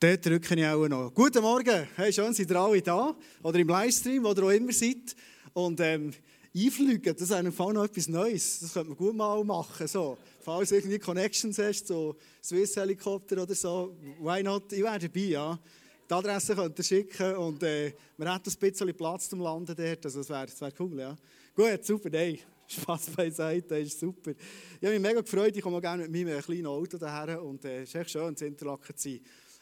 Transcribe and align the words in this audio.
Dort 0.00 0.24
drücke 0.24 0.54
ich 0.54 0.64
auch 0.64 0.86
noch. 0.86 1.12
Guten 1.12 1.42
Morgen, 1.42 1.88
hey, 1.96 2.12
schön 2.12 2.32
seid 2.32 2.48
ihr 2.48 2.56
alle 2.56 2.80
da 2.80 3.16
oder 3.42 3.58
im 3.58 3.66
Livestream, 3.66 4.22
wo 4.22 4.30
ihr 4.30 4.44
auch 4.44 4.50
immer 4.50 4.70
seid. 4.70 5.16
Und 5.52 5.80
ähm, 5.80 6.12
einfliegen, 6.54 7.14
das 7.14 7.22
ist 7.22 7.32
eigentlich 7.32 7.58
noch 7.58 7.84
etwas 7.84 8.06
Neues. 8.06 8.60
Das 8.60 8.74
könnte 8.74 8.90
man 8.90 8.96
gut 8.96 9.16
mal 9.16 9.42
machen. 9.42 9.88
So. 9.88 10.16
Falls 10.40 10.68
du 10.68 10.76
irgendwie 10.76 11.00
Connections 11.00 11.58
hast, 11.58 11.88
so 11.88 12.14
Swiss 12.40 12.76
Helikopter 12.76 13.42
oder 13.42 13.56
so, 13.56 13.96
why 14.20 14.40
not? 14.40 14.72
Ich 14.72 14.84
wäre 14.84 15.00
dabei, 15.00 15.20
ja. 15.20 15.58
Die 16.08 16.14
Adresse 16.14 16.54
könnt 16.54 16.78
ihr 16.78 16.84
schicken 16.84 17.34
und 17.34 17.60
äh, 17.64 17.92
wir 18.16 18.32
hätten 18.32 18.50
ein 18.50 18.70
bisschen 18.70 18.94
Platz 18.94 19.28
zum 19.28 19.40
Landen 19.40 19.74
dort. 19.76 20.04
Also 20.04 20.20
das 20.20 20.28
wäre 20.28 20.46
wär 20.60 20.72
cool, 20.78 21.00
ja. 21.00 21.16
Gut, 21.56 21.84
super, 21.84 22.10
hey. 22.12 22.38
Spaß 22.68 23.10
beiseite, 23.16 23.66
das 23.66 23.80
ist 23.80 23.98
super. 23.98 24.30
Ich 24.30 24.86
habe 24.86 24.92
mich 24.96 25.02
mega 25.02 25.22
gefreut, 25.22 25.56
ich 25.56 25.62
komme 25.62 25.80
gerne 25.80 26.06
mit 26.06 26.24
meinem 26.24 26.40
kleinen 26.40 26.66
Auto 26.66 26.98
daher 26.98 27.42
und 27.42 27.64
äh, 27.64 27.82
es 27.82 27.88
ist 27.88 27.94
echt 27.96 28.10
schön, 28.10 28.32
in 28.38 28.46
Interlaken 28.46 28.96
zu 28.96 29.08
sein. 29.08 29.20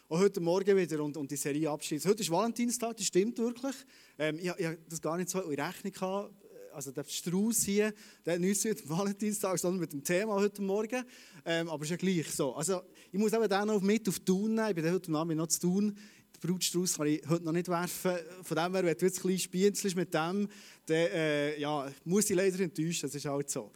Auch 0.09 0.20
heute 0.20 0.41
Morgen 0.41 0.77
wieder 0.77 1.02
und, 1.02 1.16
und 1.16 1.29
die 1.29 1.36
Serie 1.36 1.68
abschließen. 1.68 2.09
Heute 2.09 2.22
ist 2.22 2.30
Valentinstag, 2.30 2.96
das 2.96 3.07
stimmt 3.07 3.39
wirklich. 3.39 3.75
Ähm, 4.17 4.39
ich, 4.39 4.53
ich 4.57 4.68
das 4.89 5.03
gar 5.03 5.17
nicht 5.17 5.29
so 5.29 5.40
in 5.40 5.61
Rechnung 5.61 5.93
gehabt. 5.93 6.32
Also 6.72 6.93
der 6.93 7.03
Strauß 7.03 7.64
hier, 7.64 7.93
der 8.25 8.35
hat 8.35 8.40
nichts 8.40 8.63
mit 8.63 8.79
dem 8.79 8.89
Valentinstag, 8.89 9.58
sondern 9.58 9.80
mit 9.80 9.93
dem 9.93 10.04
Thema 10.04 10.35
heute 10.35 10.63
Morgen. 10.63 11.03
Ähm, 11.44 11.68
aber 11.68 11.82
ist 11.82 11.90
ja 11.90 11.96
gleich 11.96 12.30
so. 12.30 12.54
Also 12.54 12.82
ich 13.11 13.18
muss 13.18 13.32
eben 13.32 13.49
dann 13.49 13.66
noch 13.66 13.80
mit 13.80 14.08
auf 14.08 14.21
Tun 14.21 14.54
nehmen. 14.54 14.68
Ich 14.68 14.75
bin 14.77 14.93
heute 14.93 15.13
Abend 15.13 15.36
noch 15.39 15.49
zu 15.49 15.58
tun. 15.63 15.86
Den 15.89 16.41
Brutstrauß 16.41 16.99
kann 16.99 17.08
ich 17.08 17.29
heute 17.29 17.44
noch 17.44 17.50
nicht 17.50 17.66
werfen. 17.66 18.13
Von 18.44 18.57
dem 18.57 18.75
her, 18.75 18.85
wenn 18.85 18.96
du 18.96 19.07
jetzt 19.07 19.25
ein 19.25 19.36
bisschen 19.50 19.96
mit 19.96 20.14
dem, 20.14 20.49
dann 20.86 20.96
äh, 20.96 21.58
ja, 21.58 21.91
muss 22.04 22.30
ich 22.30 22.36
leider 22.36 22.61
enttäuschen. 22.61 23.08
Das 23.08 23.14
ist 23.16 23.25
halt 23.25 23.50
so. 23.50 23.72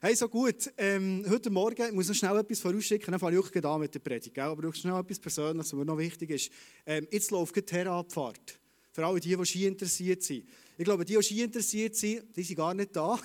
Hey, 0.00 0.14
so 0.14 0.28
gut. 0.28 0.70
Ähm, 0.76 1.24
heute 1.28 1.50
Morgen, 1.50 1.86
ich 1.86 1.92
muss 1.92 2.08
noch 2.08 2.14
schnell 2.14 2.36
etwas 2.36 2.60
vorausschicken, 2.60 3.12
dann 3.12 3.20
fange 3.20 3.38
ich 3.38 3.64
auch 3.64 3.78
mit 3.78 3.94
der 3.94 4.00
Predigt. 4.00 4.34
Gell? 4.34 4.44
Aber 4.44 4.68
auch 4.68 4.74
schnell 4.74 4.98
etwas 4.98 5.18
Persönliches, 5.18 5.72
was 5.72 5.78
mir 5.78 5.84
noch 5.84 5.96
wichtig 5.96 6.30
ist. 6.30 6.50
Ähm, 6.84 7.06
jetzt 7.10 7.30
läuft 7.30 7.56
die 7.56 7.62
Terra-Abfahrt. 7.62 8.58
Für 8.92 9.06
alle 9.06 9.20
die, 9.20 9.34
die 9.34 9.46
Ski 9.46 9.66
interessiert 9.66 10.22
sind. 10.22 10.44
Ich 10.76 10.84
glaube, 10.84 11.04
die, 11.04 11.16
die 11.16 11.22
Ski 11.22 11.42
interessiert 11.42 11.96
sind, 11.96 12.36
die 12.36 12.42
sind 12.42 12.56
gar 12.56 12.74
nicht 12.74 12.94
da. 12.94 13.18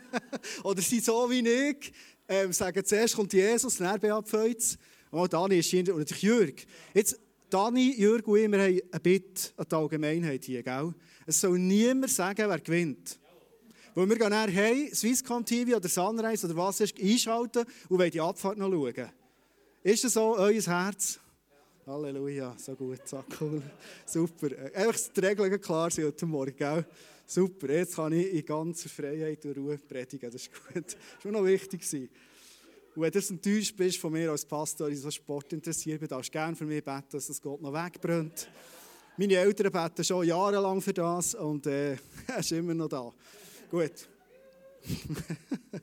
Oder 0.64 0.82
sind 0.82 1.04
so 1.04 1.28
wie 1.28 1.40
ich. 1.40 1.92
Ähm, 2.28 2.52
sagen, 2.52 2.84
zuerst 2.84 3.16
kommt 3.16 3.32
Jesus, 3.32 3.78
dann 3.78 3.98
beabfeuert 3.98 4.78
Und 5.10 5.32
Dani 5.32 5.58
ist 5.58 5.68
Ski 5.68 5.90
und 5.90 6.22
Jürg. 6.22 6.64
Jetzt, 6.94 7.18
Dani, 7.50 7.94
Jürg 7.98 8.28
und 8.28 8.38
ich, 8.38 8.50
wir 8.50 8.62
haben 8.62 8.80
ein 8.92 9.00
Bitte 9.02 9.50
an 9.56 9.66
die 9.68 9.74
Allgemeinheit 9.74 10.44
hier. 10.44 10.62
Gell? 10.62 10.94
Es 11.26 11.40
soll 11.40 11.58
niemand 11.58 12.12
sagen, 12.12 12.48
wer 12.48 12.60
gewinnt. 12.60 13.18
Weil 13.94 14.08
wir 14.08 14.16
gehen 14.16 14.30
nachher 14.30 14.50
hey, 14.50 14.94
Swisscom 14.94 15.44
TV 15.44 15.76
oder 15.76 15.88
Sunrise 15.88 16.46
oder 16.46 16.56
was 16.56 16.80
ist, 16.80 16.98
einschalten 16.98 17.64
und 17.88 17.98
wollen 17.98 18.10
die 18.10 18.20
Abfahrt 18.20 18.56
noch 18.56 18.70
schauen. 18.70 19.10
Ist 19.82 20.04
das 20.04 20.12
so 20.14 20.36
euer 20.36 20.62
Herz? 20.62 21.18
Halleluja, 21.86 22.54
so 22.56 22.74
gut, 22.74 23.06
so 23.06 23.24
cool. 23.40 23.60
Super. 24.06 24.48
Einfach 24.72 24.98
die 25.14 25.20
Regeln 25.20 25.60
klar 25.60 25.90
sind 25.90 26.06
heute 26.06 26.26
Morgen, 26.26 26.56
gell? 26.56 26.86
Super, 27.26 27.72
jetzt 27.72 27.96
kann 27.96 28.12
ich 28.12 28.32
in 28.32 28.46
ganzer 28.46 28.88
Freiheit 28.88 29.44
und 29.44 29.58
Ruhe 29.58 29.78
predigen, 29.78 30.30
das 30.30 30.42
ist 30.42 30.52
gut. 30.52 30.84
Das 30.86 31.24
war 31.24 31.32
noch 31.32 31.44
wichtig. 31.44 31.82
Und 32.94 33.02
wenn 33.02 33.10
du 33.10 33.18
enttäuscht 33.18 33.76
bist 33.76 33.98
von 33.98 34.12
mir 34.12 34.30
als 34.30 34.44
Pastor, 34.44 34.88
ich 34.88 35.00
so 35.00 35.10
Sport 35.10 35.52
interessiert 35.52 36.00
bin, 36.00 36.08
darfst 36.08 36.28
du 36.28 36.32
gerne 36.32 36.54
für 36.54 36.66
mich 36.66 36.84
beten, 36.84 37.06
dass 37.10 37.26
das 37.26 37.42
Gott 37.42 37.60
noch 37.60 37.72
wegbrennt. 37.72 38.48
Meine 39.16 39.34
Eltern 39.34 39.72
beten 39.72 40.04
schon 40.04 40.26
jahrelang 40.26 40.80
für 40.80 40.92
das 40.92 41.34
und 41.34 41.66
äh, 41.66 41.92
er 42.26 42.38
ist 42.38 42.52
immer 42.52 42.74
noch 42.74 42.88
da. 42.88 43.12
Gut. 43.72 44.06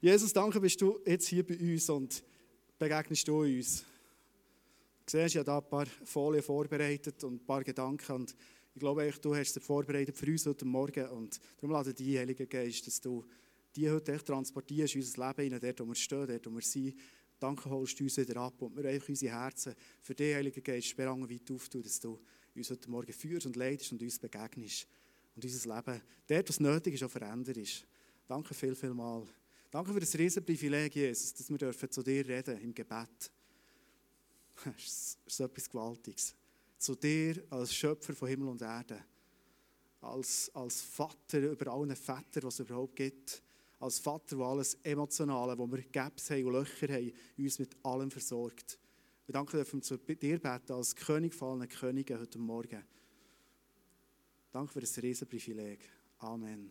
Jesus, 0.00 0.32
danke, 0.32 0.60
bist 0.60 0.80
du 0.80 0.98
jetzt 1.06 1.28
hier 1.28 1.46
bei 1.46 1.56
uns 1.56 1.88
und 1.88 2.24
begegnest 2.76 3.28
du 3.28 3.42
uns. 3.42 3.84
Du 5.04 5.12
siehst, 5.12 5.36
ich 5.36 5.36
habe 5.36 5.44
da 5.44 5.58
ein 5.58 5.68
paar 5.68 5.86
Folien 5.86 6.42
vorbereitet 6.42 7.22
und 7.22 7.34
ein 7.34 7.46
paar 7.46 7.62
Gedanken 7.62 8.12
und 8.16 8.34
ich 8.74 8.80
glaube, 8.80 9.08
du 9.22 9.36
hast 9.36 9.54
sie 9.54 9.60
vorbereitet 9.60 10.16
für 10.16 10.26
uns 10.26 10.44
heute 10.44 10.64
Morgen 10.64 11.08
und 11.10 11.38
darum 11.54 11.70
lade 11.70 11.94
dich, 11.94 12.18
Heiliger 12.18 12.46
Geist, 12.46 12.84
dass 12.84 13.00
du 13.00 13.24
die 13.76 13.88
heute 13.88 14.14
echt 14.14 14.26
transportierst 14.26 14.96
unser 14.96 15.34
Leben, 15.38 15.60
dort, 15.60 15.78
wo 15.78 15.86
wir 15.86 15.94
stehen, 15.94 16.26
dort, 16.26 16.46
wo 16.46 16.50
wir 16.50 16.62
sind. 16.62 16.96
Danke, 17.38 17.70
holst 17.70 18.00
du 18.00 18.02
uns 18.02 18.16
wieder 18.16 18.40
ab 18.40 18.60
und 18.60 18.76
wir 18.76 18.86
einfach 18.86 19.08
unsere 19.08 19.40
Herzen 19.40 19.72
für 20.02 20.16
dich, 20.16 20.34
Heiliger 20.34 20.62
Geist, 20.62 20.88
sperrangen 20.88 21.30
weit 21.30 21.48
auftun, 21.48 21.84
dass 21.84 22.00
du 22.00 22.18
uns 22.56 22.70
heute 22.70 22.90
Morgen 22.90 23.12
führst 23.12 23.46
und 23.46 23.54
leidest 23.54 23.92
und 23.92 24.02
uns 24.02 24.18
begegnest 24.18 24.88
und 25.36 25.44
unser 25.44 25.76
Leben 25.76 26.02
dort, 26.26 26.48
was 26.48 26.60
nötig 26.60 26.94
ist, 26.94 27.02
auch 27.04 27.10
veränderst. 27.10 27.86
Danke 28.26 28.54
viel, 28.54 28.74
viel 28.74 28.94
mal. 28.94 29.26
Danke 29.70 29.92
für 29.92 30.00
das 30.00 30.16
riesen 30.16 30.44
Privileg, 30.44 30.94
Jesus, 30.96 31.34
dass 31.34 31.50
wir 31.50 31.58
dürfen 31.58 31.90
zu 31.90 32.02
dir 32.02 32.26
reden 32.26 32.58
im 32.60 32.74
Gebet. 32.74 33.30
Das 34.64 34.74
ist 34.82 35.18
so 35.26 35.44
etwas 35.44 35.68
Gewaltiges. 35.68 36.34
Zu 36.78 36.94
dir 36.94 37.44
als 37.50 37.74
Schöpfer 37.74 38.14
von 38.14 38.28
Himmel 38.28 38.48
und 38.48 38.62
Erde. 38.62 39.04
Als, 40.00 40.50
als 40.54 40.80
Vater 40.80 41.38
über 41.38 41.72
allen 41.72 41.94
Väter, 41.94 42.42
was 42.42 42.54
es 42.54 42.60
überhaupt 42.60 42.96
gibt. 42.96 43.42
Als 43.78 43.98
Vater, 43.98 44.36
der 44.36 44.46
alles 44.46 44.78
Emotionale, 44.82 45.58
wo 45.58 45.70
wir 45.70 45.82
Gaps 45.82 46.30
haben 46.30 46.46
und 46.46 46.54
Löcher 46.54 46.88
haben, 46.88 47.12
uns 47.36 47.58
mit 47.58 47.76
allem 47.82 48.10
versorgt. 48.10 48.78
Wir 49.26 49.34
danken 49.34 49.56
dürfen 49.56 49.82
zu 49.82 49.98
dir 49.98 50.38
beten 50.38 50.72
als 50.72 50.96
König 50.96 51.34
fallener 51.34 51.66
Könige 51.66 52.18
heute 52.18 52.38
Morgen. 52.38 52.82
Danke 54.56 54.72
für 54.72 54.80
das 54.80 54.96
Riesenprivileg. 55.02 55.80
Amen. 56.20 56.70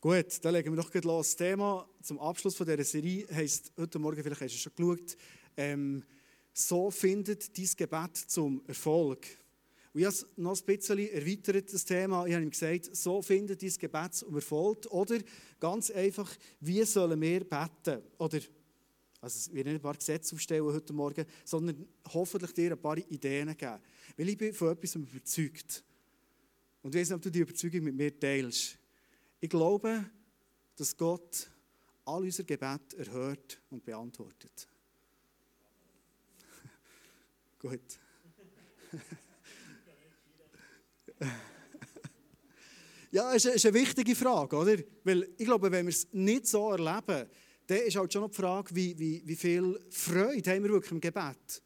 Gut, 0.00 0.44
dann 0.44 0.52
legen 0.52 0.72
wir 0.72 0.82
doch 0.82 0.90
gleich 0.90 1.04
los. 1.04 1.28
Das 1.28 1.36
Thema 1.36 1.88
zum 2.02 2.18
Abschluss 2.18 2.56
von 2.56 2.66
dieser 2.66 2.82
Serie 2.82 3.24
heisst, 3.32 3.72
heute 3.76 4.00
Morgen, 4.00 4.20
vielleicht 4.20 4.40
hast 4.40 4.52
du 4.52 4.58
schon 4.58 4.72
geschaut, 4.74 5.16
ähm, 5.56 6.02
so 6.52 6.90
findet 6.90 7.56
dein 7.56 7.68
Gebet 7.76 8.16
zum 8.16 8.64
Erfolg. 8.66 9.24
Und 9.92 10.00
ich 10.00 10.06
habe 10.08 10.16
noch 10.38 10.60
ein 10.60 10.64
bisschen 10.64 10.98
erweitert, 10.98 11.72
das 11.72 11.84
Thema. 11.84 12.26
Ich 12.26 12.34
habe 12.34 12.42
ihm 12.42 12.50
gesagt, 12.50 12.96
so 12.96 13.22
findet 13.22 13.62
dein 13.62 13.74
Gebet 13.78 14.14
zum 14.14 14.34
Erfolg. 14.34 14.88
Oder 14.90 15.20
ganz 15.60 15.88
einfach, 15.92 16.34
wie 16.58 16.82
sollen 16.82 17.20
wir 17.20 17.44
beten? 17.44 18.02
Oder, 18.18 18.40
also 19.24 19.52
wir 19.54 19.64
nicht 19.64 19.76
ein 19.76 19.80
paar 19.80 19.94
Gesetze 19.94 20.34
aufstellen 20.34 20.66
heute 20.66 20.92
Morgen, 20.92 21.24
sondern 21.44 21.86
hoffentlich 22.12 22.52
dir 22.52 22.72
ein 22.72 22.80
paar 22.80 22.98
Ideen 22.98 23.56
geben. 23.56 23.78
Weil 24.16 24.28
ich 24.28 24.36
bin 24.36 24.52
von 24.52 24.72
etwas 24.72 24.96
überzeugt. 24.96 25.82
Und 26.82 26.94
ich 26.94 27.00
weiß 27.00 27.08
nicht, 27.08 27.16
ob 27.16 27.22
du 27.22 27.30
die 27.30 27.38
Überzeugung 27.38 27.84
mit 27.84 27.94
mir 27.94 28.20
teilst. 28.20 28.76
Ich 29.40 29.48
glaube, 29.48 30.04
dass 30.76 30.94
Gott 30.94 31.48
all 32.04 32.22
unser 32.22 32.44
Gebet 32.44 32.92
erhört 32.98 33.62
und 33.70 33.82
beantwortet. 33.82 34.68
Gut. 37.58 37.80
ja, 43.10 43.34
es 43.34 43.46
ist 43.46 43.64
eine 43.64 43.74
wichtige 43.74 44.14
Frage, 44.14 44.54
oder? 44.54 44.76
Weil 45.02 45.30
ich 45.38 45.46
glaube, 45.46 45.72
wenn 45.72 45.86
wir 45.86 45.92
es 45.92 46.12
nicht 46.12 46.46
so 46.46 46.70
erleben, 46.70 47.26
dann 47.66 47.78
ist 47.78 47.96
halt 47.96 48.12
schon 48.12 48.22
noch 48.22 48.30
die 48.30 48.36
Frage, 48.36 48.74
wie, 48.74 48.98
wie, 48.98 49.22
wie 49.24 49.36
viel 49.36 49.80
Freude 49.90 50.50
haben 50.50 50.62
wir 50.62 50.70
wirklich 50.70 50.92
im 50.92 51.00
Gebet? 51.00 51.62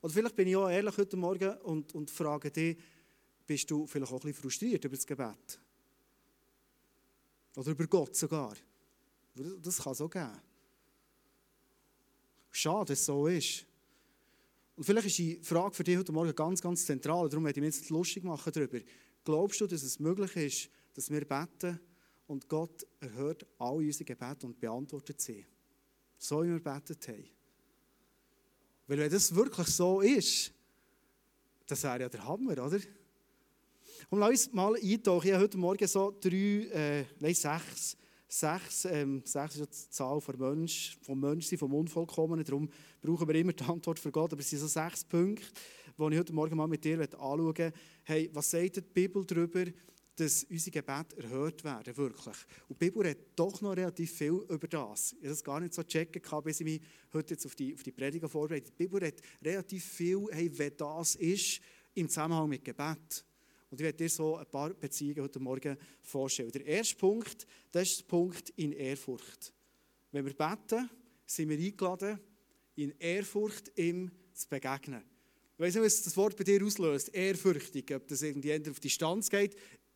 Oder 0.00 0.12
vielleicht 0.12 0.36
bin 0.36 0.48
ich 0.48 0.56
auch 0.56 0.68
ehrlich 0.68 0.96
heute 0.96 1.16
Morgen 1.16 1.56
und, 1.58 1.94
und 1.94 2.10
frage 2.10 2.50
dich, 2.50 2.76
bist 3.46 3.70
du 3.70 3.86
vielleicht 3.86 4.12
auch 4.12 4.16
ein 4.16 4.20
bisschen 4.20 4.42
frustriert 4.42 4.84
über 4.84 4.96
das 4.96 5.06
Gebet? 5.06 5.60
Oder 7.56 7.70
über 7.70 7.86
Gott 7.86 8.16
sogar? 8.16 8.54
Das 9.34 9.78
kann 9.78 9.92
es 9.92 10.00
auch 10.00 10.10
geben. 10.10 10.40
Schade, 12.50 12.92
dass 12.92 13.00
es 13.00 13.06
so 13.06 13.26
ist. 13.26 13.64
Und 14.76 14.84
vielleicht 14.84 15.06
ist 15.06 15.18
die 15.18 15.38
Frage 15.42 15.74
für 15.74 15.84
dich 15.84 15.96
heute 15.96 16.12
Morgen 16.12 16.34
ganz, 16.34 16.60
ganz 16.60 16.84
zentral. 16.84 17.28
Darum 17.28 17.44
werde 17.44 17.58
ich 17.58 17.62
mir 17.62 17.66
jetzt 17.66 17.90
lustig 17.90 18.24
machen 18.24 18.52
darüber. 18.52 18.78
Glaubst 19.24 19.60
du, 19.60 19.66
dass 19.66 19.82
es 19.82 19.98
möglich 19.98 20.36
ist, 20.36 20.70
dass 20.94 21.10
wir 21.10 21.24
beten 21.24 21.80
und 22.26 22.48
Gott 22.48 22.86
erhört 23.00 23.46
all 23.58 23.76
unsere 23.76 24.04
Gebete 24.04 24.46
und 24.46 24.58
beantwortet 24.58 25.20
sie? 25.20 25.44
So 26.18 26.42
wie 26.42 26.48
wir 26.48 26.60
betet 26.60 27.06
haben. 27.08 27.24
Weil 28.86 28.98
wenn 28.98 29.10
das 29.10 29.34
wirklich 29.34 29.68
so 29.68 30.00
ist, 30.00 30.52
das 31.66 31.82
wäre 31.82 32.02
ja 32.02 32.08
der 32.08 32.24
Hammer, 32.26 32.52
oder? 32.52 32.80
Und 34.10 34.18
lass 34.18 34.30
uns 34.30 34.52
mal 34.52 34.74
eintauchen. 34.74 35.26
Ich 35.26 35.32
habe 35.32 35.44
heute 35.44 35.58
Morgen 35.58 35.86
so 35.86 36.14
drei, 36.20 36.68
äh, 36.72 37.04
nein, 37.18 37.34
sechs, 37.34 37.96
sechs, 38.28 38.84
ähm, 38.86 39.22
sechs 39.24 39.54
ist 39.54 39.60
ja 39.60 39.66
die 39.66 39.90
Zahl 39.90 40.20
vom 40.20 40.38
Mensch, 40.38 40.98
vom 41.02 41.20
Menschsein, 41.20 41.58
vom 41.58 41.74
Unvollkommenen. 41.74 42.44
Darum 42.44 42.68
brauchen 43.00 43.28
wir 43.28 43.34
immer 43.36 43.52
die 43.52 43.64
Antwort 43.64 43.98
für 43.98 44.10
Gott. 44.10 44.32
Aber 44.32 44.40
es 44.40 44.50
sind 44.50 44.58
so 44.58 44.66
sechs 44.66 45.04
Punkte, 45.04 45.46
die 45.98 46.12
ich 46.12 46.18
heute 46.18 46.32
Morgen 46.32 46.56
mal 46.56 46.66
mit 46.66 46.84
dir 46.84 47.00
anschauen 47.00 47.44
möchte. 47.44 47.72
Hey, 48.04 48.30
was 48.32 48.50
sagt 48.50 48.76
die 48.76 48.80
Bibel 48.80 49.24
darüber, 49.24 49.64
dass 50.22 50.44
unsere 50.44 50.70
Gebete 50.70 51.16
erhört 51.16 51.64
werden, 51.64 51.96
wirklich. 51.96 52.36
Und 52.68 52.80
die 52.80 52.86
Bibel 52.86 53.02
redet 53.02 53.36
doch 53.36 53.60
noch 53.60 53.76
relativ 53.76 54.12
viel 54.12 54.44
über 54.48 54.68
das. 54.68 55.12
Ich 55.14 55.18
habe 55.18 55.28
das 55.28 55.42
gar 55.42 55.58
nicht 55.58 55.74
so 55.74 55.82
checken 55.82 56.22
können, 56.22 56.44
bis 56.44 56.60
ich 56.60 56.64
mich 56.64 56.80
heute 57.12 57.34
jetzt 57.34 57.44
auf 57.44 57.56
die, 57.56 57.74
auf 57.74 57.82
die 57.82 57.90
Prediger 57.90 58.28
vorbereite. 58.28 58.70
Die 58.70 58.84
Bibel 58.84 59.02
redet 59.02 59.20
relativ 59.42 59.84
viel, 59.84 60.26
hey, 60.30 60.48
wer 60.54 60.70
das 60.70 61.16
ist, 61.16 61.60
im 61.94 62.08
Zusammenhang 62.08 62.48
mit 62.48 62.64
Gebet. 62.64 63.24
Und 63.70 63.80
ich 63.80 63.84
werde 63.84 63.98
dir 63.98 64.08
so 64.08 64.36
ein 64.36 64.46
paar 64.46 64.70
Beziehungen 64.74 65.22
heute 65.22 65.40
Morgen 65.40 65.76
vorstellen. 66.02 66.52
Der 66.52 66.66
erste 66.66 66.94
Punkt, 66.96 67.46
das 67.72 67.88
ist 67.88 68.00
der 68.00 68.04
Punkt 68.04 68.50
in 68.50 68.72
Ehrfurcht. 68.72 69.52
Wenn 70.12 70.24
wir 70.24 70.34
beten, 70.34 70.88
sind 71.26 71.48
wir 71.48 71.58
eingeladen, 71.58 72.20
in 72.76 72.94
Ehrfurcht 72.98 73.72
ihm 73.76 74.10
zu 74.34 74.48
begegnen. 74.48 75.02
Ich 75.54 75.60
weiß 75.60 75.74
nicht, 75.74 75.84
was 75.84 76.02
das 76.02 76.16
Wort 76.16 76.36
bei 76.36 76.44
dir 76.44 76.64
auslöst, 76.64 77.14
ehrfürchtig, 77.14 77.94
ob 77.94 78.08
das 78.08 78.22
irgendwie 78.22 78.52
auf 78.68 78.80
Distanz 78.80 79.28
geht. 79.28 79.54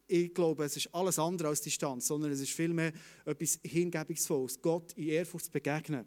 Ich 0.09 0.33
glaube, 0.33 0.65
es 0.65 0.77
ist 0.77 0.95
alles 0.95 1.19
andere 1.19 1.49
als 1.49 1.63
Distanz, 1.63 2.07
sondern 2.07 2.31
es 2.31 2.41
ist 2.41 2.53
vielmehr 2.53 2.93
etwas 3.25 3.59
Hingebungsvolles, 3.65 4.61
Gott 4.63 4.93
in 4.93 5.09
Ehrfurcht 5.09 5.47
zu 5.47 5.51
begegnen. 5.51 6.05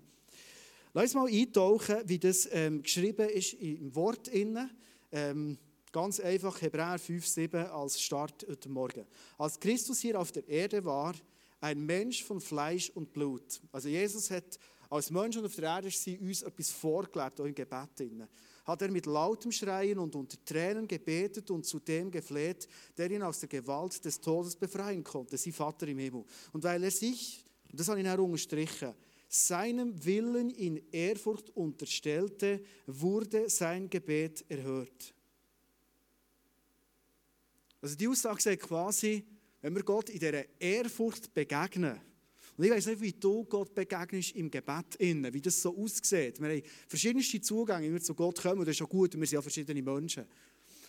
Lass 0.94 1.04
uns 1.04 1.14
mal 1.16 1.28
eintauchen, 1.28 1.98
wie 2.06 2.18
das 2.18 2.48
ähm, 2.52 2.82
geschrieben 2.82 3.28
ist 3.30 3.54
im 3.54 3.94
Wort. 3.94 4.30
Ähm, 5.12 5.58
ganz 5.92 6.20
einfach 6.20 6.62
Hebräer 6.62 6.98
5, 6.98 7.28
7 7.28 7.66
als 7.68 8.02
Start 8.02 8.46
heute 8.50 8.70
Morgen. 8.70 9.06
Als 9.38 9.60
Christus 9.60 10.00
hier 10.00 10.20
auf 10.20 10.32
der 10.32 10.48
Erde 10.48 10.84
war, 10.86 11.14
ein 11.60 11.86
Mensch 11.86 12.24
von 12.24 12.40
Fleisch 12.40 12.90
und 12.92 13.12
Blut. 13.12 13.62
Also 13.72 13.90
Jesus 13.90 14.32
hat 14.32 14.58
als 14.90 15.12
Mensch 15.12 15.38
auf 15.38 15.56
der 15.56 15.66
Erde 15.66 15.90
uns 16.22 16.42
etwas 16.42 16.70
vorgelebt, 16.72 17.40
auch 17.40 17.46
im 17.46 17.54
Gebet. 17.54 17.90
Hat 18.70 18.84
er 18.84 18.92
mit 18.92 19.08
lautem 19.08 19.52
Schreien 19.52 19.98
und 19.98 20.14
unter 20.16 20.38
Tränen 20.46 20.88
gebetet 20.88 21.50
und 21.50 21.66
zu 21.66 21.80
dem 21.80 22.12
gefleht, 22.12 22.68
der 22.96 23.10
ihn 23.10 23.24
aus 23.24 23.40
der 23.40 23.50
Gewalt 23.50 24.06
des 24.06 24.22
Todes 24.22 24.56
befreien 24.56 25.04
konnte, 25.04 25.38
sein 25.38 25.54
Vater 25.54 25.88
im 25.88 25.98
Himmel. 25.98 26.24
Und 26.54 26.64
weil 26.64 26.84
er 26.84 26.92
sich, 26.92 27.44
und 27.72 27.80
das 27.80 27.88
habe 27.90 28.00
ich 28.00 28.08
auch 28.08 28.20
unterstrichen, 28.20 28.94
seinem 29.28 30.06
Willen 30.06 30.52
in 30.52 30.84
Ehrfurcht 30.92 31.50
unterstellte, 31.56 32.62
wurde 32.86 33.50
sein 33.50 33.90
Gebet 33.90 34.46
erhört. 34.48 35.16
Also 37.82 37.96
die 37.96 38.08
Aussage 38.08 38.40
sagt 38.40 38.62
quasi, 38.62 39.26
wenn 39.62 39.74
wir 39.74 39.82
Gott 39.82 40.12
in 40.12 40.20
dieser 40.20 40.62
Ehrfurcht 40.62 41.34
begegnen, 41.34 42.00
und 42.60 42.66
ich 42.66 42.72
weiß 42.72 42.88
nicht, 42.88 43.00
wie 43.00 43.14
du 43.14 43.46
Gott 43.46 43.74
begegnest 43.74 44.36
im 44.36 44.52
Gebet 44.52 44.96
innen, 44.98 45.34
wie 45.34 45.40
das 45.40 45.62
so 45.62 45.74
aussieht. 45.78 46.42
Wir 46.42 46.50
haben 46.50 46.62
verschiedenste 46.90 47.40
Zugänge, 47.40 47.88
wie 47.88 47.94
wir 47.94 48.02
zu 48.02 48.14
Gott 48.14 48.42
kommen, 48.42 48.66
das 48.66 48.76
ist 48.76 48.82
auch 48.82 48.90
gut, 48.90 49.18
wir 49.18 49.26
sind 49.26 49.38
ja 49.38 49.42
verschiedene 49.42 49.82
Menschen. 49.82 50.26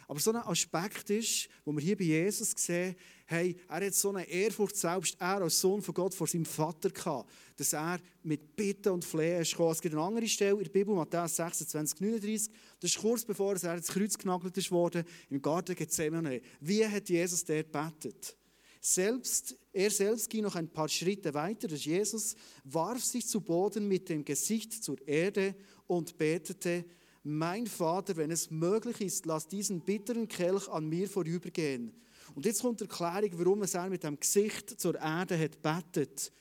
Aber 0.08 0.18
so 0.18 0.32
ein 0.32 0.38
Aspekt 0.38 1.08
ist, 1.10 1.48
wo 1.64 1.70
wir 1.70 1.80
hier 1.80 1.96
bei 1.96 2.02
Jesus 2.02 2.50
sehen, 2.56 2.96
hey, 3.26 3.56
er 3.68 3.86
hat 3.86 3.94
so 3.94 4.08
eine 4.08 4.28
Ehrfurcht, 4.28 4.74
selbst 4.74 5.16
er 5.20 5.42
als 5.42 5.60
Sohn 5.60 5.80
von 5.80 5.94
Gott 5.94 6.12
vor 6.12 6.26
seinem 6.26 6.44
Vater 6.44 6.90
gehabt, 6.90 7.30
dass 7.56 7.72
er 7.72 8.00
mit 8.24 8.56
Bitten 8.56 8.88
und 8.88 9.04
Flehen 9.04 9.42
ist 9.42 9.52
gekommen. 9.52 9.70
Es 9.70 9.80
gibt 9.80 9.94
eine 9.94 10.02
andere 10.02 10.26
Stelle 10.26 10.56
in 10.56 10.64
der 10.64 10.70
Bibel, 10.72 10.92
Matthäus 10.92 11.36
26, 11.36 12.00
39, 12.00 12.52
das 12.80 12.90
ist 12.90 12.98
kurz 12.98 13.24
bevor 13.24 13.54
er 13.54 13.76
ins 13.76 13.86
Kreuz 13.86 14.18
genagelt 14.18 14.70
worden, 14.72 15.04
im 15.28 15.40
Garten 15.40 15.76
Gethsemane. 15.76 16.40
Wie 16.58 16.84
hat 16.84 17.08
Jesus 17.08 17.44
dort 17.44 17.72
gebetet? 17.72 18.36
Selbst, 18.80 19.56
er 19.72 19.90
selbst 19.90 20.30
ging 20.30 20.42
noch 20.42 20.56
ein 20.56 20.68
paar 20.68 20.88
Schritte 20.88 21.34
weiter. 21.34 21.68
Jesus 21.68 22.34
warf 22.64 23.04
sich 23.04 23.26
zu 23.26 23.42
Boden 23.42 23.86
mit 23.86 24.08
dem 24.08 24.24
Gesicht 24.24 24.72
zur 24.72 24.96
Erde 25.06 25.54
und 25.86 26.16
betete, 26.16 26.84
mein 27.22 27.66
Vater, 27.66 28.16
wenn 28.16 28.30
es 28.30 28.50
möglich 28.50 29.02
ist, 29.02 29.26
lass 29.26 29.46
diesen 29.46 29.82
bitteren 29.82 30.26
Kelch 30.26 30.68
an 30.68 30.88
mir 30.88 31.08
vorübergehen. 31.08 31.92
Und 32.34 32.46
jetzt 32.46 32.62
kommt 32.62 32.80
die 32.80 32.84
Erklärung, 32.84 33.38
warum 33.38 33.62
er 33.62 33.90
mit 33.90 34.04
dem 34.04 34.18
Gesicht 34.18 34.80
zur 34.80 34.98
Erde 34.98 35.38
hat 35.38 35.60
betet. 35.60 36.32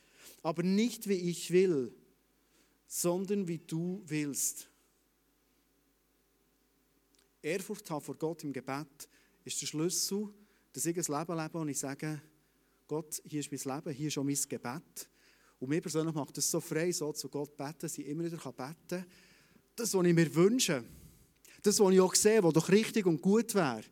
Aber 0.42 0.64
nicht 0.64 1.10
wie 1.10 1.30
ich 1.30 1.52
will, 1.52 1.94
sondern 2.88 3.48
wie 3.48 3.58
du 3.58 4.02
willst. 4.06 4.70
Ehrfurcht 7.42 7.90
haben 7.90 8.04
vor 8.04 8.16
Gott 8.16 8.44
im 8.44 8.54
Gebet 8.54 9.10
ist 9.44 9.62
der 9.62 9.68
Schlüssel, 9.68 10.30
dass 10.74 10.86
ich 10.86 10.96
ein 10.96 11.20
Leben 11.20 11.38
lebe 11.38 11.58
und 11.58 11.70
ich 11.70 11.80
sage, 11.80 12.22
Gott, 12.90 13.22
hier 13.24 13.40
ist 13.40 13.52
mein 13.52 13.76
Leben, 13.76 13.96
hier 13.96 14.08
ist 14.08 14.18
auch 14.18 14.24
mein 14.24 14.36
Gebet. 14.50 15.10
Und 15.60 15.70
mir 15.70 15.80
persönlich 15.80 16.16
macht 16.16 16.36
es 16.40 16.50
so 16.50 16.60
frei, 16.60 16.92
so 16.92 17.14
zu 17.14 17.30
Gott 17.30 17.56
beten, 17.56 17.78
dass 17.82 17.96
ich 18.00 18.08
immer 18.08 18.24
wieder 18.24 18.38
beten 18.38 18.76
kann. 18.88 19.06
Das, 19.76 19.94
was 19.94 20.06
ich 20.08 20.14
mir 20.16 20.34
wünsche, 20.34 20.84
das, 21.62 21.80
was 21.80 21.94
ich 21.94 22.02
auch 22.02 22.16
sehe, 22.16 22.44
was 22.44 22.52
doch 22.52 22.68
richtig 22.70 23.06
und 23.06 23.22
gut 23.22 23.54
wäre. 23.54 23.84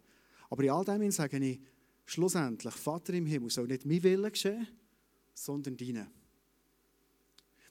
Aber 0.49 0.63
in 0.63 0.71
all 0.71 0.83
dem 0.83 1.11
sage 1.11 1.37
ich, 1.37 1.59
schlussendlich, 2.05 2.73
Vater 2.73 3.13
im 3.13 3.27
Himmel, 3.27 3.51
soll 3.51 3.67
nicht 3.67 3.85
mein 3.85 4.01
Wille 4.01 4.31
geschehen, 4.31 4.67
sondern 5.31 5.77
deine. 5.77 6.09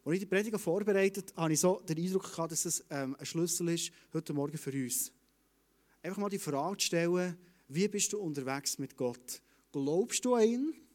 Als 0.04 0.14
ich 0.14 0.20
die 0.20 0.26
Prediger 0.26 0.60
vorbereitet 0.60 1.34
habe 1.34 1.54
ich 1.54 1.58
so 1.58 1.80
den 1.80 1.98
Eindruck 1.98 2.30
gehabt, 2.30 2.52
dass 2.52 2.66
es 2.66 2.84
ähm, 2.88 3.16
ein 3.18 3.26
Schlüssel 3.26 3.70
ist 3.70 3.90
heute 4.12 4.32
Morgen 4.32 4.58
für 4.58 4.70
uns. 4.70 5.10
Einfach 6.04 6.18
mal 6.18 6.30
die 6.30 6.38
Frage 6.38 6.76
zu 6.76 6.86
stellen, 6.86 7.36
wie 7.66 7.88
bist 7.88 8.12
du 8.12 8.20
unterwegs 8.20 8.78
mit 8.78 8.96
Gott? 8.96 9.42
Glaubst 9.72 10.24
du 10.24 10.36
an 10.36 10.44
ihn? 10.44 10.85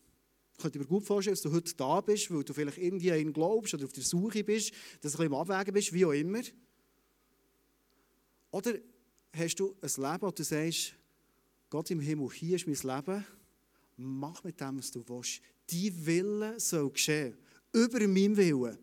Ich 0.61 0.63
könnte 0.63 0.77
mir 0.77 0.85
gut 0.85 1.03
vorstellen, 1.03 1.33
dass 1.33 1.41
du 1.41 1.51
heute 1.51 1.73
da 1.73 2.01
bist, 2.01 2.29
weil 2.29 2.43
du 2.43 2.53
vielleicht 2.53 2.77
irgendwie 2.77 3.11
an 3.11 3.19
ihn 3.19 3.33
glaubst 3.33 3.73
oder 3.73 3.85
auf 3.85 3.93
der 3.93 4.03
Suche 4.03 4.43
bist, 4.43 4.71
dass 5.01 5.13
du 5.13 5.17
ein 5.17 5.23
bisschen 5.23 5.25
im 5.25 5.33
Abwägen 5.33 5.73
bist, 5.73 5.91
wie 5.91 6.05
auch 6.05 6.11
immer. 6.11 6.43
Oder 8.51 8.73
hast 9.33 9.59
du 9.59 9.75
ein 9.81 10.03
Leben, 10.03 10.21
wo 10.21 10.29
du 10.29 10.43
sagst, 10.43 10.93
Gott 11.67 11.89
im 11.89 11.99
Himmel, 11.99 12.29
hier 12.29 12.57
ist 12.57 12.67
mein 12.67 12.95
Leben, 12.95 13.25
mach 13.97 14.43
mit 14.43 14.61
dem, 14.61 14.77
was 14.77 14.91
du 14.91 15.03
willst. 15.07 15.41
Dein 15.65 16.05
Wille 16.05 16.59
soll 16.59 16.91
geschehen, 16.91 17.35
über 17.73 18.07
meinen 18.07 18.37
Willen. 18.37 18.77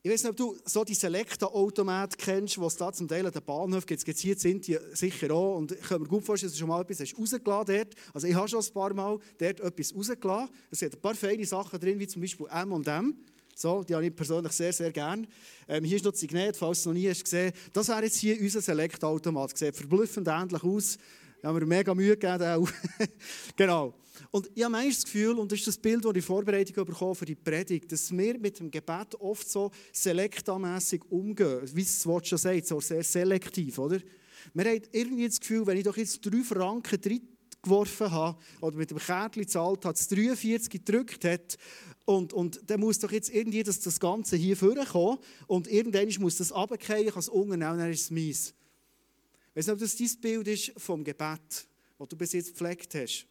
Ich 0.00 0.12
weiß 0.12 0.22
nicht, 0.22 0.30
ob 0.30 0.36
du 0.36 0.56
so 0.64 0.84
die 0.84 0.94
Selecta-Automat 0.94 2.16
kennst, 2.16 2.60
was 2.60 2.76
da 2.76 2.92
zum 2.92 3.08
Teil 3.08 3.26
an 3.26 3.32
den 3.32 3.42
Bahnhof 3.42 3.84
gibt. 3.84 4.06
Jetzt 4.06 4.20
hier 4.20 4.36
sind 4.38 4.68
die 4.68 4.78
sicher 4.92 5.32
auch. 5.32 5.56
Und 5.56 5.72
ich 5.72 5.80
kann 5.80 6.00
mir 6.00 6.06
gut 6.06 6.22
vorstellen, 6.22 6.50
dass 6.50 6.54
du 6.56 6.60
schon 6.60 6.68
mal 6.68 6.82
etwas 6.82 7.00
hast 7.00 7.18
rausgelassen 7.18 7.74
dort. 7.74 7.94
Also 8.14 8.28
ich 8.28 8.34
habe 8.34 8.46
schon 8.46 8.60
ein 8.60 8.72
paar 8.72 8.94
Mal 8.94 9.18
dort 9.38 9.60
etwas 9.60 9.92
rausgelassen. 9.92 10.50
Es 10.70 10.78
sind 10.78 10.94
ein 10.94 11.00
paar 11.00 11.16
feine 11.16 11.44
Sachen 11.44 11.80
drin, 11.80 11.98
wie 11.98 12.06
zum 12.06 12.22
Beispiel 12.22 12.46
M&M. 12.46 13.16
So, 13.56 13.82
die 13.82 13.92
habe 13.92 14.06
ich 14.06 14.14
persönlich 14.14 14.52
sehr, 14.52 14.72
sehr 14.72 14.92
gerne. 14.92 15.26
Ähm, 15.66 15.82
hier 15.82 15.96
ist 15.96 16.04
noch 16.04 16.12
das 16.12 16.20
Signet, 16.20 16.56
falls 16.56 16.78
du 16.78 16.80
es 16.82 16.86
noch 16.86 17.00
nie 17.00 17.10
hast 17.10 17.24
gesehen. 17.24 17.52
Das 17.72 17.88
wäre 17.88 18.04
jetzt 18.04 18.18
hier 18.18 18.40
unser 18.40 18.60
Selecta-Automat. 18.60 19.58
Sieht 19.58 19.74
verblüffend 19.74 20.28
ähnlich 20.28 20.62
aus. 20.62 20.96
Da 21.42 21.48
haben 21.48 21.58
wir 21.58 21.66
mega 21.66 21.92
Mühe 21.92 22.16
gegeben. 22.16 22.68
genau. 23.56 23.94
Und 24.30 24.50
ich 24.54 24.62
habe 24.62 24.72
manchmal 24.72 24.92
das 24.92 25.04
Gefühl, 25.04 25.38
und 25.38 25.50
das 25.52 25.58
ist 25.60 25.68
das 25.68 25.78
Bild, 25.78 26.04
das 26.04 26.14
ich 26.14 26.24
Vorbereitung 26.24 26.84
bekommen 26.84 27.14
für 27.14 27.24
die 27.24 27.34
Predigt, 27.34 27.90
dass 27.92 28.16
wir 28.16 28.38
mit 28.38 28.58
dem 28.58 28.70
Gebet 28.70 29.14
oft 29.20 29.48
so 29.48 29.70
selektamässig 29.92 31.02
umgehen. 31.10 31.60
Wie 31.74 31.82
es 31.82 31.96
das 31.96 32.06
Wort 32.06 32.26
schon 32.26 32.38
sagt, 32.38 32.66
so 32.66 32.80
sehr 32.80 33.02
selektiv, 33.02 33.78
oder? 33.78 34.00
Wir 34.54 34.64
haben 34.64 34.82
irgendwie 34.92 35.28
das 35.28 35.40
Gefühl, 35.40 35.66
wenn 35.66 35.76
ich 35.76 35.84
doch 35.84 35.96
jetzt 35.96 36.24
drei 36.24 36.42
Franken 36.42 37.00
drin 37.00 37.28
geworfen 37.62 38.10
habe 38.10 38.38
oder 38.60 38.76
mit 38.76 38.90
dem 38.90 38.98
Kärtchen 38.98 39.42
gezahlt 39.42 39.84
habe, 39.84 39.94
das 39.94 40.08
43 40.08 40.70
gedrückt 40.70 41.24
hat 41.24 41.56
und, 42.04 42.32
und 42.32 42.60
dann 42.70 42.80
muss 42.80 42.98
doch 42.98 43.12
jetzt 43.12 43.30
irgendwie 43.30 43.62
das, 43.62 43.80
das 43.80 44.00
Ganze 44.00 44.36
hier 44.36 44.56
vorkommen 44.56 45.18
und 45.46 45.68
irgendwann 45.68 46.08
muss 46.20 46.36
das 46.36 46.54
runterfallen, 46.54 47.06
ich 47.06 47.12
kann 47.12 47.20
es 47.20 47.30
dann 47.30 47.90
ist 47.90 48.02
es 48.02 48.10
mies. 48.10 48.54
Ich 49.50 49.56
weiß 49.56 49.66
nicht, 49.66 49.74
ob 49.74 49.80
das 49.80 49.96
dein 49.96 50.20
Bild 50.20 50.48
ist 50.48 50.72
vom 50.76 51.02
Gebet, 51.02 51.66
das 51.98 52.08
du 52.08 52.16
bis 52.16 52.32
jetzt 52.32 52.50
gepflegt 52.50 52.94
hast. 52.94 53.26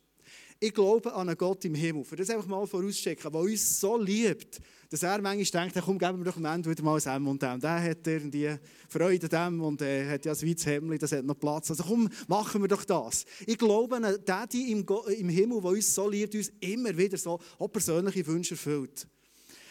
Ich 0.60 0.74
glaube 0.74 1.14
an 1.14 1.30
einen 1.30 1.38
Gott 1.38 1.66
im 1.66 1.76
Himmel. 1.76 2.04
Für 2.04 2.16
das 2.16 2.32
einfach 2.32 2.48
mal 2.48 2.66
vorausschicken, 2.66 3.32
der 3.32 3.42
uns 3.42 3.80
so 3.80 3.96
liebt, 3.96 4.60
dass 4.90 5.04
er 5.04 5.22
manchmal 5.22 5.66
denkt, 5.66 5.86
komm, 5.86 6.00
geben 6.00 6.18
wir 6.18 6.26
doch 6.26 6.38
am 6.38 6.46
Ende 6.46 6.72
wieder 6.72 6.82
mal 6.82 7.00
ein 7.00 7.16
M 7.16 7.28
und 7.28 7.44
M. 7.44 7.60
Der 7.60 7.84
hat 7.84 8.08
irgendwie 8.08 8.56
Freude 8.90 9.30
dem 9.30 9.62
und 9.62 9.84
äh, 9.84 10.10
hat 10.10 10.26
ja 10.26 10.32
ein 10.32 10.42
weites 10.42 10.66
Hemd, 10.66 11.00
das 11.00 11.12
hat 11.12 11.26
noch 11.26 11.38
Platz. 11.38 11.70
Also 11.70 11.84
komm, 11.84 12.10
machen 12.28 12.62
wir 12.62 12.68
doch 12.68 12.84
das. 12.86 13.26
Ich 13.46 13.60
glaube 13.60 13.98
an 13.98 14.18
Daddy 14.26 14.72
im, 14.72 14.84
im 15.20 15.30
Himmel, 15.30 15.62
der 15.62 15.72
uns 15.72 15.94
so 15.94 16.10
liebt, 16.10 16.34
uns 16.34 16.52
immer 16.60 16.98
wieder 16.98 17.18
so 17.18 17.40
auch 17.60 17.68
persönliche 17.68 18.26
Wünsche 18.26 18.56
erfüllt. 18.56 19.08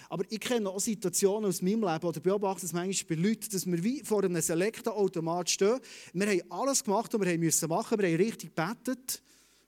Aber 0.08 0.22
ich 0.28 0.38
kenne 0.38 0.70
auch 0.70 0.78
Situationen 0.78 1.48
aus 1.48 1.62
meinem 1.62 1.82
Leben 1.82 2.06
oder 2.06 2.20
beobachte 2.20 2.64
es 2.64 2.72
manchmal 2.72 3.16
bei 3.16 3.28
Leuten, 3.28 3.50
dass 3.50 3.66
wir 3.66 3.82
wie 3.82 4.04
vor 4.04 4.22
einem 4.22 4.40
Selekta-Automat 4.40 5.50
stehen. 5.50 5.80
Wir 6.12 6.28
haben 6.28 6.42
alles 6.48 6.84
gemacht, 6.84 7.12
was 7.12 7.20
wir 7.20 7.26
machen 7.26 7.44
mussten. 7.44 7.68
Wir 7.68 7.76
haben 7.76 8.16
richtig 8.22 8.54
gebetet 8.54 9.20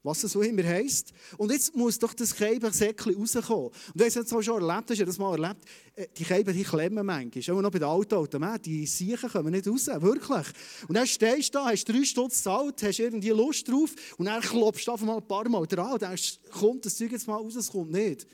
was 0.02 0.22
es 0.24 0.32
so 0.32 0.42
immer 0.42 0.64
heisst. 0.64 1.12
Und 1.36 1.50
jetzt 1.50 1.74
muss 1.74 1.98
doch 1.98 2.14
das 2.14 2.34
Kälbersäckchen 2.34 3.14
rauskommen. 3.14 3.66
Und 3.66 3.74
du 3.94 4.04
hast 4.04 4.16
es 4.16 4.44
schon 4.44 4.62
erlebt, 4.62 4.90
hast 4.90 5.00
du 5.00 5.04
das 5.04 5.18
mal 5.18 5.32
erlebt, 5.32 5.64
äh, 5.94 6.06
die 6.16 6.24
Kälber 6.24 6.52
die 6.52 6.62
klemmen 6.62 7.04
manchmal. 7.04 7.56
Auch 7.56 7.62
noch 7.62 7.70
bei 7.70 7.78
den 7.78 7.88
Autoautomaten, 7.88 8.62
die 8.62 8.86
Siechen 8.86 9.28
kommen 9.28 9.52
nicht 9.52 9.66
raus, 9.66 9.86
wirklich. 9.86 10.46
Und 10.88 10.94
dann 10.94 11.06
stehst 11.06 11.54
du 11.54 11.58
da, 11.58 11.66
hast 11.66 11.84
drei 11.84 12.04
Stutz 12.04 12.36
gezahlt, 12.36 12.82
hast 12.82 12.98
irgendwie 12.98 13.30
Lust 13.30 13.68
drauf 13.68 13.94
und 14.16 14.26
dann 14.26 14.40
klopfst 14.40 14.86
du 14.86 14.92
einfach 14.92 15.06
mal 15.06 15.16
ein 15.16 15.26
paar 15.26 15.48
Mal 15.48 15.66
dran 15.66 15.92
und 15.92 16.02
denkst, 16.02 16.40
kommt 16.50 16.86
das 16.86 16.96
Zeug 16.96 17.12
jetzt 17.12 17.26
mal 17.26 17.36
raus, 17.36 17.56
es 17.56 17.70
kommt 17.70 17.90
nicht. 17.90 18.26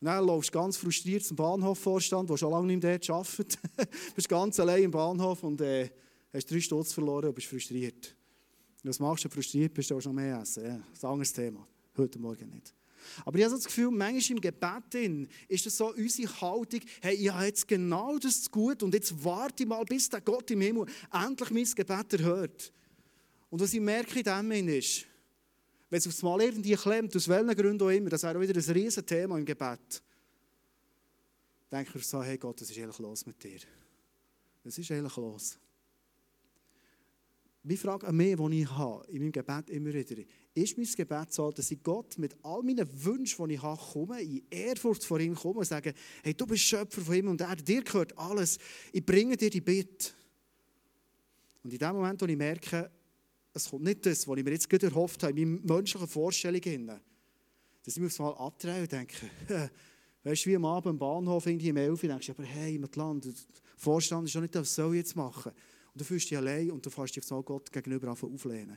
Und 0.00 0.06
dann 0.06 0.26
laufst 0.26 0.54
du 0.54 0.58
ganz 0.58 0.76
frustriert 0.76 1.24
zum 1.24 1.36
Bahnhofvorstand, 1.36 2.28
der 2.28 2.36
schon 2.36 2.50
lange 2.50 2.66
nicht 2.66 2.82
mehr 2.82 2.98
dort 2.98 3.10
arbeitet. 3.10 3.58
bist 4.14 4.28
ganz 4.28 4.60
allein 4.60 4.84
im 4.84 4.90
Bahnhof 4.90 5.42
und 5.44 5.60
äh, 5.60 5.88
hast 6.32 6.50
drei 6.50 6.60
Stutz 6.60 6.92
verloren 6.92 7.28
und 7.28 7.34
bist 7.34 7.46
frustriert. 7.46 8.14
Was 8.84 9.00
machst 9.00 9.24
du, 9.24 9.30
frustriert 9.30 9.72
bist, 9.72 9.90
du 9.90 9.98
schon 9.98 10.14
mehr 10.14 10.40
essen. 10.40 10.64
Ja, 10.64 10.76
das 10.76 10.98
ist 10.98 11.04
ein 11.04 11.10
anderes 11.10 11.32
Thema. 11.32 11.66
Heute 11.96 12.18
Morgen 12.18 12.50
nicht. 12.50 12.74
Aber 13.24 13.38
ich 13.38 13.44
habe 13.44 13.54
das 13.54 13.64
Gefühl, 13.64 13.90
manchmal 13.90 14.36
im 14.36 14.40
Gebet 14.40 15.28
ist 15.48 15.66
das 15.66 15.76
so 15.76 15.92
unsere 15.94 16.40
Haltung, 16.40 16.80
hey, 17.00 17.14
ich 17.14 17.30
habe 17.30 17.46
jetzt 17.46 17.66
genau 17.66 18.18
das 18.18 18.50
gut 18.50 18.82
und 18.82 18.94
jetzt 18.94 19.24
warte 19.24 19.62
ich 19.62 19.68
mal, 19.68 19.84
bis 19.84 20.08
der 20.08 20.20
Gott 20.20 20.50
im 20.50 20.60
Himmel 20.60 20.86
endlich 21.12 21.50
mein 21.50 21.64
Gebet 21.64 22.12
erhört. 22.14 22.72
Und 23.50 23.60
was 23.60 23.72
ich 23.72 23.80
merke 23.80 24.18
in 24.18 24.24
dem 24.24 24.68
ist, 24.68 25.06
wenn 25.90 25.98
es 25.98 26.06
aufs 26.06 26.22
Mal 26.22 26.42
irgendwie 26.42 26.74
klemmt, 26.74 27.14
aus 27.14 27.28
welchen 27.28 27.54
Gründen 27.54 27.84
auch 27.84 27.90
immer, 27.90 28.10
das 28.10 28.22
wäre 28.22 28.36
auch 28.36 28.42
wieder 28.42 28.54
ein 28.54 28.72
riesen 28.72 29.06
Thema 29.06 29.38
im 29.38 29.44
Gebet, 29.44 30.02
denke 31.70 31.98
ich 31.98 32.06
so, 32.06 32.22
hey 32.22 32.36
Gott, 32.36 32.60
was 32.60 32.70
ist 32.70 32.78
eigentlich 32.78 32.98
los 32.98 33.24
mit 33.26 33.42
dir? 33.42 33.60
Was 34.62 34.76
ist 34.76 34.90
eigentlich 34.90 35.16
los? 35.16 35.58
Meine 37.66 37.78
Frage 37.78 38.06
an 38.06 38.14
mich, 38.14 38.36
die 38.36 38.60
ich 38.60 38.70
habe, 38.70 39.06
in 39.08 39.20
meinem 39.20 39.32
Gebet 39.32 39.70
immer 39.70 39.94
wieder, 39.94 40.22
ist 40.52 40.76
mein 40.76 40.86
Gebet 40.86 41.32
so, 41.32 41.50
dass 41.50 41.70
ich 41.70 41.82
Gott 41.82 42.18
mit 42.18 42.36
all 42.42 42.62
meinen 42.62 42.86
Wünschen, 43.02 43.48
die 43.48 43.54
ich 43.54 43.62
habe, 43.62 43.80
komme, 43.80 44.20
in 44.20 44.42
Ehrfurcht 44.50 45.02
vor 45.02 45.18
ihm 45.18 45.34
komme 45.34 45.60
und 45.60 45.64
sage, 45.64 45.94
hey, 46.22 46.34
du 46.34 46.46
bist 46.46 46.62
Schöpfer 46.62 47.00
von 47.00 47.14
ihm 47.14 47.28
und 47.28 47.40
er, 47.40 47.56
dir 47.56 47.82
gehört 47.82 48.18
alles, 48.18 48.58
ich 48.92 49.04
bringe 49.04 49.34
dir 49.38 49.48
die 49.48 49.62
Bitte. 49.62 50.12
Und 51.62 51.72
in 51.72 51.78
dem 51.78 51.92
Moment, 51.94 52.20
wo 52.20 52.26
ich 52.26 52.36
merke, 52.36 52.90
es 53.54 53.70
kommt 53.70 53.84
nicht 53.84 54.04
das, 54.04 54.28
was 54.28 54.36
ich 54.36 54.44
mir 54.44 54.50
jetzt 54.50 54.68
gerade 54.68 54.88
erhofft 54.88 55.22
habe, 55.22 55.40
in 55.40 55.54
meinen 55.54 55.64
menschlichen 55.64 56.06
Vorstellungen, 56.06 57.00
dass 57.82 57.96
ich 57.96 58.02
mich 58.02 58.18
mal 58.18 58.34
abdrehe 58.34 58.82
und 58.82 58.92
denke, 58.92 59.14
weißt 60.22 60.44
du, 60.44 60.50
wie 60.50 60.56
am 60.56 60.66
Abend 60.66 60.88
am 60.88 60.98
Bahnhof 60.98 61.46
irgendwie 61.46 61.70
im 61.70 61.78
Elf, 61.78 62.02
denkst 62.02 62.26
du, 62.26 62.32
aber 62.32 62.44
hey, 62.44 62.78
mit 62.78 62.94
Land, 62.96 63.24
der 63.24 63.32
Vorstand 63.78 64.26
ist 64.26 64.36
doch 64.36 64.42
nicht, 64.42 64.54
was 64.54 64.74
soll 64.74 64.94
ich 64.94 64.98
jetzt 64.98 65.16
machen? 65.16 65.52
Und 65.94 66.00
du 66.00 66.04
fühlst 66.04 66.30
dich 66.30 66.36
allein 66.36 66.70
und 66.72 66.84
du 66.84 66.90
fährst 66.90 67.14
dich 67.14 67.30
auf 67.30 67.44
Gott 67.44 67.70
gegenüber 67.70 68.10
auflehnen. 68.10 68.76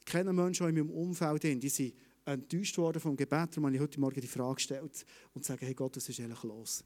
Ich 0.00 0.06
kenne 0.06 0.32
Menschen 0.32 0.66
in 0.68 0.74
meinem 0.74 0.90
Umfeld, 0.90 1.42
die 1.42 1.68
sind 1.68 1.94
enttäuscht 2.24 2.78
worden 2.78 3.00
vom 3.00 3.16
Gebet, 3.16 3.50
darum 3.50 3.66
habe 3.66 3.74
ich 3.74 3.80
heute 3.80 4.00
Morgen 4.00 4.20
die 4.20 4.26
Frage 4.26 4.54
gestellt 4.56 5.04
und 5.34 5.44
sage, 5.44 5.66
hey 5.66 5.74
Gott, 5.74 5.96
was 5.96 6.08
ist 6.08 6.18
eigentlich 6.18 6.42
los? 6.44 6.84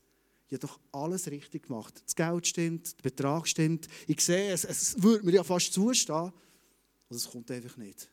Ich 0.48 0.54
habe 0.54 0.66
doch 0.66 0.80
alles 0.92 1.30
richtig 1.30 1.64
gemacht. 1.64 2.02
Das 2.04 2.14
Geld 2.14 2.46
stimmt, 2.46 2.96
der 2.98 3.02
Betrag 3.02 3.46
stimmt. 3.48 3.88
Ich 4.06 4.20
sehe, 4.20 4.52
es, 4.52 4.64
es 4.64 5.02
würde 5.02 5.24
mir 5.24 5.32
ja 5.32 5.44
fast 5.44 5.72
zustehen. 5.72 6.32
Und 7.08 7.16
es 7.16 7.28
kommt 7.28 7.50
einfach 7.50 7.76
nicht. 7.76 8.08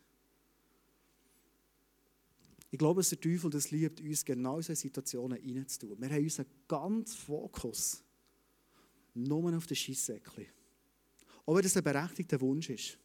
Ich 2.72 2.80
glaube, 2.80 3.02
dass 3.02 3.10
der 3.10 3.22
Teufel 3.22 3.52
das 3.52 3.70
liebt, 3.70 4.02
uns 4.02 4.26
genau 4.26 4.58
in 4.58 4.64
solche 4.64 4.82
Situationen 4.82 5.38
reinzutun. 5.38 5.96
Wir 6.00 6.10
haben 6.10 6.24
unseren 6.24 6.48
ganzen 6.68 7.18
Fokus 7.18 8.04
nur 9.14 9.56
auf 9.56 9.68
den 9.68 9.78
Scheisssäckchen. 9.78 10.48
Auch 11.46 11.56
wenn 11.56 11.64
das 11.64 11.78
ein 11.78 11.84
berechtigter 11.84 12.40
Wunsch 12.42 12.70
ist. 12.70 12.98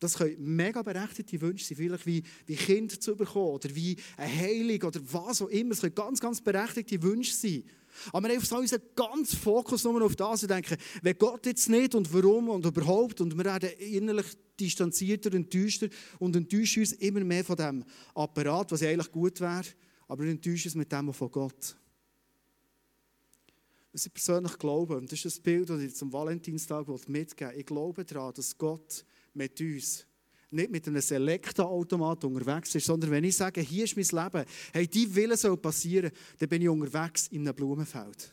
Das 0.00 0.16
können 0.16 0.36
mega 0.38 0.80
berechtigte 0.82 1.40
Wünsche 1.40 1.64
sein, 1.64 1.76
vielleicht 1.76 2.06
wie, 2.06 2.22
wie 2.46 2.54
Kind 2.54 3.02
zu 3.02 3.16
bekommen 3.16 3.54
oder 3.54 3.74
wie 3.74 3.96
eine 4.16 4.32
Heilung 4.32 4.82
oder 4.82 5.00
was 5.12 5.42
auch 5.42 5.48
immer. 5.48 5.72
Es 5.72 5.80
können 5.80 5.94
ganz, 5.94 6.20
ganz 6.20 6.40
berechtigte 6.40 7.02
Wünsche 7.02 7.34
sein. 7.34 7.64
Aber 8.12 8.28
wir 8.28 8.36
haben 8.36 8.58
unseren 8.58 8.82
ganzen 8.94 9.38
Fokus 9.38 9.82
nur 9.82 10.02
auf 10.02 10.14
das 10.14 10.42
und 10.42 10.50
denken, 10.50 10.76
wenn 11.02 11.18
Gott 11.18 11.46
jetzt 11.46 11.68
nicht 11.68 11.96
und 11.96 12.12
warum 12.12 12.48
und 12.48 12.64
überhaupt 12.64 13.20
und 13.20 13.36
wir 13.36 13.44
werden 13.44 13.70
innerlich 13.78 14.26
distanzierter, 14.60 15.32
enttäuschter 15.34 15.88
und 16.20 16.36
enttäuschen 16.36 16.80
uns 16.80 16.92
immer 16.92 17.24
mehr 17.24 17.44
von 17.44 17.56
dem 17.56 17.84
Apparat, 18.14 18.70
was 18.70 18.82
eigentlich 18.82 19.10
gut 19.10 19.40
wäre, 19.40 19.64
aber 20.06 20.24
enttäuschen 20.26 20.68
uns 20.68 20.74
mit 20.76 20.92
dem 20.92 21.12
von 21.12 21.30
Gott 21.30 21.76
was 23.98 24.06
ich 24.06 24.14
persönlich 24.14 24.56
glaube, 24.58 24.96
und 24.96 25.10
das 25.10 25.24
ist 25.24 25.24
das 25.24 25.40
Bild, 25.40 25.68
das 25.68 25.80
ich 25.80 25.92
zum 25.92 26.12
Valentinstag 26.12 26.86
mitgeben 27.08 27.52
will, 27.52 27.60
ich 27.60 27.66
glaube 27.66 28.04
daran, 28.04 28.32
dass 28.32 28.56
Gott 28.56 29.04
mit 29.34 29.60
uns 29.60 30.06
nicht 30.50 30.70
mit 30.70 30.86
einem 30.86 31.00
Selekta-Automat 31.00 32.24
unterwegs 32.24 32.76
ist, 32.76 32.86
sondern 32.86 33.10
wenn 33.10 33.24
ich 33.24 33.36
sage, 33.36 33.60
hier 33.60 33.84
ist 33.84 33.96
mein 33.96 34.24
Leben, 34.24 34.44
hey, 34.72 34.86
die 34.86 35.12
Wille 35.12 35.36
soll 35.36 35.56
passieren, 35.56 36.12
dann 36.38 36.48
bin 36.48 36.62
ich 36.62 36.68
unterwegs 36.68 37.26
in 37.26 37.40
einem 37.40 37.56
Blumenfeld. 37.56 38.30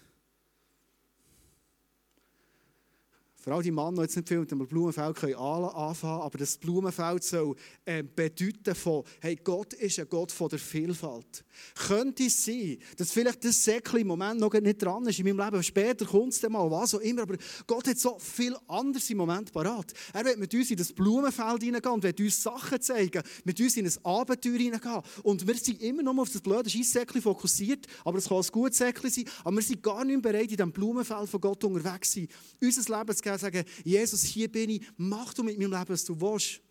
Vor 3.46 3.54
allem 3.54 3.62
die 3.62 3.70
Männer, 3.70 3.92
die 3.98 4.02
jetzt 4.02 4.16
nicht 4.16 4.28
viel 4.28 4.40
mit 4.40 4.50
dem 4.50 4.66
Blumenfeld 4.66 5.18
können 5.18 5.36
anfangen 5.36 6.22
aber 6.24 6.36
das 6.40 6.58
Blumenfeld 6.58 7.24
soll 7.24 7.56
äh, 7.86 8.02
bedeuten 8.02 8.74
von, 8.74 9.04
hey, 9.22 9.36
Gott 9.36 9.74
ist 9.74 10.00
ein 10.00 10.10
Gott 10.10 10.32
von 10.32 10.50
der 10.50 10.58
Vielfalt. 10.58 11.46
Könnte 11.75 12.24
es 12.24 12.44
sein, 12.44 12.80
dass 12.98 13.12
vielleicht 13.12 13.46
das 13.46 13.64
Säckchen 13.64 14.00
im 14.00 14.08
Moment 14.08 14.40
noch 14.40 14.52
nicht 14.52 14.82
dran 14.82 15.06
ist 15.06 15.20
in 15.20 15.25
meinem 15.28 15.46
Leben, 15.46 15.62
später 15.62 16.08
kommt 16.08 16.34
es 16.34 16.40
dann 16.40 16.54
mal, 16.54 16.72
was 16.72 16.96
auch 16.96 17.02
immer, 17.02 17.22
aber 17.22 17.36
Gott 17.68 17.88
hat 17.88 18.00
so 18.00 18.18
viel 18.18 18.58
anderes 18.68 19.08
im 19.12 19.18
Moment 19.18 19.54
parat. 19.54 19.94
Er 20.12 20.25
wird 20.25 20.40
mit 20.40 20.52
uns 20.52 20.72
in 20.72 20.78
das 20.78 20.92
Blumenfeld 20.92 21.62
hineingehen 21.62 21.94
und 21.94 22.02
wird 22.02 22.20
uns 22.20 22.42
Sachen 22.42 22.82
zeigen, 22.82 23.22
mit 23.44 23.60
uns 23.60 23.78
in 23.78 23.86
ein 23.86 23.94
Abenteuer 24.04 24.58
hineingehen. 24.58 25.02
Und 25.22 25.46
wir 25.46 25.56
sind 25.56 25.84
immer 25.84 26.02
noch 26.02 26.18
auf 26.18 26.32
das 26.32 26.42
blöde 26.42 26.68
Scheisssäckchen 26.68 27.22
fokussiert, 27.22 27.86
aber 28.04 28.18
es 28.18 28.28
kann 28.28 28.38
ein 28.38 28.48
gutes 28.52 28.80
Säckchen 28.80 29.12
sein, 29.12 29.25
aber 29.44 29.58
wir 29.58 29.62
sind 29.62 29.84
gar 29.84 30.04
nicht 30.04 30.20
bereit, 30.24 30.50
in 30.50 30.58
diesem 30.58 30.72
Blumenfeld 30.72 31.30
von 31.30 31.40
Gott 31.40 31.64
unterwegs 31.64 32.10
zu 32.10 32.22
sein. 32.22 32.30
Unser 32.60 32.98
Leben 32.98 33.16
zu 33.16 33.35
geben, 33.38 33.54
sagen, 33.54 33.70
Jesus, 33.84 34.24
hier 34.24 34.51
bin 34.51 34.70
ich, 34.70 34.82
mach 34.98 35.34
du 35.34 35.44
mit 35.44 35.58
meinem 35.58 35.72
Leben, 35.72 35.89
was 35.89 36.06
du 36.06 36.20
willst. 36.20 36.62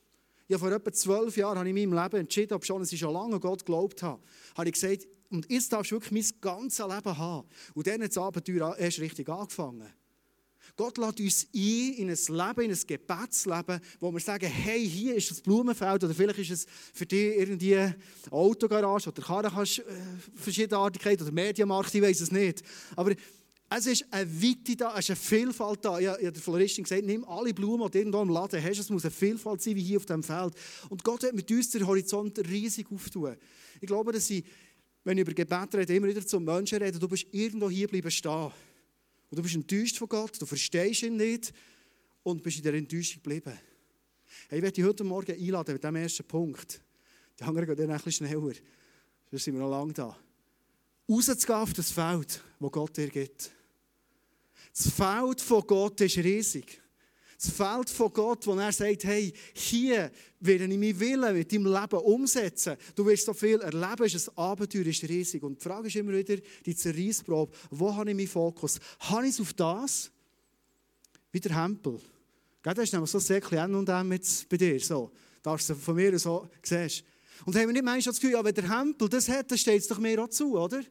Ja, 0.47 0.59
vor 0.59 0.71
etwa 0.71 0.92
zwölf 0.92 1.37
Jahren 1.37 1.59
habe 1.59 1.68
ich 1.68 1.76
in 1.76 1.88
meinem 1.88 2.02
Leben 2.02 2.21
entschieden, 2.21 2.52
ob 2.52 2.64
schon, 2.64 2.83
ich 2.83 2.99
schon 2.99 3.12
lange 3.12 3.40
Gott 3.40 3.61
geglaubt 3.61 4.02
habe, 4.02 4.23
habe 4.56 4.68
ich 4.68 4.75
gesagt, 4.75 5.06
und 5.30 5.50
jetzt 5.50 5.73
darfst 5.73 5.90
du 5.90 5.97
wirklich 5.97 6.12
mein 6.12 6.40
ganzes 6.40 6.87
Leben 6.87 7.18
haben. 7.18 7.49
Und 7.75 7.87
dann 7.87 8.02
hat 8.02 8.11
das 8.11 8.18
Abenteuer 8.18 8.76
erst 8.76 9.00
richtig 9.00 9.28
angefangen. 9.28 9.88
Gott 10.76 10.99
lädt 10.99 11.21
uns 11.21 11.47
ein 11.54 11.94
in 11.94 12.11
ein 12.11 12.16
Leben, 12.16 12.61
in 12.62 12.71
ein 12.71 12.80
Gebetsleben, 12.87 13.80
wo 14.00 14.12
wir 14.12 14.21
sagen, 14.21 14.47
hey, 14.47 14.88
hier 14.88 15.14
ist 15.14 15.30
das 15.30 15.40
Blumenfeld 15.40 16.02
oder 16.02 16.14
vielleicht 16.14 16.38
ist 16.38 16.50
es 16.50 16.66
für 16.92 17.06
dich 17.06 17.37
irgendwie 17.37 17.76
eine 17.76 17.97
Autogarage 18.30 19.11
oder 19.11 19.23
Karren 19.23 19.52
kannst, 19.52 19.78
äh, 19.78 21.14
oder 21.23 21.33
Medienmarkt, 21.33 21.94
ich 21.94 22.02
weiß 22.02 22.21
es 22.21 22.33
nicht. 22.33 22.62
Aber 22.97 23.14
es 23.71 23.87
ist 23.87 24.06
eine 24.11 24.42
Weite 24.42 24.76
da, 24.76 24.92
es 24.92 25.09
ist 25.09 25.11
eine 25.11 25.16
Vielfalt 25.16 25.85
da. 25.85 25.99
Ich 25.99 26.06
habe 26.06 26.33
der 26.33 26.42
Floristin 26.42 26.85
gesagt, 26.85 27.04
nimm 27.04 27.25
alle 27.25 27.52
Blumen, 27.52 27.90
die 27.90 27.99
irgendwo 27.99 28.23
im 28.23 28.28
Laden 28.28 28.62
hast, 28.62 28.78
es 28.78 28.90
muss 28.90 29.04
eine 29.04 29.11
Vielfalt 29.11 29.62
sein, 29.62 29.75
wie 29.75 29.83
hier 29.83 29.97
auf 29.99 30.06
dem 30.06 30.23
Feld. 30.23 30.54
Und 30.88 31.02
Gott 31.02 31.23
wird 31.23 31.35
mit 31.35 31.50
uns 31.50 31.71
den 31.71 31.87
Horizont 31.87 32.38
riesig 32.49 32.87
auftun. 32.92 33.37
Ich 33.80 33.87
glaube, 33.87 34.12
dass 34.12 34.30
ich, 34.30 34.44
wenn 35.02 35.18
ich 35.18 35.23
über 35.23 35.33
Gebet 35.33 35.75
rede, 35.75 35.94
immer 35.94 36.09
wieder 36.09 36.25
zum 36.26 36.44
Menschen 36.44 36.78
rede, 36.78 36.99
du 36.99 37.09
bist 37.09 37.26
irgendwo 37.33 37.68
hier 37.68 37.88
bleiben 37.88 38.11
stehen. 38.11 38.52
Und 39.30 39.38
du 39.38 39.42
bist 39.42 39.54
enttäuscht 39.54 39.99
von 39.99 40.09
Gott, 40.09 40.40
du 40.40 40.47
verstehst 40.47 41.02
ihn 41.02 41.16
nicht 41.16 41.52
und 42.23 42.42
bist 42.42 42.59
in 42.59 42.62
der 42.62 42.75
Enttäuschung 42.75 43.23
geblieben. 43.23 43.59
Hey, 44.49 44.59
ich 44.59 44.62
werde 44.62 44.73
dich 44.73 44.85
heute 44.85 45.04
Morgen 45.04 45.33
einladen 45.33 45.73
mit 45.75 45.83
diesem 45.83 45.97
ersten 45.97 46.25
Punkt. 46.25 46.80
Die 47.38 47.44
anderen 47.44 47.66
gehen 47.66 47.76
dann 47.76 47.90
ein 47.90 48.02
bisschen 48.02 48.26
schneller. 48.26 48.54
Sonst 49.30 49.44
sind 49.44 49.54
wir 49.54 49.61
noch 49.62 49.71
lange 49.71 49.92
da. 49.92 50.16
Rauszugehen 51.08 51.58
auf 51.58 51.73
das 51.73 51.90
Feld, 51.90 52.42
das 52.61 52.73
Gott 52.73 52.96
dir 52.96 53.08
gibt. 53.08 53.50
Das 54.75 54.90
Feld 54.90 55.40
von 55.40 55.66
Gott 55.66 56.00
ist 56.00 56.16
riesig. 56.18 56.80
Das 57.37 57.50
Feld 57.50 57.90
von 57.90 58.12
Gott, 58.12 58.46
wo 58.46 58.54
er 58.54 58.73
sagt, 58.73 59.04
hey, 59.04 59.32
hier 59.52 60.11
werde 60.40 60.64
ich 60.64 60.78
meinen 60.78 60.99
Willen 60.99 61.37
mit 61.37 61.52
deinem 61.52 61.66
Leben 61.66 61.99
umsetzen. 61.99 62.76
Du 62.94 63.04
wirst 63.04 63.26
so 63.26 63.34
viel 63.34 63.61
erleben, 63.61 64.04
ein 64.04 64.37
Abenteuer, 64.37 64.87
ist 64.87 65.02
riesig. 65.04 65.42
Und 65.42 65.61
die 65.61 65.62
Frage 65.62 65.88
ist 65.88 65.96
immer 65.96 66.12
wieder, 66.12 66.37
die 66.64 66.75
Zerreissprobe, 66.75 67.52
wo 67.70 67.94
habe 67.94 68.11
ich 68.11 68.16
meinen 68.16 68.28
Fokus? 68.28 68.78
Habe 69.00 69.26
ich 69.26 69.34
es 69.34 69.40
auf 69.40 69.52
das? 69.52 70.11
Wie 71.32 71.40
der 71.40 71.62
Hempel. 71.62 72.00
Das 72.62 72.78
ist 72.78 72.92
nämlich 72.92 73.11
so 73.11 73.18
ein 73.18 73.23
Säckchen 73.23 73.75
und 73.75 73.88
M 73.88 74.12
jetzt 74.12 74.49
bei 74.49 74.56
dir. 74.56 74.80
So. 74.80 75.11
Darfst 75.42 75.68
du 75.68 75.75
von 75.75 75.96
mir 75.96 76.18
so 76.18 76.49
siehst. 76.62 77.04
Und 77.45 77.57
haben 77.57 77.67
wir 77.67 77.73
nicht 77.73 77.85
manchmal 77.85 78.12
das 78.12 78.21
Gefühl, 78.21 78.33
ja, 78.33 78.45
wenn 78.45 78.55
der 78.55 78.79
Hempel 78.79 79.09
das 79.09 79.29
hat, 79.29 79.50
dann 79.50 79.59
steht 79.59 79.81
es 79.81 79.88
doch 79.88 79.99
mir 79.99 80.23
auch 80.23 80.29
zu, 80.29 80.59
oder? 80.59 80.83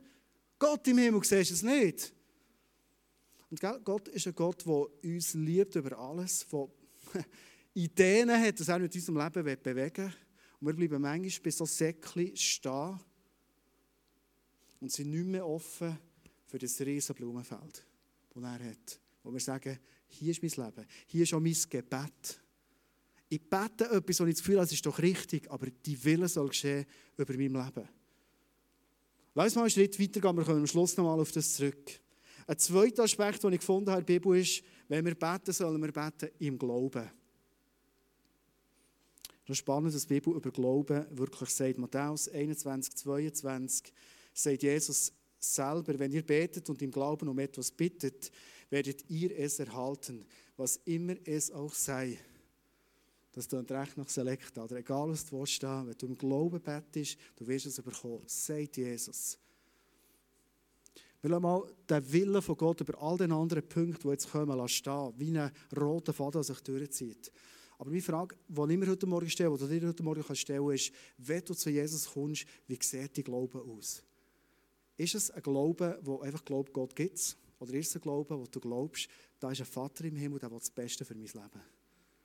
Gott 0.59 0.87
im 0.87 0.97
Himmel 0.97 1.23
siehst 1.23 1.51
es 1.51 1.63
nicht. 1.63 2.13
Und 3.49 3.59
Gott 3.83 4.07
ist 4.07 4.27
ein 4.27 4.35
Gott, 4.35 4.65
der 4.65 4.87
uns 5.03 5.33
liebt 5.33 5.75
über 5.75 5.97
alles, 5.97 6.45
der 6.51 6.67
Ideen 7.73 8.31
hat, 8.31 8.59
dass 8.59 8.67
er 8.67 8.79
mit 8.79 8.95
unserem 8.95 9.17
Leben 9.17 9.43
bewegen 9.61 10.05
will. 10.05 10.13
Und 10.59 10.67
wir 10.67 10.73
bleiben 10.73 11.01
manchmal 11.01 11.43
bei 11.43 11.51
so 11.51 11.65
Säckchen 11.65 12.35
stehen 12.35 12.99
und 14.79 14.91
sind 14.91 15.11
nicht 15.11 15.25
mehr 15.25 15.45
offen 15.45 15.97
für 16.45 16.57
das 16.57 16.79
riesige 16.81 17.13
Blumenfeld, 17.15 17.85
das 18.33 18.43
er 18.43 18.69
hat. 18.69 18.99
Wo 19.23 19.31
wir 19.31 19.39
sagen, 19.39 19.79
hier 20.07 20.31
ist 20.31 20.41
mein 20.41 20.65
Leben, 20.65 20.87
hier 21.07 21.23
ist 21.23 21.33
auch 21.33 21.39
mein 21.39 21.57
Gebet. 21.69 22.42
Ich 23.33 23.49
bete 23.49 23.89
etwas, 23.89 24.19
und 24.19 24.27
ich 24.27 24.35
das 24.35 24.43
Gefühl 24.43 24.57
habe, 24.57 24.65
es 24.65 24.73
ist 24.73 24.85
doch 24.85 24.99
richtig, 24.99 25.49
aber 25.49 25.65
die 25.87 26.03
Wille 26.05 26.27
soll 26.27 26.49
geschehen 26.49 26.85
über 27.17 27.33
mein 27.33 27.49
Leben. 27.49 27.89
Lass 29.33 29.45
uns 29.45 29.55
mal 29.55 29.61
einen 29.61 29.71
Schritt 29.71 29.99
weitergehen, 29.99 30.37
wir 30.37 30.43
kommen 30.43 30.59
am 30.59 30.67
Schluss 30.67 30.95
nochmal 30.95 31.19
auf 31.19 31.31
das 31.31 31.55
zurück. 31.55 31.99
Ein 32.45 32.59
zweiter 32.59 33.01
Aspekt, 33.01 33.43
den 33.43 33.53
ich 33.53 33.59
gefunden 33.59 33.89
habe 33.89 34.01
in 34.01 34.05
der 34.05 34.13
Bibel, 34.13 34.37
ist, 34.37 34.63
wenn 34.87 35.03
wir 35.03 35.15
beten, 35.15 35.51
sollen 35.51 35.81
wir 35.81 35.91
beten 35.91 36.29
im 36.37 36.59
Glauben. 36.59 37.09
Das 39.45 39.55
ist 39.55 39.57
spannend, 39.57 39.95
dass 39.95 40.05
die 40.05 40.13
Bibel 40.13 40.35
über 40.35 40.51
Glauben 40.51 41.03
wirklich 41.17 41.49
sagt. 41.49 41.79
Matthäus 41.79 42.29
21, 42.29 42.93
22 42.93 43.91
sagt 44.31 44.61
Jesus 44.61 45.11
selber, 45.39 45.97
wenn 45.97 46.11
ihr 46.11 46.23
betet 46.23 46.69
und 46.69 46.83
im 46.83 46.91
Glauben 46.91 47.27
um 47.27 47.39
etwas 47.39 47.71
bittet, 47.71 48.29
werdet 48.69 49.09
ihr 49.09 49.35
es 49.39 49.57
erhalten, 49.57 50.23
was 50.55 50.75
immer 50.85 51.15
es 51.25 51.49
auch 51.49 51.73
sei. 51.73 52.19
Das 53.33 53.47
tut 53.47 53.69
recht 53.71 53.97
nach 53.97 54.07
Selekt. 54.07 54.57
Oder 54.57 54.77
egal, 54.77 55.09
was 55.09 55.25
du 55.25 55.39
willst, 55.39 55.61
wenn 55.63 55.95
du 55.97 56.05
im 56.05 56.17
Glauben 56.17 56.61
bettest, 56.61 57.17
du 57.35 57.47
wirst 57.47 57.65
es 57.65 57.81
bekommen, 57.81 58.21
sagt 58.27 58.77
Jesus. 58.77 59.37
Wir 61.19 61.29
lassen 61.31 61.41
mal 61.41 61.63
den 61.89 62.11
Willen 62.11 62.41
von 62.41 62.57
Gott 62.57 62.81
über 62.81 63.01
all 63.01 63.17
den 63.17 63.31
anderen 63.31 63.67
Punkten, 63.67 64.01
die 64.03 64.09
jetzt 64.09 64.29
kommen, 64.29 64.67
stehen, 64.67 65.13
wie 65.17 65.37
ein 65.37 65.51
roter 65.75 66.13
Faden, 66.13 66.33
der 66.33 66.43
sich 66.43 66.59
durchzieht. 66.59 67.31
Aber 67.79 67.89
meine 67.89 68.01
Frage, 68.01 68.35
die 68.47 68.73
ich 68.73 68.77
mir 68.77 68.87
heute 68.87 69.07
Morgen 69.07 69.29
stelle, 69.29 69.57
du 69.57 69.67
dir 69.67 69.87
heute 69.87 70.03
Morgen 70.03 70.35
stellen 70.35 70.69
ist, 70.71 70.91
wenn 71.17 71.43
du 71.43 71.55
zu 71.55 71.69
Jesus 71.69 72.11
kommst, 72.11 72.45
wie 72.67 72.77
sieht 72.79 73.17
dein 73.17 73.23
Glaube 73.23 73.61
aus? 73.61 74.03
Ist 74.95 75.15
es 75.15 75.31
ein 75.31 75.41
Glaube, 75.41 75.99
wo 76.03 76.19
einfach 76.19 76.45
glaubt, 76.45 76.71
Gott 76.71 76.95
gibt 76.95 77.17
es? 77.17 77.35
Oder 77.57 77.73
ist 77.73 77.89
es 77.89 77.95
ein 77.95 78.01
Glaube, 78.01 78.37
wo 78.37 78.45
du 78.45 78.59
glaubst, 78.59 79.07
da 79.39 79.49
ist 79.49 79.61
ein 79.61 79.65
Vater 79.65 80.05
im 80.05 80.17
Himmel, 80.17 80.39
der 80.39 80.51
will 80.51 80.59
das 80.59 80.69
Beste 80.69 81.03
für 81.03 81.15
mein 81.15 81.23
Leben? 81.23 81.61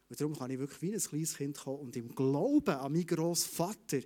Und 0.08 0.20
darum 0.20 0.36
kann 0.36 0.50
ich 0.50 0.58
wirklich 0.58 0.82
wie 0.82 0.94
ein 0.94 1.00
kleines 1.00 1.36
Kind 1.36 1.58
kommen 1.58 1.80
und 1.80 1.96
im 1.96 2.14
Glauben 2.14 2.74
an 2.74 2.92
meinen 2.92 3.06
grossen 3.06 3.50
Vater 3.50 4.00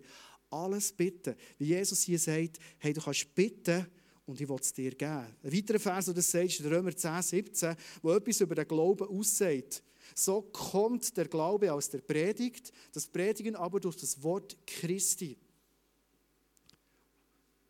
alles 0.50 0.92
bitten. 0.92 1.34
Wie 1.58 1.66
Jesus 1.66 2.02
hier 2.02 2.18
sagt, 2.18 2.58
hey, 2.78 2.92
du 2.92 3.00
kannst 3.00 3.34
bitten 3.34 3.86
und 4.26 4.40
ich 4.40 4.48
will 4.48 4.58
es 4.60 4.72
dir 4.72 4.90
geben. 4.94 5.26
Ein 5.42 5.52
weiterer 5.52 5.78
Vers, 5.78 6.06
der 6.06 6.14
das 6.14 6.30
sagt, 6.30 6.46
ist 6.46 6.64
Römer 6.64 6.94
10, 6.94 7.22
17, 7.22 7.76
wo 8.02 8.12
etwas 8.12 8.40
über 8.40 8.54
den 8.54 8.66
Glauben 8.68 9.08
aussagt. 9.08 9.82
So 10.14 10.42
kommt 10.42 11.16
der 11.16 11.28
Glaube 11.28 11.72
aus 11.72 11.88
der 11.88 12.00
Predigt, 12.00 12.72
das 12.92 13.06
Predigen 13.06 13.54
aber 13.54 13.80
durch 13.80 13.96
das 13.96 14.22
Wort 14.22 14.56
Christi. 14.66 15.38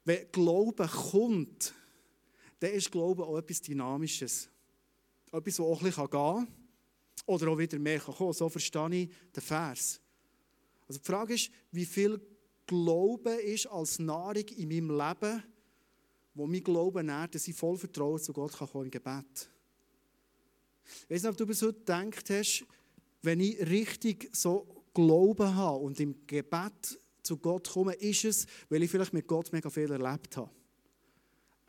Wenn 0.05 0.27
Glaube 0.33 0.89
kommt, 0.89 1.75
dann 2.59 2.73
ist 2.73 2.91
Glaube 2.91 3.25
auch 3.25 3.39
etwas 3.39 3.61
Dynamisches. 3.61 4.49
Etwas, 5.31 5.57
das 5.57 5.61
auch 5.61 5.79
ein 5.79 5.85
bisschen 5.85 6.11
gehen 6.11 6.11
kann 6.11 6.62
oder 7.27 7.49
auch 7.49 7.59
wieder 7.59 7.79
mehr 7.79 8.01
kommen 8.01 8.17
kann. 8.19 8.33
So 8.33 8.49
verstehe 8.49 8.95
ich 8.95 9.11
den 9.35 9.43
Vers. 9.43 10.01
Also 10.89 11.01
die 11.01 11.07
Frage 11.07 11.35
ist, 11.35 11.51
wie 11.71 11.85
viel 11.85 12.21
Glaube 12.67 13.33
ist 13.33 13.67
als 13.67 13.99
Nahrung 13.99 14.47
in 14.57 14.69
meinem 14.69 14.91
Leben, 14.91 15.43
wo 16.35 16.47
mein 16.47 16.63
Glaube 16.63 17.03
nährt, 17.03 17.35
dass 17.35 17.49
ich 17.49 17.55
voll 17.55 17.77
Vertrauen 17.77 18.21
zu 18.21 18.33
Gott 18.33 18.53
kann 18.57 18.69
kommen 18.69 18.87
im 18.87 18.91
Gebet. 18.91 19.51
Ich 21.05 21.11
weiß 21.11 21.23
nicht, 21.23 21.31
ob 21.31 21.37
du 21.37 21.47
bis 21.47 21.63
heute 21.63 21.79
gedacht 21.79 22.31
hast, 22.31 22.65
wenn 23.23 23.41
ich 23.41 23.59
richtig 23.69 24.29
so 24.33 24.67
Glauben 24.95 25.55
habe 25.55 25.79
und 25.79 25.99
im 26.01 26.27
Gebet 26.27 26.99
zu 27.23 27.37
Gott 27.39 27.71
komme, 27.71 27.95
ist 27.95 28.25
es, 28.25 28.47
weil 28.69 28.83
ich 28.83 28.91
vielleicht 28.91 29.13
mit 29.13 29.27
Gott 29.27 29.53
mega 29.53 29.71
viel 29.71 29.91
erlebt 29.91 30.37
habe. 30.37 30.51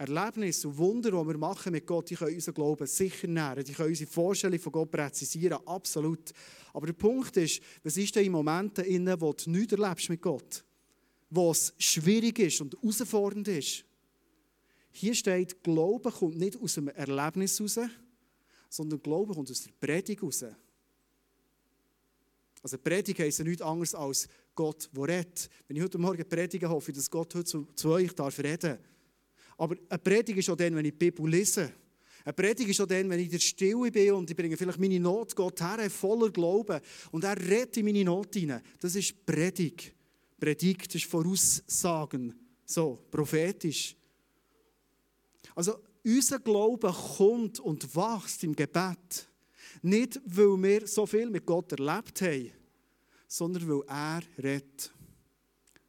Erlebnisse 0.03 0.67
und 0.67 0.77
Wunder, 0.77 1.11
die 1.11 1.27
wir 1.27 1.37
machen 1.37 1.71
mit 1.71 1.87
Gott, 1.87 2.09
die 2.09 2.15
können 2.15 2.35
unseren 2.35 2.53
Glauben 2.53 2.85
sicher 2.85 3.27
nähren, 3.27 3.63
die 3.63 3.71
können 3.71 3.89
unsere 3.89 4.09
Vorstellung 4.09 4.59
von 4.59 4.71
Gott 4.71 4.91
präzisieren, 4.91 5.59
absolut. 5.65 6.31
Aber 6.73 6.87
der 6.87 6.93
Punkt 6.93 7.37
ist, 7.37 7.61
was 7.83 7.97
ist 7.97 8.15
denn 8.15 8.25
in 8.25 8.31
Momenten, 8.31 8.83
in 8.83 9.05
denen 9.05 9.19
du 9.19 9.33
nichts 9.47 9.73
erlebst 9.73 10.09
mit 10.09 10.21
Gott? 10.21 10.63
Wo 11.29 11.51
es 11.51 11.73
schwierig 11.77 12.37
ist 12.39 12.61
und 12.61 12.75
herausfordernd 12.81 13.47
ist. 13.47 13.85
Hier 14.91 15.15
steht, 15.15 15.63
Glaube 15.63 16.11
kommt 16.11 16.37
nicht 16.37 16.59
aus 16.61 16.77
einem 16.77 16.89
Erlebnis 16.89 17.57
heraus, 17.57 17.79
sondern 18.69 19.01
Glaube 19.01 19.33
kommt 19.33 19.49
aus 19.49 19.63
der 19.63 19.71
Predigt 19.79 20.21
heraus. 20.21 20.45
Also 22.61 22.77
Predigt 22.77 23.19
heisst 23.19 23.39
ja 23.39 23.45
nichts 23.45 23.61
anderes 23.61 23.95
als 23.95 24.27
Gott, 24.53 24.89
der 24.93 25.03
redet. 25.03 25.49
Wenn 25.67 25.77
ich 25.77 25.83
heute 25.83 25.97
Morgen 25.97 26.27
predige, 26.27 26.69
hoffe 26.69 26.91
ich, 26.91 26.97
dass 26.97 27.09
Gott 27.09 27.33
heute 27.35 27.45
zu, 27.45 27.67
zu 27.73 27.89
euch 27.89 28.13
darf 28.13 28.37
reden 28.39 28.77
Aber 29.57 29.75
eine 29.89 29.99
Predigt 29.99 30.39
ist 30.39 30.49
auch 30.49 30.55
dann, 30.55 30.75
wenn 30.75 30.85
ich 30.85 30.91
die 30.91 30.97
Bibel 30.97 31.29
lese. 31.29 31.71
Eine 32.25 32.33
Predigt 32.33 32.69
ist 32.69 32.79
auch 32.79 32.87
dann, 32.87 33.09
wenn 33.09 33.19
ich 33.19 33.25
in 33.25 33.31
der 33.31 33.39
Stille 33.39 33.91
bin 33.91 34.13
und 34.13 34.29
ich 34.29 34.35
bringe 34.35 34.55
vielleicht 34.55 34.79
meine 34.79 34.99
Not 34.99 35.35
Gott 35.35 35.59
her, 35.61 35.89
voller 35.89 36.31
Glauben. 36.31 36.79
Und 37.11 37.23
er 37.23 37.37
redet 37.37 37.77
in 37.77 37.85
meine 37.85 38.03
Not 38.05 38.33
hinein. 38.33 38.61
Das 38.79 38.95
ist 38.95 39.25
Predigt. 39.25 39.93
Predigt 40.39 40.95
ist 40.95 41.05
Voraussagen. 41.05 42.33
So, 42.65 42.99
prophetisch. 43.11 43.95
Also, 45.55 45.75
unser 46.05 46.39
Glaube 46.39 46.93
kommt 47.17 47.59
und 47.59 47.95
wächst 47.95 48.43
im 48.43 48.55
Gebet. 48.55 49.29
Nicht, 49.81 50.21
weil 50.25 50.61
wir 50.61 50.87
so 50.87 51.05
viel 51.05 51.29
mit 51.29 51.45
Gott 51.45 51.71
erlebt 51.73 52.21
haben, 52.21 52.51
sondern 53.27 53.67
weil 53.67 53.83
er 53.87 54.21
redet. 54.41 54.91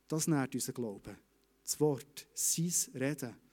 Das 0.09 0.26
nährt 0.26 0.54
unser 0.54 0.73
Glauben. 0.73 1.16
Das 1.62 1.78
Wort, 1.80 2.26
sein 2.35 2.73
Reden. 2.94 3.44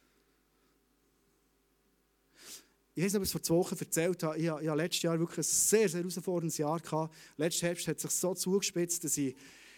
Ich 2.94 3.04
weiß 3.04 3.14
nicht, 3.14 3.20
ob 3.20 3.24
ich 3.24 3.30
es 3.30 3.32
vor 3.32 3.42
zwei 3.42 3.56
Wochen 3.56 3.78
erzählt 3.80 4.22
habe. 4.24 4.38
Ich 4.38 4.50
hatte 4.50 4.76
letztes 4.76 5.02
Jahr 5.04 5.18
wirklich 5.18 5.38
ein 5.38 5.44
sehr, 5.44 5.88
sehr 5.88 6.02
herausforderndes 6.02 6.58
Jahr. 6.58 6.78
Gehabt. 6.78 7.16
Letzten 7.38 7.66
Herbst 7.68 7.88
hat 7.88 8.00
sich 8.02 8.12
so 8.12 8.34
zugespitzt, 8.34 9.06
dass 9.06 9.18
ich 9.18 9.34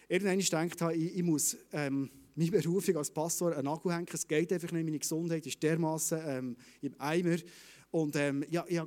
irgendwann 0.08 0.39
gedacht 0.39 0.82
habe, 0.82 0.95
ich, 0.95 1.17
ich 1.17 1.23
muss 1.23 1.56
ähm, 1.71 2.10
meine 2.34 2.49
Berufung 2.49 2.97
als 2.97 3.12
Pastor 3.12 3.56
einen 3.56 3.67
Akku 3.67 3.91
hängen. 3.91 4.08
Es 4.12 4.28
geht 4.28 4.52
einfach 4.52 4.71
nicht, 4.71 4.84
meine 4.84 4.97
Gesundheit 4.97 5.45
ist 5.45 5.62
dermaßen 5.62 6.19
ähm, 6.26 6.58
im 6.82 6.95
Eimer. 6.97 7.38
Und 7.91 8.15
ähm, 8.15 8.43
ja, 8.49 8.65
ich, 8.67 8.82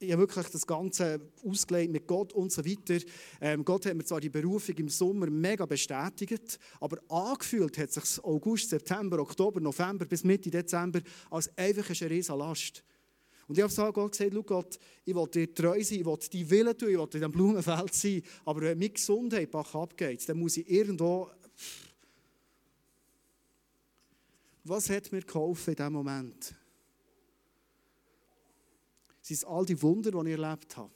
ich 0.00 0.12
habe 0.12 0.22
wirklich 0.22 0.46
das 0.48 0.66
Ganze 0.66 1.20
ausgelegt 1.44 1.92
mit 1.92 2.08
Gott 2.08 2.32
und 2.32 2.50
so 2.50 2.64
weiter. 2.64 2.98
Ähm, 3.40 3.64
Gott 3.64 3.86
hat 3.86 3.94
mir 3.94 4.04
zwar 4.04 4.20
die 4.20 4.30
Berufung 4.30 4.74
im 4.78 4.88
Sommer 4.88 5.30
mega 5.30 5.64
bestätigt, 5.64 6.58
aber 6.80 6.98
angefühlt 7.08 7.78
hat 7.78 7.92
sich 7.92 8.24
August, 8.24 8.70
September, 8.70 9.20
Oktober, 9.20 9.60
November 9.60 10.06
bis 10.06 10.24
Mitte 10.24 10.50
Dezember 10.50 11.00
als 11.30 11.56
einfach 11.56 11.88
eine 11.88 12.10
riesige 12.10 12.36
Last. 12.36 12.82
Und 13.48 13.56
ich 13.56 13.62
habe 13.62 13.72
so 13.72 13.92
Gott 13.92 14.12
gesagt, 14.12 14.46
Gott, 14.46 14.78
ich 15.04 15.14
will 15.14 15.26
dir 15.28 15.54
treu 15.54 15.82
sein, 15.82 16.00
ich 16.00 16.04
will 16.06 16.16
deinen 16.16 16.50
Willen 16.50 16.78
tun, 16.78 16.88
ich 16.88 16.96
will 16.96 17.04
in 17.04 17.10
diesem 17.10 17.32
Blumenfeld 17.32 17.94
sein, 17.94 18.22
aber 18.44 18.60
wenn 18.62 18.78
meine 18.78 18.90
Gesundheit 18.90 19.50
bach 19.50 19.74
abgeht, 19.74 20.28
dann 20.28 20.38
muss 20.38 20.56
ich 20.56 20.68
irgendwo... 20.68 21.30
Was 24.64 24.90
hat 24.90 25.12
mir 25.12 25.22
geholfen 25.22 25.70
in 25.70 25.76
diesem 25.76 25.92
Moment? 25.92 26.54
sind 29.26 29.44
all 29.46 29.64
die 29.64 29.80
Wunder, 29.82 30.10
die 30.10 30.30
ich 30.30 30.38
erlebt 30.38 30.76
habe. 30.76 30.90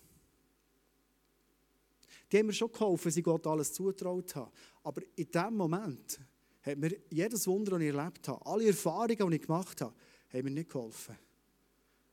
Die 2.30 2.38
haben 2.38 2.46
mir 2.46 2.52
schon 2.52 2.70
geholfen, 2.70 3.12
ich 3.14 3.24
Gott 3.24 3.46
alles 3.46 3.72
zutraut 3.72 4.34
habe. 4.36 4.52
Aber 4.84 5.02
in 5.16 5.30
diesem 5.30 5.56
Moment 5.56 6.20
hat 6.62 6.78
mir 6.78 6.96
jedes 7.10 7.46
Wunder, 7.46 7.72
das 7.72 7.80
ich 7.80 7.94
erlebt 7.94 8.28
habe, 8.28 8.46
alle 8.46 8.68
Erfahrungen, 8.68 9.30
die 9.30 9.36
ich 9.36 9.42
gemacht 9.42 9.80
habe, 9.80 9.94
haben 10.32 10.44
mir 10.44 10.50
nicht 10.50 10.70
geholfen. 10.70 11.16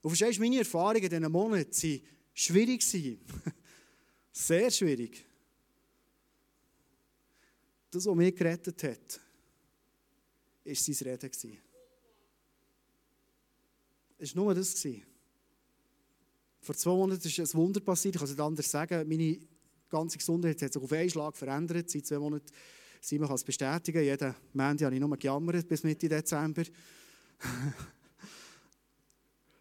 Und 0.08 0.16
verstehst 0.16 0.40
du, 0.40 0.44
meine 0.44 0.60
Erfahrungen 0.60 1.04
in 1.04 1.10
diesen 1.10 1.30
Monaten 1.30 1.70
waren 1.70 2.02
schwierig. 2.34 2.82
Sehr 4.32 4.72
schwierig. 4.72 5.26
Das, 7.92 8.06
was 8.06 8.16
mich 8.16 8.34
gerettet 8.34 8.82
hat, 8.84 9.20
war 10.64 10.76
sein 10.76 10.96
Reden. 11.10 11.58
Es 14.18 14.34
war 14.34 14.44
nur 14.46 14.56
das. 14.56 14.88
Vor 16.62 16.76
zwei 16.76 16.92
Monaten 16.92 17.28
ist 17.28 17.40
ein 17.40 17.54
Wunder 17.56 17.82
passiert. 17.82 18.16
Ich 18.16 18.20
kann 18.22 18.30
es 18.30 18.32
nicht 18.32 18.42
anders 18.42 18.72
sagen. 18.72 19.10
Meine 19.10 19.40
ganze 19.90 20.18
Gesundheit 20.18 20.62
hat 20.62 20.72
sich 20.72 20.82
auf 20.82 20.92
einen 20.94 21.10
Schlag 21.10 21.36
verändert. 21.36 21.90
Seit 21.90 22.06
zwei 22.06 22.20
Monaten, 22.20 22.50
Simon 23.02 23.28
kann 23.28 23.36
es 23.36 23.44
bestätigen. 23.44 24.02
Jeden 24.02 24.36
Montag 24.54 24.86
habe 24.86 24.96
ich 24.96 25.02
nur 25.02 25.18
gejammert 25.18 25.68
bis 25.68 25.84
Mitte 25.84 26.08
Dezember. 26.08 26.64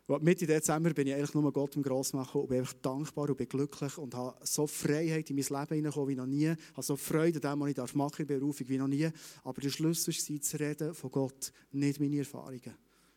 Mitte 0.09 0.47
Dezember 0.47 0.95
bin 0.95 1.09
ich 1.09 1.15
eigentlich 1.15 1.35
nur 1.35 1.53
Gott 1.53 1.75
im 1.75 1.83
Grossmachen 1.83 2.41
und 2.41 2.49
bin 2.49 2.61
einfach 2.61 2.75
dankbar 2.75 3.29
und 3.29 3.37
bin 3.37 3.49
glücklich 3.49 3.99
und 3.99 4.15
habe 4.15 4.37
so 4.45 4.67
Freiheit 4.69 5.29
in 5.31 5.37
mein 5.37 5.45
Leben 5.45 5.75
hineingekommen 5.75 6.09
wie 6.09 6.15
noch 6.15 6.27
nie. 6.27 6.53
Ich 6.53 6.73
habe 6.73 6.83
so 6.83 6.95
Freude 6.95 7.43
an 7.49 7.59
dem, 7.59 7.61
was 7.61 7.89
ich 7.89 7.95
machen 7.95 8.11
darf 8.11 8.21
in 8.21 8.27
der 8.29 8.39
Berufung 8.39 8.69
wie 8.69 8.79
noch 8.79 8.87
nie. 8.87 9.09
Aber 9.43 9.61
der 9.61 9.71
Schlüssel 9.71 10.11
ist, 10.11 10.45
zu 10.45 10.61
reden 10.61 10.95
von 10.95 11.11
Gott, 11.11 11.53
nicht 11.73 11.99
meine 11.99 12.19
Erfahrungen. 12.19 12.75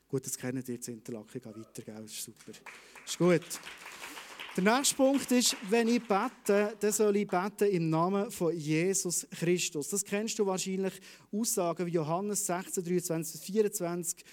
Gut, 0.07 0.25
das 0.25 0.35
kennen 0.35 0.63
ihr 0.67 0.73
jetzt 0.73 0.87
Interlaken, 0.87 1.37
ich 1.37 1.45
weiter, 1.45 1.83
gell? 1.83 2.01
das 2.01 2.11
ist 2.11 2.23
super. 2.23 2.51
Ist 3.05 3.17
gut. 3.19 3.59
Der 4.57 4.63
nächste 4.63 4.95
Punkt 4.95 5.31
ist, 5.31 5.55
wenn 5.69 5.87
ich 5.87 6.01
bete, 6.01 6.75
dann 6.79 6.91
soll 6.91 7.15
ich 7.17 7.27
beten 7.27 7.69
im 7.69 7.91
Namen 7.91 8.31
von 8.31 8.53
Jesus 8.57 9.27
Christus. 9.29 9.89
Das 9.89 10.03
kennst 10.03 10.39
du 10.39 10.45
wahrscheinlich, 10.45 10.99
Aussagen 11.31 11.85
wie 11.85 11.91
Johannes 11.91 12.47
16, 12.47 12.83
23, 12.83 13.39
24, 13.41 14.19
äh, 14.19 14.23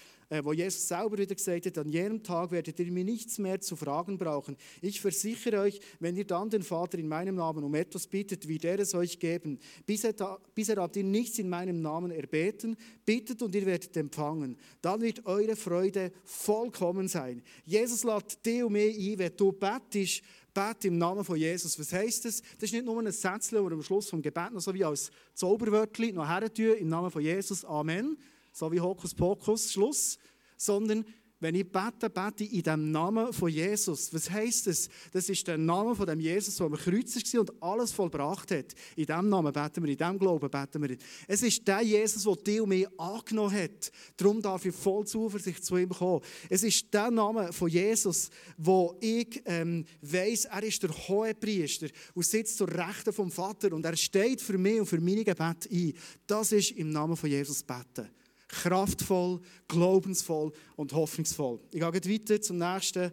wo 0.43 0.51
Jesus 0.51 0.87
selber 0.87 1.17
wieder 1.17 1.35
gesagt 1.35 1.65
hat, 1.65 1.77
an 1.77 1.87
jenem 1.87 2.21
Tag 2.21 2.51
werdet 2.51 2.79
ihr 2.79 2.91
mir 2.91 3.05
nichts 3.05 3.37
mehr 3.37 3.61
zu 3.61 3.75
fragen 3.75 4.17
brauchen. 4.17 4.57
Ich 4.81 4.99
versichere 4.99 5.61
euch, 5.61 5.79
wenn 5.99 6.17
ihr 6.17 6.25
dann 6.25 6.49
den 6.49 6.63
Vater 6.63 6.97
in 6.97 7.07
meinem 7.07 7.35
Namen 7.35 7.63
um 7.63 7.73
etwas 7.75 8.07
bittet, 8.07 8.47
wird 8.47 8.65
er 8.65 8.79
es 8.79 8.93
euch 8.93 9.19
geben. 9.19 9.57
Bisher, 9.85 10.13
bisher 10.53 10.77
habt 10.77 10.97
ihr 10.97 11.05
nichts 11.05 11.39
in 11.39 11.47
meinem 11.47 11.81
Namen 11.81 12.11
erbeten, 12.11 12.75
bittet 13.05 13.41
und 13.41 13.55
ihr 13.55 13.65
werdet 13.65 13.95
empfangen. 13.95 14.57
Dann 14.81 15.01
wird 15.01 15.25
eure 15.25 15.55
Freude 15.55 16.11
vollkommen 16.25 17.07
sein. 17.07 17.41
Jesus 17.65 18.03
lädt 18.03 18.45
dich 18.45 18.63
und 18.63 18.73
mich 18.73 18.97
ein, 18.97 19.19
wenn 19.19 19.37
du 19.37 19.53
bettest, 19.53 20.23
bete 20.53 20.89
im 20.89 20.97
Namen 20.97 21.23
von 21.23 21.37
Jesus. 21.37 21.79
Was 21.79 21.93
heisst 21.93 22.25
das? 22.25 22.41
Das 22.41 22.63
ist 22.63 22.73
nicht 22.73 22.85
nur 22.85 22.99
ein 22.99 23.11
Sätzchen, 23.11 23.63
das 23.63 23.71
am 23.73 23.83
Schluss 23.83 24.09
vom 24.09 24.21
Gebet 24.21 24.51
noch 24.51 24.59
so 24.59 24.73
wie 24.73 24.83
als 24.83 25.09
Zauberwörtchen 25.35 26.15
noch 26.15 26.27
her 26.27 26.49
im 26.57 26.89
Namen 26.89 27.11
von 27.11 27.21
Jesus. 27.21 27.63
Amen 27.63 28.17
so 28.57 28.71
wie 28.71 28.81
Hokus 28.81 29.13
Pokus, 29.13 29.71
Schluss, 29.71 30.17
sondern 30.57 31.05
wenn 31.39 31.53
ich 31.53 31.71
bete, 31.71 32.09
bete 32.09 32.43
ich 32.45 32.53
in 32.53 32.63
dem 32.63 32.91
Namen 32.91 33.31
von 33.31 33.49
Jesus. 33.49 34.11
Was 34.11 34.31
heisst 34.31 34.65
das? 34.65 34.89
Das 35.11 35.29
ist 35.29 35.47
der 35.47 35.59
Name 35.59 35.93
von 35.93 36.07
dem 36.07 36.19
Jesus, 36.19 36.55
der 36.55 36.65
am 36.65 36.73
Kreuz 36.73 37.15
war 37.15 37.41
und 37.41 37.61
alles 37.61 37.91
vollbracht 37.91 38.49
hat. 38.49 38.73
In 38.95 39.05
dem 39.05 39.29
Namen 39.29 39.53
beten 39.53 39.83
wir, 39.83 39.91
in 39.91 39.97
dem 39.97 40.17
Glauben 40.17 40.49
beten 40.49 40.81
wir. 40.81 40.97
Es 41.27 41.43
ist 41.43 41.67
der 41.67 41.81
Jesus, 41.81 42.23
der 42.23 42.35
dich 42.37 42.59
und 42.59 42.69
mich 42.69 42.87
angenommen 42.99 43.53
hat. 43.53 43.91
Darum 44.17 44.41
darf 44.41 44.65
ich 44.65 44.73
voll 44.73 45.05
Zuversicht 45.05 45.63
zu 45.63 45.77
ihm 45.77 45.89
kommen. 45.89 46.21
Es 46.49 46.63
ist 46.63 46.91
der 46.91 47.11
Name 47.11 47.53
von 47.53 47.69
Jesus, 47.69 48.31
wo 48.57 48.97
ich 48.99 49.39
ähm, 49.45 49.85
weiss, 50.01 50.45
er 50.45 50.63
ist 50.63 50.81
der 50.81 50.89
hohe 51.07 51.35
Priester 51.35 51.89
und 52.15 52.25
sitzt 52.25 52.57
zur 52.57 52.69
Rechten 52.69 53.13
vom 53.13 53.29
Vater 53.29 53.73
und 53.73 53.85
er 53.85 53.95
steht 53.95 54.41
für 54.41 54.57
mich 54.57 54.79
und 54.79 54.87
für 54.87 54.99
meine 54.99 55.23
Gebete 55.23 55.69
ein. 55.71 55.93
Das 56.25 56.51
ist 56.51 56.71
im 56.71 56.89
Namen 56.89 57.15
von 57.15 57.29
Jesus 57.29 57.61
beten. 57.61 58.09
Kraftvoll, 58.47 59.41
glaubensvoll 59.67 60.51
und 60.75 60.93
hoffnungsvoll. 60.93 61.59
Ich 61.71 61.79
gehe 61.79 61.91
weiter 61.91 62.41
zum 62.41 62.57
nächsten. 62.57 63.11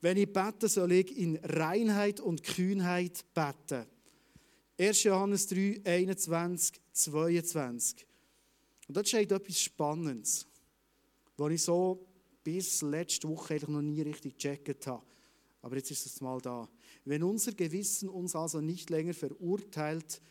Wenn 0.00 0.16
ich 0.16 0.32
bete, 0.32 0.68
soll 0.68 0.92
ich 0.92 1.16
in 1.16 1.36
Reinheit 1.42 2.20
und 2.20 2.42
Kühnheit 2.44 3.24
beten. 3.34 3.86
1. 4.78 5.02
Johannes 5.02 5.48
3, 5.48 5.80
21, 5.84 6.80
22. 6.92 8.06
Und 8.86 8.96
dort 8.96 9.08
steht 9.08 9.32
etwas 9.32 9.60
Spannendes, 9.60 10.46
was 11.36 11.52
ich 11.52 11.62
so 11.62 12.06
bis 12.44 12.82
letzte 12.82 13.28
Woche 13.28 13.54
eigentlich 13.54 13.68
noch 13.68 13.82
nie 13.82 14.00
richtig 14.02 14.38
gecheckt 14.38 14.86
habe. 14.86 15.02
Aber 15.62 15.76
jetzt 15.76 15.90
ist 15.90 16.06
es 16.06 16.20
mal 16.20 16.40
da. 16.40 16.68
Wenn 17.04 17.22
unser 17.22 17.52
Gewissen 17.52 18.08
uns 18.08 18.36
also 18.36 18.60
nicht 18.60 18.88
länger 18.90 19.14
verurteilt, 19.14 20.22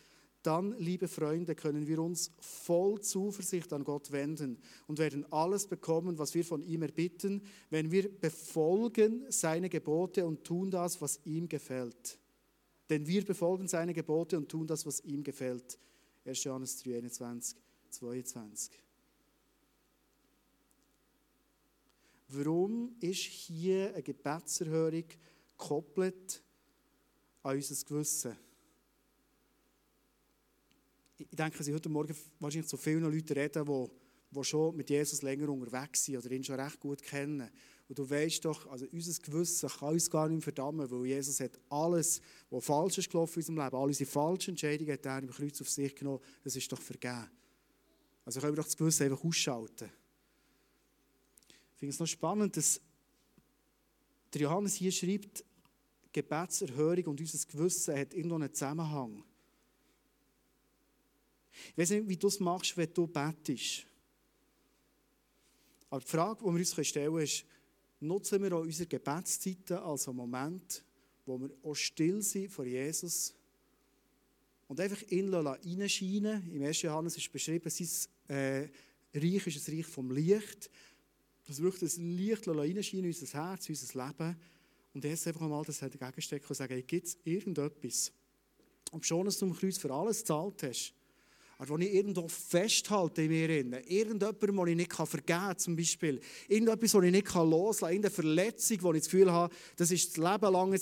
dann, 0.42 0.78
liebe 0.78 1.08
Freunde, 1.08 1.54
können 1.54 1.86
wir 1.86 1.98
uns 2.00 2.32
voll 2.40 3.00
Zuversicht 3.00 3.72
an 3.72 3.84
Gott 3.84 4.12
wenden 4.12 4.58
und 4.86 4.98
werden 4.98 5.30
alles 5.32 5.66
bekommen, 5.66 6.18
was 6.18 6.34
wir 6.34 6.44
von 6.44 6.62
ihm 6.62 6.82
erbitten, 6.82 7.42
wenn 7.70 7.90
wir 7.90 8.08
befolgen 8.08 9.24
seine 9.30 9.68
Gebote 9.68 10.24
und 10.26 10.44
tun 10.44 10.70
das, 10.70 11.00
was 11.00 11.20
ihm 11.24 11.48
gefällt. 11.48 12.18
Denn 12.88 13.06
wir 13.06 13.24
befolgen 13.24 13.68
seine 13.68 13.92
Gebote 13.92 14.38
und 14.38 14.48
tun 14.48 14.66
das, 14.66 14.86
was 14.86 15.00
ihm 15.00 15.22
gefällt. 15.22 15.78
1. 16.24 16.44
Johannes 16.44 16.82
3, 16.82 16.96
21, 16.98 17.58
22. 17.90 18.72
Warum 22.28 22.94
ist 23.00 23.22
hier 23.22 23.92
eine 23.94 24.02
Gebetserhörung 24.02 25.04
gekoppelt 25.56 26.42
an 27.42 27.56
unser 27.56 27.84
Gewissen? 27.86 28.47
Ich 31.18 31.26
denke, 31.32 31.64
Sie 31.64 31.74
heute 31.74 31.88
Morgen 31.88 32.14
wahrscheinlich 32.38 32.68
zu 32.68 32.76
vielen 32.76 33.02
Leuten 33.02 33.32
reden, 33.32 33.64
die, 33.64 33.86
die 34.30 34.44
schon 34.44 34.76
mit 34.76 34.88
Jesus 34.88 35.22
länger 35.22 35.48
unterwegs 35.48 36.04
sind 36.04 36.16
oder 36.16 36.30
ihn 36.30 36.44
schon 36.44 36.60
recht 36.60 36.78
gut 36.78 37.02
kennen. 37.02 37.50
Und 37.88 37.98
du 37.98 38.08
weißt 38.08 38.44
doch, 38.44 38.66
also 38.68 38.86
unser 38.92 39.20
Gewissen 39.22 39.68
kann 39.68 39.94
uns 39.94 40.08
gar 40.08 40.28
nicht 40.28 40.44
verdammen, 40.44 40.88
weil 40.88 41.06
Jesus 41.06 41.40
hat 41.40 41.58
alles, 41.70 42.20
was 42.50 42.64
falsch 42.64 42.98
ist 42.98 43.10
gelaufen 43.10 43.40
in 43.40 43.40
unserem 43.40 43.64
Leben, 43.64 43.76
all 43.76 43.88
unsere 43.88 44.08
falschen 44.08 44.50
Entscheidungen 44.50 44.92
hat 44.92 45.06
er 45.06 45.18
im 45.18 45.30
Kreuz 45.30 45.60
auf 45.60 45.68
sich 45.68 45.96
genommen, 45.96 46.20
das 46.44 46.54
ist 46.54 46.70
doch 46.70 46.80
vergeben. 46.80 47.28
Also 48.24 48.40
können 48.40 48.52
wir 48.52 48.62
doch 48.62 48.68
das 48.68 48.76
Gewissen 48.76 49.04
einfach 49.04 49.24
ausschalten. 49.24 49.90
Ich 51.72 51.78
finde 51.78 51.94
es 51.94 51.98
noch 51.98 52.06
spannend, 52.06 52.56
dass 52.56 52.80
der 54.34 54.42
Johannes 54.42 54.74
hier 54.74 54.92
schreibt, 54.92 55.44
Gebetserhörung 56.12 57.06
und 57.06 57.20
unser 57.20 57.38
Gewissen 57.48 57.98
hat 57.98 58.14
irgendwo 58.14 58.36
einen 58.36 58.52
Zusammenhang. 58.52 59.24
Ich 61.70 61.78
weiß 61.78 61.90
nicht, 61.90 62.08
wie 62.08 62.16
du 62.16 62.28
es 62.28 62.40
machst, 62.40 62.76
wenn 62.76 62.92
du 62.92 63.06
betest. 63.06 63.86
Aber 65.90 66.00
die 66.00 66.06
Frage, 66.06 66.40
die 66.40 66.44
wir 66.44 66.52
uns 66.52 66.86
stellen 66.86 67.12
können, 67.12 67.24
ist, 67.24 67.44
nutzen 68.00 68.42
wir 68.42 68.52
auch 68.52 68.62
unsere 68.62 68.88
Gebetszeiten 68.88 69.78
als 69.78 70.06
einen 70.08 70.16
Moment, 70.16 70.84
wo 71.24 71.38
wir 71.40 71.50
auch 71.62 71.74
still 71.74 72.22
sind 72.22 72.50
vor 72.50 72.64
Jesus 72.64 73.34
und 74.68 74.78
einfach 74.80 75.02
ihn 75.10 75.32
reinscheinen 75.34 76.54
Im 76.54 76.62
1. 76.62 76.82
Johannes 76.82 77.16
ist 77.16 77.32
beschrieben, 77.32 77.70
sein 77.70 77.88
äh, 78.28 78.68
Reich 79.14 79.46
ist 79.46 79.66
ein 79.66 79.74
Reich 79.74 79.86
vom 79.86 80.10
Licht. 80.10 80.70
Dass 81.46 81.62
wir 81.62 81.70
das 81.70 81.96
Licht 81.96 82.46
reinscheinen 82.46 83.04
in 83.04 83.06
unser 83.06 83.26
Herz, 83.32 83.68
in 83.68 83.74
unser 83.74 84.06
Leben. 84.06 84.36
Und 84.92 85.04
jetzt 85.04 85.26
einfach 85.26 85.40
einmal 85.40 85.64
das 85.64 85.78
dagegen 85.78 86.20
stecken 86.20 86.46
und 86.46 86.54
sagen, 86.54 86.74
hey, 86.74 86.82
gibt 86.82 87.06
es 87.06 87.18
irgendetwas? 87.24 88.12
Ob 88.92 89.04
schon, 89.04 89.24
dass 89.24 89.38
du 89.38 89.46
am 89.46 89.54
Kreuz 89.54 89.78
für 89.78 89.90
alles 89.90 90.20
gezahlt 90.20 90.62
hast, 90.62 90.92
aber 91.58 91.70
wo 91.70 91.78
ich 91.78 91.92
irgendwo 91.92 92.28
festhalte 92.28 93.22
in 93.22 93.30
mir. 93.30 93.50
Irgendjemandem, 93.50 94.56
den 94.56 94.66
ich 94.68 94.76
nicht 94.76 94.92
vergeben 94.92 95.26
kann, 95.26 95.58
zum 95.58 95.74
Beispiel. 95.74 96.20
Irgendetwas, 96.46 96.92
das 96.92 97.02
ich 97.02 97.10
nicht 97.10 97.34
loslassen 97.34 97.80
kann. 97.80 97.90
Irgendeine 97.90 98.14
Verletzung, 98.14 98.78
wo 98.82 98.92
ich 98.92 99.00
das 99.00 99.10
Gefühl 99.10 99.32
habe, 99.32 99.54
das 99.74 99.90
ist 99.90 100.16
das 100.16 100.16
Leben 100.16 100.52
lang 100.52 100.80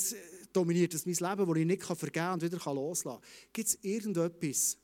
dominiert. 0.52 0.92
Das 0.92 1.06
ist 1.06 1.20
mein 1.20 1.30
Leben, 1.30 1.48
das 1.48 1.58
ich 1.58 1.66
nicht 1.66 1.82
vergeben 1.82 2.32
und 2.34 2.42
wieder 2.42 2.74
loslassen 2.74 3.20
kann. 3.20 3.50
Gibt 3.54 3.68
es 3.68 3.78
irgendetwas, 3.80 4.76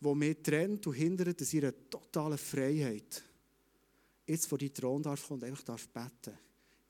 das 0.00 0.14
mich 0.14 0.36
trennt 0.42 0.84
und 0.86 0.94
hindert, 0.94 1.40
dass 1.40 1.54
ich 1.54 1.62
eine 1.62 1.88
totale 1.88 2.36
Freiheit 2.36 3.22
jetzt 4.26 4.46
vor 4.46 4.58
die 4.58 4.70
Thron 4.70 5.00
darf 5.00 5.30
und 5.30 5.44
einfach 5.44 5.62
darf 5.62 5.88
beten 5.88 6.36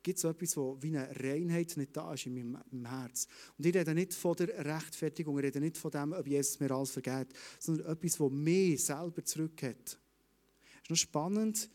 Gibt 0.06 0.18
es 0.18 0.24
etwas, 0.24 0.56
wo 0.56 0.80
wie 0.80 0.96
eine 0.96 1.08
Reinheit 1.18 1.76
nicht 1.76 1.96
da 1.96 2.14
ist 2.14 2.26
in 2.26 2.34
meinem, 2.34 2.62
in 2.70 2.80
meinem 2.80 3.00
Herz? 3.00 3.26
Und 3.58 3.66
ich 3.66 3.74
rede 3.74 3.92
nicht 3.92 4.14
von 4.14 4.36
der 4.36 4.64
Rechtfertigung, 4.64 5.36
ich 5.36 5.46
rede 5.46 5.58
nicht 5.58 5.76
von 5.76 5.90
dem, 5.90 6.12
ob 6.12 6.24
Jesus 6.28 6.60
mir 6.60 6.70
alles 6.70 6.92
vergeht, 6.92 7.26
sondern 7.58 7.88
etwas, 7.88 8.16
das 8.16 8.30
mich 8.30 8.84
selber 8.84 9.24
zurückhat. 9.24 9.84
Es 9.84 10.82
ist 10.84 10.90
noch 10.90 10.96
spannend, 10.96 11.68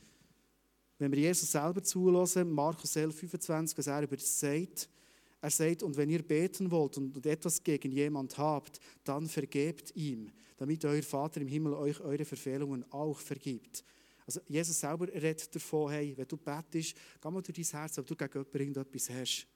wenn 0.98 1.12
wir 1.12 1.20
Jesus 1.20 1.52
selber 1.52 1.84
zulassen, 1.84 2.50
Markus 2.50 2.96
11, 2.96 3.20
25, 3.20 3.78
was 3.78 3.88
er 3.88 4.04
über 4.04 4.16
das 4.16 4.40
sagt. 4.40 4.88
Er 5.42 5.50
sagt, 5.50 5.84
und 5.84 5.98
wenn 5.98 6.10
ihr 6.10 6.24
beten 6.24 6.72
wollt 6.72 6.96
und 6.96 7.26
etwas 7.26 7.62
gegen 7.62 7.92
jemand 7.92 8.38
habt, 8.38 8.80
dann 9.04 9.28
vergebt 9.28 9.94
ihm, 9.94 10.32
damit 10.56 10.86
euer 10.86 11.04
Vater 11.04 11.42
im 11.42 11.50
Himmel 11.50 11.74
euch 11.74 12.00
eure 12.00 12.24
Verfehlungen 12.24 12.90
auch 12.94 13.20
vergibt. 13.20 13.84
Also 14.32 14.42
Jesus 14.48 14.80
selber 14.80 15.08
redet 15.08 15.54
davon, 15.54 15.92
hey, 15.92 16.14
wenn 16.16 16.26
du 16.26 16.38
betest, 16.38 16.96
geh 17.22 17.30
mal 17.30 17.42
durch 17.42 17.70
dein 17.70 17.80
Herz, 17.82 17.98
ob 17.98 18.08
du 18.08 18.16
gegen 18.16 18.32
jemanden 18.32 18.58
irgendetwas 18.58 19.10
hast. 19.10 19.48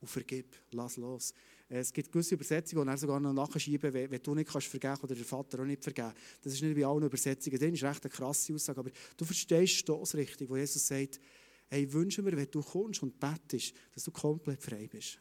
Und 0.00 0.08
vergib, 0.08 0.56
lass 0.70 0.96
los. 0.96 1.34
Es 1.68 1.92
gibt 1.92 2.10
gewisse 2.10 2.34
Übersetzungen, 2.34 2.86
die 2.86 2.90
er 2.92 2.96
sogar 2.96 3.20
noch 3.20 3.32
nachschieben, 3.34 3.92
wenn, 3.92 4.10
wenn 4.10 4.22
du 4.22 4.34
nicht 4.34 4.48
kannst 4.48 4.68
vergeben 4.68 5.00
oder 5.02 5.14
der 5.14 5.24
Vater 5.24 5.60
auch 5.60 5.66
nicht 5.66 5.82
vergeben. 5.82 6.12
Das 6.40 6.54
ist 6.54 6.62
nicht 6.62 6.76
bei 6.76 6.86
allen 6.86 7.02
Übersetzungen 7.02 7.58
das 7.58 7.68
ist 7.68 7.82
recht 7.82 8.04
eine 8.04 8.10
krasse 8.10 8.54
Aussage, 8.54 8.80
aber 8.80 8.90
du 9.16 9.24
verstehst 9.24 9.86
das 9.86 10.14
richtig, 10.14 10.48
wo 10.48 10.56
Jesus 10.56 10.86
sagt, 10.86 11.20
hey, 11.68 11.92
wünsche 11.92 12.22
mir, 12.22 12.34
wenn 12.34 12.50
du 12.50 12.62
kommst 12.62 13.02
und 13.02 13.20
betest, 13.20 13.74
dass 13.92 14.04
du 14.04 14.10
komplett 14.12 14.62
frei 14.62 14.86
bist. 14.86 15.18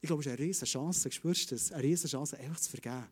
Ich 0.00 0.06
glaube, 0.06 0.20
es 0.22 0.26
ist 0.26 0.32
eine 0.32 0.40
riesige 0.40 0.66
Chance, 0.66 1.12
spürst 1.12 1.50
du 1.50 1.54
das? 1.54 1.70
Eine 1.70 1.84
riesige 1.84 2.08
Chance, 2.08 2.38
einfach 2.38 2.58
zu 2.58 2.70
vergeben. 2.70 3.06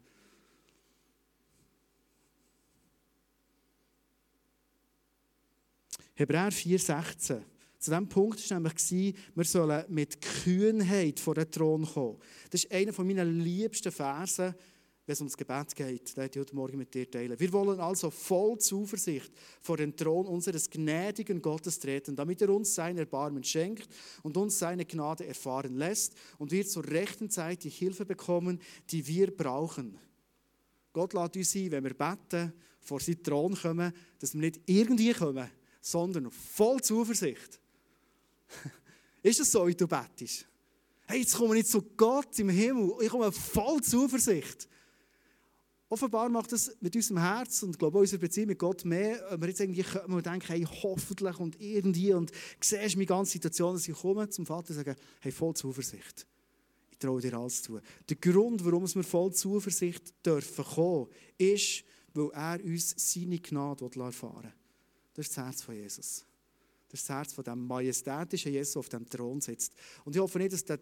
Hebräer 6.19 6.51
4,16. 6.51 7.41
Zu 7.79 7.91
diesem 7.93 8.09
Punkt 8.09 8.51
war 8.51 8.59
nämlich, 8.59 9.15
wir 9.37 9.45
sollen 9.45 9.85
mit 9.87 10.21
Kühnheit 10.21 11.21
vor 11.21 11.37
den 11.37 11.49
Thron 11.49 11.87
kommen. 11.87 12.19
Das 12.51 12.65
ist 12.65 12.73
einer 12.73 12.93
meiner 13.05 13.25
liebsten 13.25 13.93
Versen, 13.93 14.53
wenn 15.07 15.13
es 15.13 15.21
ums 15.21 15.37
Gebet 15.37 15.77
geht. 15.77 16.17
Den 16.17 16.29
ich 16.29 16.41
heute 16.41 16.57
Morgen 16.57 16.77
mit 16.77 16.93
dir 16.93 17.09
teilen. 17.09 17.39
Wir 17.39 17.53
wollen 17.53 17.79
also 17.79 18.11
voll 18.11 18.59
Zuversicht 18.59 19.31
vor 19.61 19.77
den 19.77 19.95
Thron 19.95 20.27
unseres 20.27 20.69
gnädigen 20.69 21.41
Gottes 21.41 21.79
treten, 21.79 22.17
damit 22.17 22.43
er 22.43 22.49
uns 22.49 22.75
sein 22.75 22.99
Erbarmen 22.99 23.45
schenkt 23.45 23.89
und 24.25 24.37
uns 24.37 24.59
seine 24.59 24.87
Gnade 24.87 25.25
erfahren 25.25 25.77
lässt 25.77 26.17
und 26.39 26.51
wir 26.51 26.67
zur 26.67 26.85
rechten 26.85 27.31
Zeit 27.31 27.63
die 27.63 27.71
Hilfe 27.71 28.05
bekommen, 28.05 28.59
die 28.91 29.07
wir 29.07 29.31
brauchen. 29.31 29.97
Gott 30.93 31.13
lädt 31.13 31.37
uns 31.37 31.55
ein, 31.55 31.71
wenn 31.71 31.85
wir 31.85 31.95
beten, 31.95 32.53
vor 32.81 32.99
seinen 32.99 33.23
Thron 33.23 33.55
kommen, 33.55 33.93
dass 34.19 34.35
wir 34.35 34.41
nicht 34.41 34.59
irgendwie 34.67 35.13
kommen, 35.13 35.49
sondern 35.91 36.31
voll 36.31 36.81
Zuversicht. 36.83 37.59
Ist 39.23 39.41
es 39.41 39.51
so, 39.51 39.67
wie 39.67 39.75
du 39.75 39.87
betest? 39.87 40.47
Hey, 41.07 41.21
jetzt 41.21 41.35
komme 41.35 41.59
ich 41.59 41.67
zu 41.67 41.81
Gott 41.97 42.39
im 42.39 42.51
Himmel. 42.51 42.93
Ich 43.01 43.09
komme 43.09 43.33
voll 43.33 43.81
Zuversicht. 43.83 44.69
Offenbar 45.89 46.29
macht 46.29 46.53
das 46.53 46.77
mit 46.83 46.95
unserem 46.95 47.19
Herz 47.19 47.63
und 47.63 47.79
glaube 47.79 47.99
unserer 47.99 48.21
Beziehung 48.21 48.49
mit 48.49 48.59
Gott 48.59 48.85
mehr, 48.85 49.25
wenn 49.31 49.41
wir 49.41 49.49
jetzt 49.49 49.61
irgendwie 49.61 49.85
und 50.07 50.27
denken, 50.27 50.47
hey, 50.49 50.67
hoffentlich 50.83 51.39
und 51.39 51.59
irgendwie 51.59 52.13
und 52.13 52.31
siehst 52.61 52.97
meine 52.97 53.07
ganze 53.07 53.33
Situation, 53.33 53.73
dass 53.73 53.89
ich 53.89 53.97
komme 53.97 54.29
zum 54.29 54.45
Vater 54.45 54.71
und 54.71 54.77
sage, 54.77 54.97
hey, 55.21 55.33
voll 55.33 55.55
Zuversicht. 55.55 56.27
Ich 56.91 56.99
traue 56.99 57.23
dir 57.23 57.33
alles 57.33 57.63
zu. 57.63 57.81
Der 58.07 58.17
Grund, 58.17 58.63
warum 58.63 58.83
wir 58.95 59.03
voll 59.03 59.33
Zuversicht 59.33 60.13
dürfen 60.27 60.65
kommen, 60.67 61.07
ist, 61.39 61.85
weil 62.13 62.29
er 62.35 62.63
uns 62.63 62.95
seine 62.99 63.39
Gnade 63.39 63.89
erfahren 63.99 64.43
will. 64.43 64.53
Das 65.19 65.27
ist 65.27 65.37
das 65.37 65.45
Herz 65.45 65.63
von 65.63 65.75
Jesus. 65.75 66.25
Das 66.89 67.01
ist 67.01 67.09
das 67.09 67.17
Herz 67.17 67.33
von 67.33 67.43
dem 67.43 67.67
majestätischen 67.67 68.53
Jesus, 68.53 68.75
der 68.75 68.79
auf 68.79 68.89
dem 68.89 69.05
Thron 69.05 69.41
sitzt. 69.41 69.75
Und 70.05 70.15
ich 70.15 70.23
hoffe 70.23 70.39
nicht, 70.39 70.53
dass 70.53 70.65
der 70.65 70.79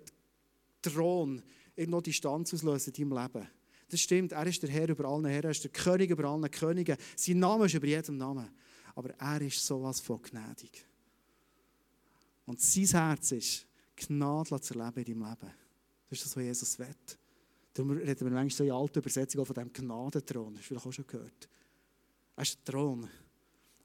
Thron 0.83 1.43
irgendwo 1.75 2.03
Distanz 2.03 2.53
auslöst 2.53 2.89
in 2.89 2.93
deinem 3.09 3.23
Leben. 3.23 3.49
Das 3.89 3.99
stimmt, 3.99 4.33
er 4.33 4.47
ist 4.47 4.63
der 4.63 4.69
Herr 4.69 4.91
über 4.91 5.07
allen 5.07 5.25
Herren, 5.25 5.45
er 5.45 5.51
ist 5.53 5.65
der 5.65 5.71
König 5.71 6.11
über 6.11 6.25
allen 6.29 6.51
Königen. 6.51 6.99
Sein 7.17 7.39
Name 7.39 7.65
ist 7.65 7.73
über 7.73 7.87
jedem 7.87 8.19
Namen. 8.19 8.47
Aber 8.95 9.09
er 9.09 9.41
ist 9.41 9.67
sowas 9.67 10.01
von 10.01 10.21
gnädig. 10.21 10.85
Und 12.45 12.61
sein 12.61 12.85
Herz 12.85 13.33
ist, 13.33 13.67
Gnade 13.97 14.61
zu 14.61 14.79
erleben 14.79 14.99
in 14.99 15.19
deinem 15.19 15.31
Leben. 15.31 15.55
Das 16.11 16.19
ist 16.19 16.27
das, 16.27 16.37
was 16.37 16.43
Jesus 16.43 16.79
will. 16.79 16.95
Darum 17.73 17.93
reden 17.93 18.21
wir 18.21 18.33
manchmal 18.33 18.51
so 18.51 18.65
in 18.65 18.73
alten 18.73 18.99
Übersetzungen 18.99 19.47
von 19.47 19.55
diesem 19.55 19.73
Gnadenthron. 19.73 20.53
Das 20.53 20.61
hast 20.61 20.65
du 20.65 20.75
vielleicht 20.75 20.87
auch 20.87 20.93
schon 20.93 21.07
gehört. 21.07 21.49
Er 22.37 22.43
ist 22.43 22.59
der 22.59 22.75
Thron 22.75 23.09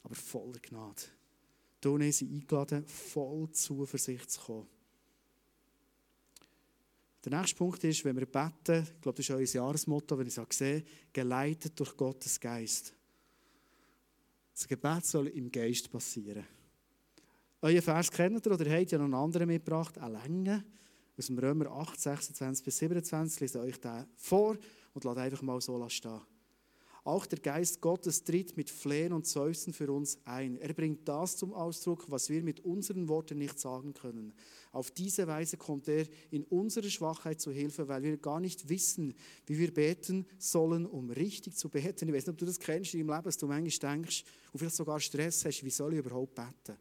aber 0.04 0.16
voller 0.16 0.60
Gnade. 0.60 1.02
Du 1.80 1.96
und 1.96 2.02
ich 2.02 2.18
sind 2.18 2.32
eingeladen, 2.32 2.86
voll 2.86 3.50
Zuversicht 3.52 4.30
zu 4.30 4.42
kommen. 4.42 4.68
Der 7.24 7.38
nächste 7.38 7.56
Punkt 7.56 7.84
ist, 7.84 8.04
wenn 8.04 8.18
wir 8.18 8.26
beten, 8.26 8.84
ich 8.84 9.02
glaube, 9.02 9.18
das 9.18 9.30
ist 9.30 9.36
unser 9.36 9.60
Jahresmotto, 9.60 10.18
wenn 10.18 10.28
ich 10.28 10.38
es 10.38 10.58
sehe, 10.58 10.84
geleitet 11.14 11.80
durch 11.80 11.96
Gottes 11.96 12.40
Geist. 12.40 12.94
Das 14.54 14.68
Gebet 14.68 15.06
soll 15.06 15.28
im 15.28 15.52
Geist 15.52 15.92
passieren. 15.92 16.46
Euer 17.62 17.82
Vers 17.82 18.10
kennt 18.10 18.46
ihr 18.46 18.52
oder 18.52 18.70
habt 18.70 18.92
ihr 18.92 18.98
noch 18.98 19.06
einen 19.06 19.14
anderen 19.14 19.48
mitgebracht? 19.48 19.98
Eine 20.00 20.20
Länge 20.20 20.66
aus 21.16 21.28
dem 21.28 21.38
Römer 21.38 21.70
8, 21.70 22.00
26 22.00 22.66
bis 22.66 22.78
27. 22.80 23.36
Ich 23.36 23.40
lese 23.42 23.60
euch 23.60 23.80
den 23.80 24.08
vor 24.16 24.58
und 24.94 25.04
lasst 25.04 25.18
einfach 25.20 25.42
mal 25.44 25.62
so 25.62 25.88
stehen. 25.90 26.22
Auch 27.04 27.26
der 27.26 27.40
Geist 27.40 27.82
Gottes 27.82 28.24
tritt 28.24 28.56
mit 28.58 28.70
Flehen 28.70 29.12
und 29.12 29.26
Seufzen 29.26 29.74
für 29.74 29.92
uns 29.92 30.20
ein. 30.24 30.58
Er 30.58 30.72
bringt 30.74 31.08
das 31.08 31.36
zum 31.36 31.52
Ausdruck, 31.52 32.06
was 32.12 32.30
wir 32.30 32.44
mit 32.44 32.60
unseren 32.60 33.08
Worten 33.08 33.40
nicht 33.40 33.60
sagen 33.60 33.94
können. 33.94 34.34
Auf 34.72 34.92
diese 34.92 35.26
Weise 35.26 35.58
kommt 35.58 35.88
er 35.88 36.06
in 36.30 36.44
unserer 36.44 36.90
Schwachheit 36.90 37.42
zu 37.42 37.52
Hilfe, 37.52 37.88
weil 37.88 38.04
wir 38.04 38.18
gar 38.18 38.40
nicht 38.40 38.70
wissen, 38.70 39.16
wie 39.48 39.58
wir 39.58 39.74
beten 39.74 40.28
sollen, 40.38 40.86
um 40.86 41.10
richtig 41.10 41.58
zu 41.58 41.70
beten. 41.70 42.08
Ich 42.08 42.14
weiß 42.14 42.28
nicht, 42.28 42.34
ob 42.34 42.38
du 42.38 42.46
das 42.46 42.60
kennst 42.60 42.94
in 42.94 43.00
deinem 43.00 43.16
Leben, 43.16 43.24
dass 43.24 43.38
du 43.38 43.48
manchmal 43.48 43.96
denkst 43.96 44.24
und 44.54 44.60
vielleicht 44.60 44.76
sogar 44.76 45.00
Stress 45.00 45.44
hast, 45.44 45.64
wie 45.64 45.72
soll 45.72 45.94
ich 45.94 46.00
überhaupt 46.00 46.36
beten? 46.36 46.78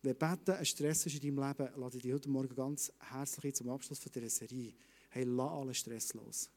Wenn 0.00 0.16
Beten 0.16 0.52
ein 0.52 0.64
Stress 0.64 1.06
ist 1.06 1.24
in 1.24 1.34
deinem 1.34 1.56
Leben, 1.58 1.80
lade 1.80 1.96
ich 1.96 2.02
dich 2.04 2.12
heute 2.12 2.28
Morgen 2.28 2.54
ganz 2.54 2.92
herzlich 3.00 3.52
zum 3.56 3.68
Abschluss 3.68 3.98
von 3.98 4.12
dieser 4.12 4.30
Serie. 4.30 4.72
Hey, 5.10 5.24
lass 5.24 5.50
alle 5.50 5.74
Stress 5.74 6.14
los. 6.14 6.48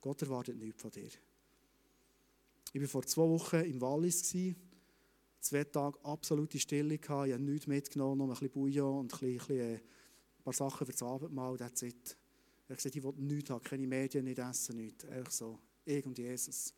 Gott 0.00 0.22
erwartet 0.22 0.56
nichts 0.56 0.82
von 0.82 0.90
dir. 0.90 1.10
Ich 2.72 2.80
war 2.80 2.88
vor 2.88 3.06
zwei 3.06 3.22
Wochen 3.22 3.60
im 3.60 3.80
Wallis. 3.80 4.34
Zwei 5.40 5.64
Tage 5.64 5.98
absolute 6.04 6.58
Stille. 6.58 6.94
Ich 6.96 7.08
habe 7.08 7.38
nichts 7.38 7.66
mitgenommen, 7.66 8.18
nur 8.18 8.26
ein 8.28 8.30
bisschen 8.30 8.50
Bouillon 8.50 9.00
und 9.00 9.14
ein, 9.14 9.18
bisschen, 9.18 9.56
äh, 9.56 9.74
ein 9.74 10.42
paar 10.44 10.52
Sachen 10.52 10.86
für 10.86 10.92
das 10.92 11.02
Abendmahl. 11.02 11.56
That's 11.56 11.82
it. 11.82 12.16
Ich 12.68 12.70
habe 12.70 12.76
gesagt, 12.76 12.96
ich 12.96 13.02
will 13.02 13.14
nichts 13.16 13.50
haben, 13.50 13.62
keine 13.62 13.86
Medien, 13.86 14.24
nicht 14.24 14.38
essen, 14.38 14.76
nichts. 14.76 15.04
Einfach 15.06 15.30
so. 15.30 15.58
Ich 15.84 16.04
und 16.04 16.18
Jesus. 16.18 16.74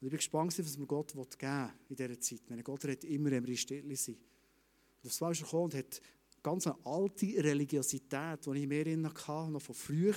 Und 0.00 0.06
ich 0.06 0.10
bin 0.10 0.16
gespannt, 0.16 0.58
was 0.58 0.78
mir 0.78 0.86
Gott 0.86 1.12
geben 1.12 1.22
will 1.28 1.72
in 1.88 1.96
dieser 1.96 2.20
Zeit. 2.20 2.42
Meine 2.48 2.62
Gott 2.62 2.84
redet 2.84 3.04
immer, 3.04 3.30
wenn 3.30 3.46
wir 3.46 3.56
Stille 3.56 3.96
sind. 3.96 4.16
Und 4.16 5.04
das 5.04 5.20
war 5.20 5.34
schon 5.34 5.44
gekommen 5.44 5.64
und 5.64 5.74
hat 5.74 6.00
ganz 6.42 6.66
eine 6.66 6.76
alte 6.84 7.26
Religiosität, 7.26 8.46
die 8.46 8.58
ich 8.58 8.66
mehr 8.66 8.84
hatte, 8.86 9.50
noch 9.50 9.60
von 9.60 9.74
früher, 9.74 10.14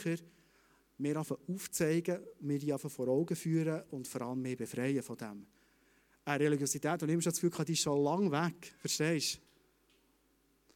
mir 0.99 1.19
aufzeigen, 1.47 2.19
mir 2.41 2.59
die 2.59 2.75
vor 2.77 3.07
Augen 3.07 3.35
führen 3.35 3.83
und 3.91 4.07
vor 4.07 4.21
allem 4.21 4.41
mehr 4.41 4.55
befreien 4.55 5.01
von 5.01 5.17
dem. 5.17 5.45
Eine 6.25 6.43
Religiosität, 6.43 7.01
die 7.01 7.05
ich 7.05 7.11
immer 7.11 7.21
das 7.21 7.35
Gefühl 7.35 7.53
hatte, 7.53 7.65
die 7.65 7.73
ist 7.73 7.81
schon 7.81 8.03
lange 8.03 8.31
weg. 8.31 8.73
Verstehst 8.79 9.35
du? 9.35 9.39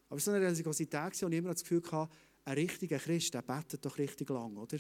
Aber 0.09 0.17
es 0.17 0.25
so 0.25 0.31
eine 0.31 0.45
Religiosität, 0.45 1.21
wo 1.21 1.27
ich 1.27 1.33
immer 1.33 1.51
das 1.51 1.63
Gefühl 1.63 1.83
hatte, 1.91 2.13
ein 2.45 2.53
richtiger 2.53 2.99
Christ, 2.99 3.33
der 3.33 3.41
betet 3.41 3.85
doch 3.85 3.97
richtig 3.97 4.29
lang, 4.29 4.55
oder? 4.57 4.77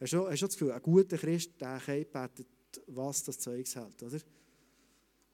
Hast 0.00 0.12
du, 0.12 0.28
hast 0.28 0.42
du 0.42 0.46
das 0.46 0.56
Gefühl, 0.56 0.72
ein 0.72 0.82
guter 0.82 1.18
Christ, 1.18 1.52
der 1.60 1.80
betet, 1.86 2.46
was 2.86 3.24
das 3.24 3.38
Zeug 3.38 3.66
hält, 3.74 4.02
oder? 4.02 4.18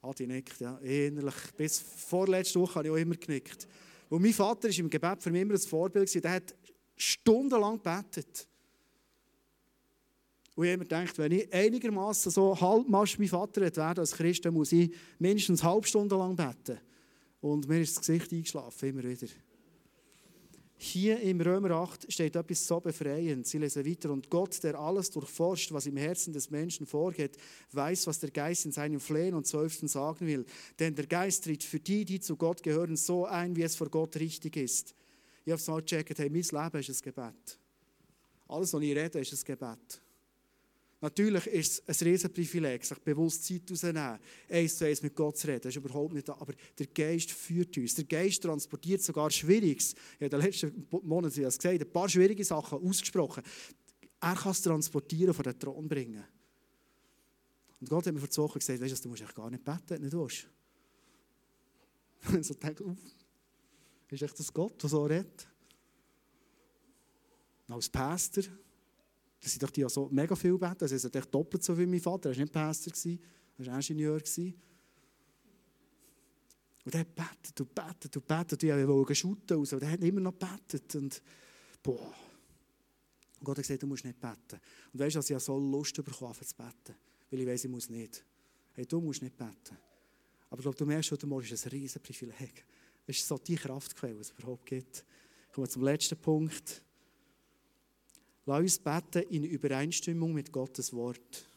Adi 0.03 0.27
nickt, 0.27 0.61
ja, 0.61 0.77
innerlich. 0.79 1.35
Bis 1.57 1.79
vorletzte 1.79 2.61
Woche 2.61 2.77
habe 2.77 2.89
ich 2.89 2.93
auch 2.93 2.97
immer 2.97 3.17
genickt. 3.17 3.67
Und 4.09 4.23
mein 4.23 4.33
Vater 4.33 4.69
war 4.69 4.79
im 4.79 4.91
Gebet 4.91 5.23
für 5.23 5.31
mich 5.31 5.43
immer 5.43 5.55
ein 5.55 5.61
Vorbild. 5.61 6.23
Der 6.23 6.31
hat 6.31 6.55
stundenlang 6.97 7.83
gebetet. 7.83 8.49
Und 10.57 10.65
ich 10.65 10.73
habe 10.73 10.79
mir 10.79 10.85
gedacht, 10.85 11.19
wenn 11.19 11.33
ich 11.33 11.53
einigermaßen 11.53 12.33
so 12.33 12.59
halbmast 12.59 13.19
mein 13.19 13.29
Vater 13.29 13.61
werde 13.61 14.01
als 14.01 14.13
Christ, 14.13 14.45
dann 14.47 14.55
muss 14.55 14.73
ich 14.73 14.91
mindestens 15.19 15.61
eine 15.61 15.71
halbe 15.71 15.87
Stunde 15.87 16.17
lang 16.17 16.35
beten. 16.35 16.81
Und 17.43 17.69
mir 17.69 17.81
ist 17.81 17.97
das 17.97 18.07
Gesicht 18.07 18.33
eingeschlafen, 18.33 18.89
immer 18.89 19.05
wieder. 19.05 19.29
Hier 20.79 21.21
im 21.21 21.41
Römer 21.41 21.71
8 21.73 22.11
steht 22.11 22.37
etwas 22.37 22.67
so 22.67 22.81
befreiend. 22.81 23.47
Sie 23.47 23.59
lesen 23.59 23.85
weiter. 23.87 24.11
Und 24.11 24.31
Gott, 24.31 24.63
der 24.63 24.79
alles 24.79 25.11
durchforscht, 25.11 25.73
was 25.73 25.87
im 25.87 25.97
Herzen 25.97 26.33
des 26.33 26.51
Menschen 26.51 26.87
vorgeht, 26.87 27.37
weiß, 27.73 28.07
was 28.07 28.21
der 28.21 28.31
Geist 28.31 28.65
in 28.65 28.73
seinem 28.73 29.01
Flehen 29.01 29.35
und 29.35 29.47
Seufzen 29.47 29.89
sagen 29.89 30.27
will. 30.27 30.45
Denn 30.79 30.95
der 30.95 31.07
Geist 31.07 31.45
tritt 31.45 31.65
für 31.65 31.81
die, 31.81 32.05
die 32.05 32.21
zu 32.21 32.37
Gott 32.37 32.63
gehören, 32.63 32.97
so 32.97 33.27
ein, 33.27 33.57
wie 33.57 33.63
es 33.63 33.77
vor 33.77 33.89
Gott 33.89 34.17
richtig 34.17 34.57
ist. 34.57 34.95
Ich 35.45 35.53
habe 35.53 35.61
es 35.61 35.67
mal 35.67 35.81
gecheckt, 35.81 36.19
hey, 36.19 36.31
mein 36.31 36.43
Leben 36.43 36.81
ist 36.81 36.91
ein 36.91 37.03
Gebet. 37.03 37.59
Alles, 38.49 38.73
was 38.73 38.83
ich 38.83 38.97
rede, 38.97 39.21
ist 39.21 39.33
ein 39.33 39.45
Gebet. 39.45 40.03
Natürlich 41.01 41.47
ist 41.49 41.83
es 41.87 42.01
ein 42.01 42.09
Riesenprivileg, 42.09 42.85
sich 42.85 42.99
bewusst 43.01 43.45
Zeit 43.45 43.71
rauszunehmen, 43.71 44.19
eins 44.49 44.79
zu 44.79 44.87
eins 44.87 45.03
mit 45.03 45.15
Gott 45.15 45.37
zu 45.37 45.47
reden. 45.47 45.61
Das 45.63 45.77
ist 45.77 45.77
überhaupt 45.77 46.15
nicht 46.15 46.27
da. 46.27 46.37
Aber 46.39 46.55
der 46.79 46.87
Geist 46.87 47.31
führt 47.31 47.77
uns. 47.77 47.95
Der 47.97 48.05
Geist 48.05 48.43
transportiert 48.43 49.03
sogar 49.03 49.31
Schwieriges. 49.31 49.93
Ich 49.93 50.15
habe 50.15 50.25
in 50.25 50.31
den 50.31 50.41
letzten 50.41 50.89
Monaten 51.03 51.35
gesagt, 51.35 51.67
ein 51.67 51.93
paar 51.93 52.09
schwierige 52.09 52.45
Sachen 52.45 52.79
ausgesprochen. 52.79 53.43
Er 54.21 54.35
kann 54.35 54.53
es 54.53 54.63
transportieren, 54.63 55.35
von 55.35 55.43
den 55.43 55.59
Thron 55.59 55.87
bringen. 55.87 56.25
Und 57.79 57.91
Gott 57.91 58.07
hat 58.07 58.15
mir 58.15 58.21
vor 58.21 58.31
zwei 58.31 58.43
Wochen 58.45 58.59
gesagt, 58.59 58.81
weißt 58.81 58.99
du, 58.99 59.03
du 59.03 59.09
musst 59.11 59.35
gar 59.35 59.51
nicht 59.51 59.65
beten, 59.65 60.03
nicht 60.03 60.15
willst. 60.15 60.49
Und 62.33 62.45
so 62.45 62.55
denke 62.55 62.85
uff, 62.85 62.99
ist 64.11 64.23
echt 64.23 64.39
das 64.39 64.53
Gott, 64.53 64.83
der 64.83 64.89
so 64.89 65.05
redet? 65.05 65.47
Und 67.69 67.75
als 67.75 67.89
Pastor 67.91 68.45
das 69.47 69.53
sind 69.53 69.63
doch 69.63 69.71
die, 69.71 69.85
die 69.85 69.89
so 69.89 70.09
mega 70.11 70.35
viel 70.35 70.59
beten. 70.59 70.79
Also, 70.81 70.97
ist 70.97 71.15
doppelt 71.31 71.63
so 71.63 71.79
wie 71.79 71.87
mein 71.87 72.01
Vater. 72.01 72.31
Er 72.31 72.37
war 72.37 72.43
nicht 72.43 72.53
Pastor, 72.53 72.93
er 73.59 73.67
war 73.67 73.77
Ingenieur. 73.77 74.21
Und 76.85 76.95
er 76.95 77.05
betet 77.05 77.61
und 77.61 77.73
betet 77.73 78.17
und 78.17 78.27
betet. 78.27 78.65
Und 78.65 78.69
ich 78.69 78.89
wollte 78.89 79.15
shooten 79.15 79.57
raus, 79.57 79.73
aber 79.73 79.83
er 79.83 79.93
hat 79.93 80.03
immer 80.03 80.21
noch 80.21 80.33
betet. 80.33 80.93
Und 80.97 81.23
boah. 81.81 82.13
Und 83.39 83.45
Gott 83.45 83.59
hat 83.59 83.63
gesagt, 83.63 83.85
du 83.85 83.87
musst 83.87 84.05
nicht 84.05 84.19
beten. 84.19 84.61
Und 84.93 84.99
weißt 84.99 85.15
du, 85.15 85.19
dass 85.21 85.31
ich 85.31 85.39
so 85.39 85.57
Lust 85.57 85.95
bekommen 85.95 86.35
zu 86.35 86.57
beten. 86.57 86.99
Weil 87.31 87.41
ich 87.41 87.47
weiß, 87.47 87.65
ich 87.67 87.71
muss 87.71 87.89
nicht. 87.89 88.25
Hey, 88.73 88.85
du 88.85 89.01
musst 89.01 89.23
nicht 89.23 89.37
beten. 89.37 89.79
Aber 90.51 90.59
ich 90.59 90.63
glaube, 90.63 90.77
du 90.77 90.87
merkst 90.87 91.13
heute 91.13 91.29
Morgen, 91.29 91.47
ist 91.47 91.67
ein 91.67 91.71
riesen 91.71 92.03
Privileg. 92.03 92.67
Es 93.07 93.19
ist 93.19 93.29
so 93.29 93.39
die 93.39 93.55
Kraftquelle, 93.55 94.15
die 94.15 94.21
es 94.23 94.31
überhaupt 94.31 94.67
gibt. 94.67 95.05
Kommen 95.53 95.69
wir 95.69 95.71
zum 95.71 95.85
letzten 95.85 96.17
Punkt. 96.17 96.83
Lass 98.47 98.61
uns 98.61 98.79
beten 98.79 99.23
in 99.31 99.45
Übereinstimmung 99.45 100.33
mit 100.33 100.53
Gottes 100.53 100.93
Wort. 100.93 101.49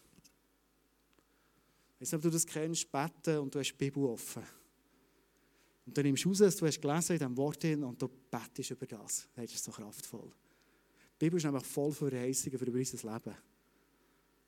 Ich 1.96 2.02
weiß 2.02 2.12
nicht, 2.12 2.16
ob 2.16 2.22
du 2.24 2.30
das 2.32 2.48
kennst, 2.48 2.92
beten 2.92 3.38
und 3.38 3.54
du 3.54 3.60
hast 3.60 3.72
die 3.72 3.78
Bibel 3.78 4.06
offen. 4.06 4.44
Und 5.86 5.98
dann 5.98 6.06
nimmst 6.06 6.26
du 6.26 6.30
raus, 6.30 6.56
du 6.56 6.66
hast 6.66 6.82
gelesen 6.82 7.14
in 7.14 7.20
diesem 7.20 7.38
Wort 7.38 7.62
hin 7.62 7.84
und 7.84 8.02
du 8.02 8.08
betest 8.08 8.72
über 8.72 8.88
das. 8.88 9.28
Das 9.36 9.52
ist 9.52 9.64
so 9.64 9.72
kraftvoll. 9.72 10.32
Die 11.14 11.26
Bibel 11.26 11.38
ist 11.38 11.44
nämlich 11.44 11.64
voll 11.64 11.92
von 11.92 12.10
Verheißungen 12.10 12.58
für 12.58 12.72
unser 12.72 13.14
Leben. 13.14 13.36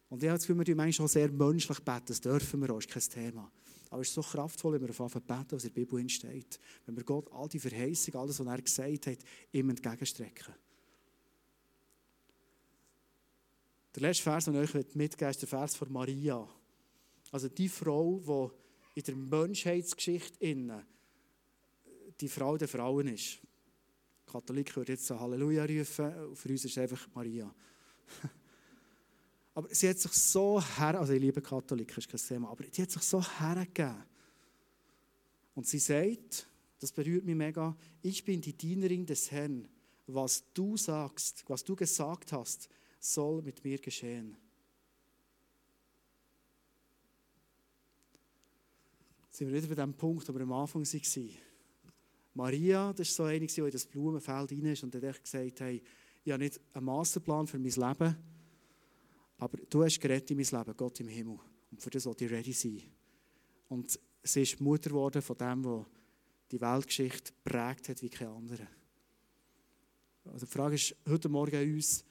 Und 0.09 0.23
ich 0.23 0.29
habe 0.29 0.37
das 0.37 0.47
Gefühl, 0.47 0.65
wir 0.65 0.75
manchmal 0.75 0.93
schon 0.93 1.07
sehr 1.07 1.31
menschlich 1.31 1.79
beten, 1.79 2.05
das 2.07 2.21
dürfen 2.21 2.61
wir 2.61 2.71
auch, 2.71 2.79
ist 2.79 2.89
kein 2.89 3.03
Thema. 3.03 3.51
Aber 3.91 4.01
es 4.01 4.07
ist 4.07 4.15
so 4.15 4.21
kraftvoll, 4.21 4.73
wenn 4.73 4.87
wir 4.87 4.99
auf 4.99 5.13
beten, 5.13 5.51
was 5.51 5.63
in 5.63 5.73
der 5.73 5.81
Bibel 5.81 6.09
steht. 6.09 6.59
Wenn 6.85 6.95
wir 6.95 7.03
Gott 7.03 7.31
all 7.33 7.47
die 7.49 7.59
Verheißungen, 7.59 8.19
alles, 8.19 8.39
was 8.39 8.47
er 8.47 8.61
gesagt 8.61 9.07
hat, 9.07 9.17
ihm 9.51 9.69
entgegenstrecken. 9.69 10.55
Der 13.95 14.03
letzte 14.03 14.23
Vers, 14.23 14.45
den 14.45 14.55
ich 14.63 14.73
euch 14.75 14.95
mitgeben 14.95 15.31
ist 15.31 15.41
der 15.41 15.49
Vers 15.49 15.75
von 15.75 15.91
Maria. 15.91 16.47
Also 17.31 17.49
die 17.49 17.69
Frau, 17.69 18.51
die 18.95 18.99
in 18.99 19.03
der 19.05 19.15
Menschheitsgeschichte 19.15 20.85
die 22.19 22.29
Frau 22.29 22.57
der 22.57 22.67
Frauen 22.67 23.07
ist. 23.07 23.39
Katholik 24.25 24.75
würde 24.75 24.93
jetzt 24.93 25.05
so 25.05 25.19
Halleluja 25.19 25.65
rufen, 25.65 26.35
für 26.35 26.49
uns 26.49 26.65
ist 26.65 26.71
es 26.71 26.77
einfach 26.77 27.07
Maria. 27.13 27.53
aber 29.55 29.73
sie 29.73 29.89
hat 29.89 29.99
sich 29.99 30.13
so 30.13 30.61
her, 30.61 30.99
also 30.99 31.13
ich 31.13 31.21
liebe 31.21 31.41
Katholiken, 31.41 31.97
ist 31.97 32.07
kein 32.07 32.19
Thema, 32.19 32.49
aber 32.49 32.63
die 32.63 32.81
hat 32.81 32.91
sich 32.91 33.01
so 33.01 33.21
hergegeben. 33.21 34.03
Und 35.53 35.67
sie 35.67 35.79
sagt, 35.79 36.47
das 36.79 36.91
berührt 36.91 37.25
mich 37.25 37.35
mega, 37.35 37.75
ich 38.01 38.23
bin 38.23 38.39
die 38.39 38.53
Dienerin 38.53 39.05
des 39.05 39.31
Herrn. 39.31 39.67
Was 40.07 40.43
du 40.53 40.77
sagst, 40.77 41.43
was 41.47 41.63
du 41.63 41.75
gesagt 41.75 42.31
hast, 42.31 42.69
soll 43.01 43.41
mit 43.41 43.63
mir 43.63 43.79
geschehen. 43.79 44.37
Sind 49.29 49.47
wir 49.49 49.57
wieder 49.57 49.75
bei 49.75 49.81
dem 49.81 49.93
Punkt, 49.93 50.27
wo 50.29 50.33
wir 50.33 50.41
am 50.41 50.53
Anfang 50.53 50.83
waren. 50.83 51.29
Maria, 52.33 52.93
das 52.93 53.07
war 53.17 53.25
so 53.25 53.31
eine, 53.31 53.45
die 53.45 53.59
in 53.59 53.71
das 53.71 53.85
Blumenfeld 53.85 54.51
rein 54.51 54.65
ist 54.65 54.83
und 54.83 54.95
hat 54.95 55.23
gesagt, 55.23 55.59
hey, 55.59 55.81
ich 56.23 56.31
habe 56.31 56.43
nicht 56.43 56.59
einen 56.73 56.85
Masterplan 56.85 57.47
für 57.47 57.57
mein 57.57 57.71
Leben, 57.71 58.15
aber 59.37 59.57
du 59.69 59.83
hast 59.83 59.99
gerettet 59.99 60.31
in 60.31 60.37
mein 60.37 60.45
Leben, 60.45 60.77
Gott 60.77 60.99
im 60.99 61.07
Himmel. 61.07 61.39
Und 61.71 61.81
für 61.81 61.89
das 61.89 62.03
sollte 62.03 62.25
ich 62.25 62.31
ready 62.31 62.53
sein. 62.53 62.83
Und 63.69 63.99
sie 64.21 64.43
ist 64.43 64.61
Mutter 64.61 64.91
geworden 64.91 65.21
von 65.21 65.37
dem, 65.37 65.63
der 65.63 65.85
die 66.51 66.61
Weltgeschichte 66.61 67.33
prägt 67.43 67.89
hat 67.89 68.01
wie 68.01 68.09
kein 68.09 68.27
anderer. 68.27 68.67
Also 70.25 70.45
die 70.45 70.51
Frage 70.51 70.75
ist 70.75 70.95
heute 71.07 71.29
Morgen 71.29 71.55
an 71.55 71.73
uns, 71.73 72.05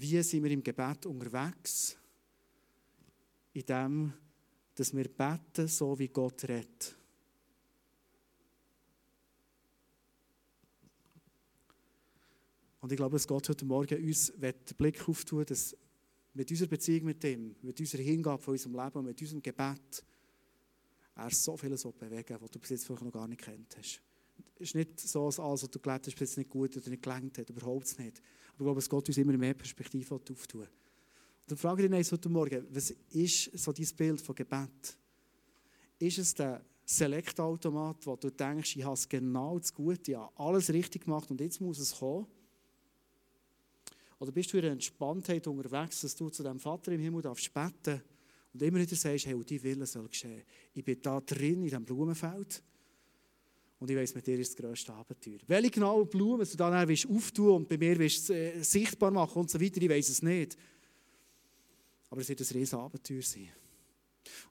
wie 0.00 0.22
sind 0.22 0.44
wir 0.44 0.50
im 0.50 0.62
Gebet 0.62 1.06
unterwegs? 1.06 1.96
In 3.52 3.64
dem, 3.64 4.12
dass 4.74 4.94
wir 4.94 5.08
beten, 5.08 5.68
so 5.68 5.98
wie 5.98 6.08
Gott 6.08 6.44
redet. 6.44 6.96
Und 12.80 12.92
ich 12.92 12.96
glaube, 12.96 13.16
dass 13.16 13.26
Gott 13.26 13.48
heute 13.48 13.64
Morgen 13.64 14.04
uns 14.04 14.32
den 14.36 14.54
Blick 14.76 15.08
auftun 15.08 15.44
dass 15.44 15.76
mit 16.34 16.50
unserer 16.50 16.68
Beziehung 16.68 17.06
mit 17.06 17.24
ihm, 17.24 17.56
mit 17.62 17.80
unserer 17.80 18.02
Hingabe 18.02 18.42
von 18.42 18.52
unserem 18.52 18.76
Leben 18.76 19.04
mit 19.04 19.20
unserem 19.20 19.42
Gebet, 19.42 20.04
er 21.16 21.30
so 21.30 21.56
vieles 21.56 21.82
bewegen 21.82 22.36
was 22.38 22.50
du 22.50 22.58
bis 22.58 22.70
jetzt 22.70 22.86
vielleicht 22.86 23.02
noch 23.02 23.12
gar 23.12 23.26
nicht 23.26 23.40
kennt 23.40 23.76
hast. 23.76 24.02
Es 24.58 24.68
ist 24.68 24.74
nicht 24.74 24.98
so, 24.98 25.26
alles, 25.26 25.38
was 25.38 25.70
du 25.70 25.78
gelebt 25.78 26.06
hast, 26.06 26.18
jetzt 26.18 26.38
nicht 26.38 26.50
gut 26.50 26.76
oder 26.76 26.88
nicht 26.88 27.02
gelangt 27.02 27.38
hat, 27.38 27.50
überhaupt 27.50 27.98
nicht. 27.98 28.22
Aber 28.54 28.58
ich 28.58 28.64
glaube, 28.64 28.74
dass 28.76 28.88
Gott 28.88 29.08
uns 29.08 29.18
immer 29.18 29.36
mehr 29.36 29.54
Perspektive 29.54 30.14
auftun 30.14 30.60
Und 30.60 30.68
dann 31.46 31.58
frage 31.58 31.84
ich 31.84 31.90
dich 31.90 32.12
heute 32.12 32.28
Morgen, 32.28 32.66
was 32.70 32.90
ist 33.10 33.58
so 33.58 33.72
dein 33.72 33.88
Bild 33.96 34.20
von 34.20 34.34
Gebet? 34.34 34.96
Ist 35.98 36.18
es 36.18 36.34
der 36.34 36.64
Selektoautomat, 36.84 38.06
wo 38.06 38.16
du 38.16 38.30
denkst, 38.30 38.76
ich 38.76 38.84
habe 38.84 38.94
es 38.94 39.08
genau 39.08 39.58
das 39.58 39.74
Gute, 39.74 40.12
ja, 40.12 40.30
alles 40.36 40.72
richtig 40.72 41.04
gemacht 41.04 41.30
und 41.30 41.40
jetzt 41.40 41.60
muss 41.60 41.78
es 41.78 41.98
kommen? 41.98 42.26
Oder 44.18 44.32
bist 44.32 44.52
du 44.52 44.58
in 44.58 44.64
einer 44.64 44.72
Entspanntheit 44.72 45.46
unterwegs, 45.46 46.00
dass 46.00 46.14
du 46.14 46.30
zu 46.30 46.42
deinem 46.42 46.60
Vater 46.60 46.92
im 46.92 47.00
Himmel 47.00 47.22
darfst 47.22 47.52
beten 47.52 48.02
und 48.52 48.62
immer 48.62 48.78
wieder 48.78 48.96
sagst, 48.96 49.26
hey, 49.26 49.36
dein 49.44 49.62
Wille 49.62 49.86
soll 49.86 50.08
geschehen. 50.08 50.42
Ich 50.72 50.84
bin 50.84 51.02
da 51.02 51.20
drin, 51.20 51.56
in 51.56 51.64
diesem 51.64 51.84
Blumenfeld 51.84 52.62
und 53.78 53.90
ich 53.90 53.96
weiss, 53.96 54.14
mit 54.14 54.26
dir 54.26 54.38
ist 54.38 54.52
das 54.52 54.64
grösste 54.64 54.92
Abenteuer. 54.92 55.38
Welche 55.46 55.70
genaue 55.70 56.06
Blumen 56.06 56.48
du 56.48 56.56
dann 56.56 56.74
auftun 56.74 57.50
und 57.50 57.68
bei 57.68 57.76
mir 57.76 57.98
willst, 57.98 58.30
äh, 58.30 58.62
sichtbar 58.62 59.10
machen 59.10 59.40
und 59.40 59.50
so 59.50 59.60
weiter, 59.60 59.82
ich 59.82 59.88
weiss 59.88 60.08
es 60.08 60.22
nicht. 60.22 60.56
Aber 62.08 62.20
es 62.20 62.28
wird 62.28 62.40
ein 62.40 62.46
riesiges 62.46 62.74
Abenteuer 62.74 63.22
sein. 63.22 63.50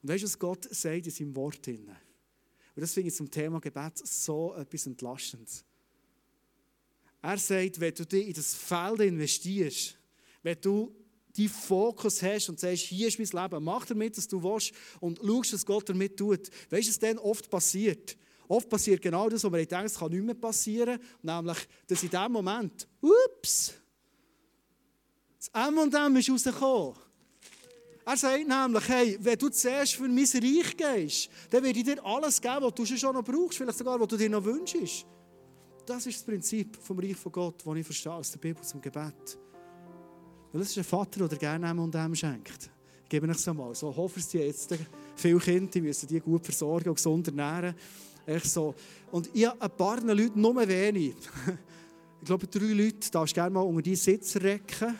Und 0.02 0.08
weißt 0.08 0.22
du, 0.22 0.26
was 0.26 0.38
Gott 0.38 0.64
sagt 0.70 1.06
in 1.06 1.10
seinem 1.10 1.36
Wort? 1.36 1.66
Und 1.66 2.82
das 2.82 2.94
finde 2.94 3.08
ich 3.08 3.16
zum 3.16 3.30
Thema 3.30 3.60
Gebet 3.60 3.98
so 4.06 4.54
etwas 4.54 4.86
Entlastendes. 4.86 5.64
Er 7.22 7.38
sagt, 7.38 7.80
wenn 7.80 7.94
du 7.94 8.06
dich 8.06 8.28
in 8.28 8.34
das 8.34 8.54
Feld 8.54 9.00
investierst, 9.00 9.98
wenn 10.42 10.60
du 10.60 10.94
deinen 11.36 11.48
Fokus 11.48 12.22
hast 12.22 12.48
und 12.48 12.60
sagst, 12.60 12.84
hier 12.84 13.08
ist 13.08 13.18
mein 13.18 13.42
Leben, 13.42 13.64
mach 13.64 13.84
damit, 13.86 14.16
was 14.16 14.28
du 14.28 14.42
willst 14.42 14.72
und 15.00 15.18
schaust, 15.18 15.52
was 15.52 15.66
Gott 15.66 15.88
damit 15.88 16.16
tut. 16.16 16.48
Weißt 16.70 16.86
du, 16.86 16.90
was 16.90 16.98
dann 16.98 17.18
oft 17.18 17.50
passiert? 17.50 18.16
Oft 18.48 18.68
passiert 18.68 19.02
genau 19.02 19.28
das, 19.28 19.42
was 19.42 19.50
man 19.50 19.66
denkt, 19.66 19.86
es 19.86 19.98
kann 19.98 20.10
nicht 20.10 20.22
mehr 20.22 20.34
passieren, 20.34 21.00
nämlich, 21.22 21.58
dass 21.86 22.02
in 22.02 22.10
dem 22.10 22.32
Moment, 22.32 22.86
ups, 23.00 23.74
das 25.38 25.48
M&M 25.68 26.16
ist 26.16 26.30
rausgekommen. 26.30 26.94
Er 28.04 28.16
sagt 28.16 28.46
nämlich, 28.46 28.88
hey, 28.88 29.18
wenn 29.20 29.36
du 29.36 29.48
zuerst 29.48 29.94
für 29.94 30.06
mein 30.06 30.18
Reich 30.18 30.76
gehst, 30.76 31.28
dann 31.50 31.64
werde 31.64 31.78
ich 31.78 31.84
dir 31.84 32.04
alles 32.04 32.40
geben, 32.40 32.62
was 32.62 32.74
du 32.74 32.86
schon 32.86 33.14
noch 33.14 33.24
brauchst, 33.24 33.58
vielleicht 33.58 33.78
sogar, 33.78 33.98
was 33.98 34.06
du 34.06 34.16
dir 34.16 34.30
noch 34.30 34.44
wünschst. 34.44 35.04
Das 35.84 36.06
ist 36.06 36.18
das 36.18 36.24
Prinzip 36.24 36.76
vom 36.76 36.98
Reich 37.00 37.16
von 37.16 37.32
Gott, 37.32 37.62
das 37.64 37.76
ich 37.76 37.84
verstehe 37.84 38.12
aus 38.12 38.30
der 38.30 38.38
Bibel 38.38 38.62
zum 38.62 38.80
Gebet. 38.80 39.38
Weil 40.52 40.62
es 40.62 40.70
ist 40.70 40.78
ein 40.78 40.84
Vater, 40.84 41.28
der 41.28 41.38
gerne 41.38 41.90
dem 41.90 42.14
schenkt. 42.14 42.70
Ich 43.02 43.08
gebe 43.08 43.28
euch 43.28 43.36
es 43.36 43.48
einmal. 43.48 43.74
So 43.74 43.94
hoffen 43.94 44.22
sie 44.22 44.38
jetzt 44.38 44.74
viele 45.14 45.38
Kinder, 45.38 45.70
die 45.70 45.80
müssen 45.80 46.08
die 46.08 46.20
gut 46.20 46.44
versorgen 46.44 46.88
und 46.88 46.96
gesund 46.96 47.28
ernähren. 47.28 47.74
Echt 48.26 48.46
so. 48.46 48.74
Und 49.12 49.30
ich 49.32 49.46
habe 49.46 49.60
ein 49.60 49.70
paar 49.70 50.00
Leute, 50.00 50.38
nur 50.38 50.56
wenig. 50.68 51.14
ich 52.20 52.26
glaube, 52.26 52.46
drei 52.48 52.66
Leute 52.66 53.10
darfst 53.10 53.36
du 53.36 53.40
gerne 53.40 53.50
mal 53.50 53.60
unter 53.60 53.82
die 53.82 53.94
Sitz 53.94 54.36
recken. 54.36 54.98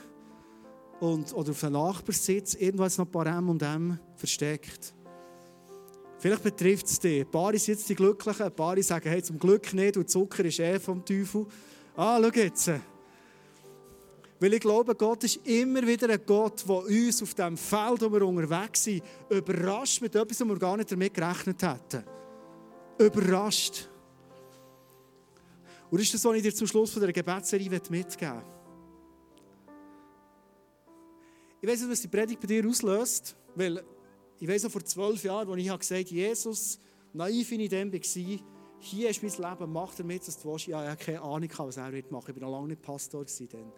Und, 1.00 1.34
oder 1.34 1.50
auf 1.50 1.60
den 1.60 1.72
Nachbarsitz. 1.72 2.54
Irgendwo 2.54 2.84
ist 2.84 2.98
noch 2.98 3.06
ein 3.06 3.10
paar 3.10 3.26
M 3.26 3.48
und 3.50 3.62
M 3.62 3.98
versteckt. 4.14 4.94
Vielleicht 6.18 6.42
betrifft 6.42 6.86
es 6.86 6.98
dich. 6.98 7.20
Ein 7.20 7.30
paar 7.30 7.52
sind 7.52 7.66
jetzt 7.74 7.88
die 7.88 7.94
Glücklichen, 7.94 8.46
ein 8.46 8.54
paar 8.54 8.80
sagen, 8.82 9.08
hey, 9.08 9.22
zum 9.22 9.38
Glück 9.38 9.74
nicht, 9.74 9.96
und 9.96 10.08
Zucker 10.08 10.44
ist 10.44 10.60
eh 10.60 10.78
vom 10.78 11.04
Teufel. 11.04 11.46
Ah, 11.94 12.18
schau 12.22 12.30
jetzt. 12.40 12.70
Weil 14.38 14.54
ich 14.54 14.60
glaube, 14.60 14.94
Gott 14.94 15.24
ist 15.24 15.46
immer 15.46 15.86
wieder 15.86 16.08
ein 16.10 16.20
Gott, 16.24 16.64
der 16.66 16.76
uns 16.76 17.22
auf 17.22 17.34
dem 17.34 17.56
Feld, 17.56 18.02
wo 18.02 18.12
wir 18.12 18.22
unterwegs 18.22 18.84
sind, 18.84 19.02
überrascht 19.30 20.00
mit 20.00 20.14
etwas, 20.14 20.40
was 20.40 20.48
wir 20.48 20.58
gar 20.58 20.76
nicht 20.76 20.92
damit 20.92 21.12
gerechnet 21.14 21.62
hätten. 21.62 22.15
Überrascht. 22.98 23.88
Und 25.90 26.00
ist 26.00 26.12
das, 26.12 26.24
was 26.24 26.36
ich 26.36 26.42
dir 26.42 26.54
zum 26.54 26.66
Schluss 26.66 26.92
von 26.92 27.02
der 27.02 27.12
Gebetsserie 27.12 27.70
mitgeben 27.70 27.98
möchte. 27.98 28.42
Ich 31.60 31.68
weiß 31.68 31.80
nicht, 31.80 31.90
was 31.90 32.00
die 32.00 32.08
Predigt 32.08 32.40
bei 32.40 32.46
dir 32.46 32.66
auslöst, 32.66 33.36
weil 33.54 33.82
ich 34.38 34.48
weiß 34.48 34.64
noch 34.64 34.70
vor 34.70 34.84
zwölf 34.84 35.22
Jahren, 35.24 35.48
als 35.48 35.60
ich 35.60 35.78
gesagt 35.78 36.06
habe, 36.06 36.14
Jesus, 36.14 36.78
naiv 37.12 37.52
in 37.52 37.68
dem 37.68 37.92
war, 37.92 38.40
hier 38.78 39.10
ist 39.10 39.22
mein 39.22 39.50
Leben, 39.50 39.72
mach 39.72 39.94
damit, 39.94 40.26
was 40.26 40.38
du 40.38 40.52
willst. 40.52 40.68
Ich 40.68 40.74
habe 40.74 40.96
keine 40.96 41.22
Ahnung, 41.22 41.50
was 41.56 41.76
er 41.76 41.84
machen 41.84 41.94
wird. 41.94 42.06
Ich 42.06 42.12
war 42.12 42.48
noch 42.48 42.56
lange 42.56 42.68
nicht 42.68 42.82
Pastor. 42.82 43.24
Dann. 43.24 43.72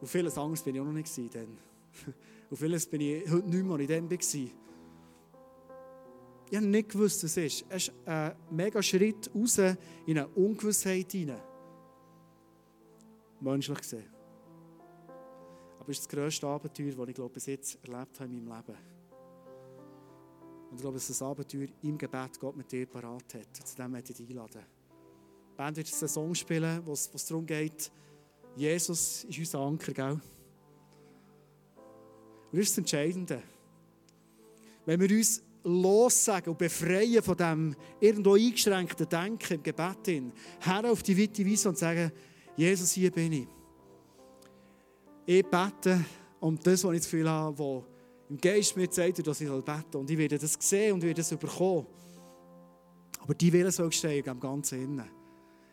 Und 0.00 0.06
vieles 0.06 0.38
anderes 0.38 0.62
bin 0.62 0.76
ich 0.76 0.80
auch 0.80 0.84
noch 0.84 0.92
nicht. 0.92 1.34
Dann. 1.34 1.58
Und 2.50 2.56
vieles 2.56 2.86
bin 2.86 3.00
ich 3.00 3.30
heute 3.30 3.48
nicht 3.48 3.64
mehr 3.64 3.80
in 3.80 3.86
dem. 3.86 4.08
Gewesen. 4.08 4.52
Ich 6.50 6.56
habe 6.56 6.66
nicht 6.66 6.88
gewusst, 6.88 7.22
was 7.24 7.36
es 7.36 7.60
ist. 7.60 7.64
Es 7.68 7.88
ist 7.88 7.92
ein 8.06 8.34
mega 8.50 8.82
Schritt 8.82 9.30
raus 9.34 9.58
in 9.58 10.18
eine 10.18 10.28
Ungewissheit 10.28 11.12
hinein. 11.12 11.40
Menschlich 13.40 13.78
gesehen. 13.78 14.06
Aber 15.78 15.90
es 15.90 15.98
ist 15.98 16.06
das 16.06 16.08
grösste 16.08 16.46
Abenteuer, 16.46 16.92
das 16.92 17.08
ich 17.08 17.14
glaube, 17.14 17.34
bis 17.34 17.46
jetzt 17.46 17.78
erlebt 17.84 18.18
habe 18.18 18.32
in 18.32 18.44
meinem 18.44 18.56
Leben. 18.56 18.78
Und 20.70 20.76
ich 20.76 20.80
glaube, 20.80 20.96
es 20.96 21.08
ist 21.08 21.22
ein 21.22 21.28
Abenteuer 21.28 21.68
im 21.82 21.98
Gebet 21.98 22.40
Gott 22.40 22.56
mit 22.56 22.70
dir 22.72 22.86
parat 22.86 23.34
hat. 23.34 23.56
Zu 23.66 23.76
dem 23.76 23.90
möchte 23.90 24.12
ich 24.12 24.18
dich 24.18 24.30
einladen. 24.30 24.62
Die 25.52 25.56
Band 25.56 25.76
wird 25.76 25.92
einen 25.92 26.08
Song 26.08 26.34
spielen, 26.34 26.80
wo 26.84 26.92
es 26.92 27.10
darum 27.26 27.44
geht, 27.46 27.90
Jesus 28.56 29.24
ist 29.24 29.38
unser 29.38 29.60
Anker, 29.60 29.92
gell? 29.92 30.12
Und 30.12 30.20
das 32.52 32.60
ist 32.60 32.70
das 32.70 32.78
Entscheidende. 32.78 33.42
Wenn 34.84 35.00
wir 35.00 35.10
uns 35.16 35.42
lossagen 35.68 36.50
und 36.50 36.58
befreien 36.58 37.22
von 37.22 37.36
dem 37.36 37.76
irgendwo 38.00 38.34
eingeschränkten 38.34 39.08
Denken 39.08 39.54
im 39.54 39.62
Gebet 39.62 40.06
hin, 40.06 40.32
her 40.60 40.90
auf 40.90 41.02
die 41.02 41.20
weite 41.20 41.46
Weise 41.46 41.68
und 41.68 41.78
sagen, 41.78 42.10
Jesus, 42.56 42.92
hier 42.92 43.10
bin 43.10 43.32
ich. 43.32 43.48
Ich 45.26 45.44
bete 45.44 46.04
um 46.40 46.58
das, 46.58 46.84
was 46.84 46.92
ich 46.92 47.00
das 47.00 47.10
Gefühl 47.10 47.28
habe, 47.28 47.58
wo 47.58 47.84
im 48.28 48.38
Geist 48.38 48.76
mir 48.76 48.88
sagt, 48.90 49.26
dass 49.26 49.40
ich 49.40 49.48
soll. 49.48 49.62
Und 49.94 50.10
ich 50.10 50.18
werde 50.18 50.38
das 50.38 50.56
sehen 50.58 50.94
und 50.94 51.02
werde 51.02 51.14
das 51.14 51.30
bekommen. 51.36 51.86
Aber 53.20 53.34
die 53.34 53.52
Wille 53.52 53.70
soll 53.70 53.92
stehen 53.92 54.24
im 54.24 54.40
ganzen 54.40 54.82
Innen. 54.82 55.10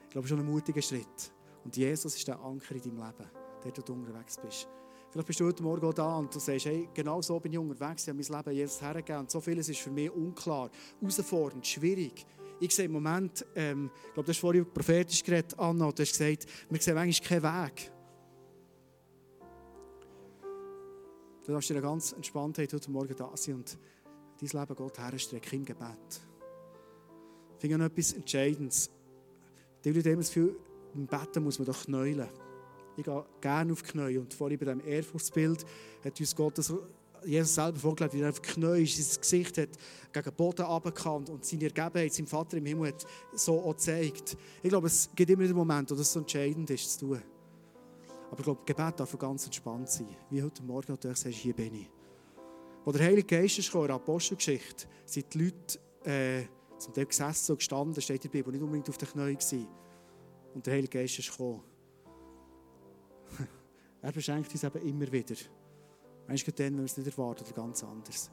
Ich 0.03 0.10
glaube, 0.10 0.27
schon 0.27 0.39
ein 0.39 0.45
mutiger 0.45 0.81
Schritt. 0.81 1.31
Und 1.63 1.75
Jesus 1.75 2.15
ist 2.15 2.27
der 2.27 2.39
Anker 2.39 2.75
in 2.75 2.81
deinem 2.81 2.97
Leben, 2.97 3.29
der 3.63 3.71
du 3.71 3.93
unterwegs 3.93 4.38
bist. 4.38 4.67
Vielleicht 5.15 5.28
bist 5.28 5.39
du 5.39 5.45
heute 5.45 5.63
Morgen 5.63 5.95
da 5.95 6.17
und 6.17 6.36
du 6.36 6.39
sagst, 6.39 6.65
hey, 6.65 6.89
genau 6.93 7.21
so 7.21 7.39
bin 7.39 7.54
ich 7.54 7.58
unterwegs, 7.58 8.04
ich 8.04 8.10
habe 8.10 8.21
mein 8.21 8.38
Leben 8.38 8.58
Jesus 8.58 8.82
hergegeben 8.82 9.30
so 9.30 9.39
vieles 9.39 9.69
ist 9.69 9.80
für 9.80 9.89
mich 9.89 10.12
unklar, 10.12 10.69
herausfordernd, 10.99 11.65
schwierig. 11.65 12.25
Ich 12.60 12.75
sehe 12.75 12.84
im 12.84 12.91
Moment, 12.91 13.45
ähm, 13.56 13.89
ich 14.08 14.13
glaube, 14.13 14.25
du 14.25 14.32
hast 14.34 14.39
vorhin 14.39 14.65
prophetisch 14.73 15.23
geredet, 15.23 15.58
Anna, 15.58 15.86
und 15.86 15.97
du 15.97 16.04
hast 16.04 16.12
gesagt, 16.12 16.47
wir 16.69 16.82
sehen 16.82 16.97
eigentlich 16.97 17.21
keinen 17.21 17.43
Weg. 17.43 17.91
Du 21.45 21.54
darfst 21.54 21.69
dir 21.69 21.75
eine 21.75 21.82
ganz 21.82 22.12
Entspanntheit 22.12 22.73
heute 22.73 22.91
Morgen 22.91 23.15
da 23.15 23.32
sein 23.36 23.56
und 23.56 23.78
dein 24.41 24.60
Leben 24.62 24.75
Gott 24.75 24.99
herstrecken 24.99 25.60
im 25.60 25.65
Gebet. 25.65 26.21
Ich 27.54 27.62
finde 27.62 27.78
noch 27.78 27.86
etwas 27.86 28.12
Entscheidendes. 28.12 28.91
Die 29.82 29.91
Leute 29.93 30.12
haben 30.12 30.17
das 30.17 30.28
Gefühl, 30.28 30.58
im 30.93 31.08
Betten 31.08 31.41
muss 31.41 31.58
man 31.58 31.67
doch 31.67 31.86
knäulen. 31.86 32.28
Ich 32.97 33.03
gehe 33.03 33.25
gerne 33.41 33.73
auf 33.73 33.81
die 33.81 33.91
Knie. 33.91 34.17
Und 34.17 34.34
vorhin 34.34 34.58
bei 34.58 34.65
diesem 34.65 34.88
Ehrfurchtsbild 34.88 35.65
hat 36.03 36.19
uns 36.19 36.36
Gott 36.36 36.58
das 36.58 36.73
Jesus 37.25 37.55
selber 37.55 37.79
vorgelebt, 37.79 38.13
wie 38.13 38.21
er 38.21 38.29
auf 38.29 38.39
die 38.39 38.49
Knie 38.49 38.86
sein 38.86 39.21
Gesicht 39.21 39.58
hat 39.58 39.69
gegen 40.13 40.23
den 40.23 40.34
Boden 40.34 40.62
abgekannt 40.62 41.29
und 41.29 41.43
seine 41.43 41.65
Ergebenheit 41.65 42.13
seinem 42.13 42.27
Vater 42.27 42.58
im 42.58 42.65
Himmel 42.65 42.89
hat 42.89 43.05
so 43.34 43.60
auch 43.62 43.71
gezeigt. 43.71 44.38
Ich 44.62 44.69
glaube, 44.69 44.88
es 44.88 45.10
gibt 45.15 45.29
immer 45.29 45.43
den 45.43 45.55
Moment, 45.55 45.89
wo 45.91 45.95
das 45.95 46.12
so 46.12 46.19
entscheidend 46.19 46.69
ist 46.69 46.99
zu 46.99 47.08
tun. 47.08 47.21
Aber 48.29 48.39
ich 48.39 48.43
glaube, 48.43 48.62
Gebet 48.65 48.99
darf 48.99 49.17
ganz 49.17 49.45
entspannt 49.45 49.89
sein. 49.89 50.08
Wie 50.29 50.41
heute 50.41 50.63
Morgen 50.63 50.91
natürlich 50.91 51.17
sagst, 51.17 51.38
hier 51.38 51.53
bin 51.53 51.73
ich. 51.75 51.89
Wo 52.84 52.91
der 52.91 53.05
Heilige 53.05 53.26
Geist 53.26 53.57
ist 53.57 53.74
in 53.74 53.82
der 53.82 53.95
Apostelgeschichte, 53.95 54.88
sind 55.05 55.34
die 55.34 55.45
Leute 55.45 55.80
äh, 56.09 56.45
zum 56.78 56.93
Teil 56.93 57.05
gesessen 57.05 57.53
und 57.53 57.57
gestanden, 57.57 58.01
steht 58.01 58.24
in 58.26 58.32
der 58.32 58.38
Bibel, 58.38 58.51
nicht 58.51 58.61
unbedingt 58.61 58.89
auf 58.89 58.97
den 58.97 59.09
Knien 59.09 59.34
gewesen. 59.34 59.67
Und 60.53 60.65
der 60.65 60.74
Heilige 60.74 60.99
Geist 60.99 61.20
ist 61.20 61.32
gekommen. 61.32 61.63
Er 64.06 64.12
beschenkt 64.12 64.51
uns 64.51 64.64
eben 64.64 64.88
immer 64.88 65.12
wieder. 65.12 65.36
Manchmal 66.28 66.53
dann, 66.53 66.66
wenn 66.66 66.78
wir 66.78 66.84
es 66.86 66.97
nicht 66.97 67.08
erwarten, 67.08 67.43
oder 67.43 67.53
ganz 67.53 67.84
anders. 67.84 68.30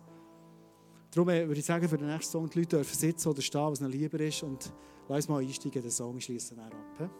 Darum 1.11 1.29
äh, 1.31 1.47
würde 1.47 1.61
ich 1.61 1.65
sagen, 1.65 1.89
für 1.89 1.97
den 1.97 2.09
nächsten 2.09 2.33
Song, 2.33 2.51
die 2.51 2.59
Leute 2.59 2.77
dürfen 2.77 2.95
sitzen 2.95 3.29
oder 3.29 3.41
stehen, 3.41 3.71
was 3.71 3.81
ihnen 3.81 3.91
lieber 3.91 4.21
ist. 4.21 4.43
Und 4.43 4.73
lass 5.09 5.17
uns 5.17 5.29
mal 5.29 5.43
einsteigen, 5.43 5.81
den 5.81 5.91
Song 5.91 6.21
schließen 6.21 6.59
wir 6.59 6.65
ab. 6.65 7.11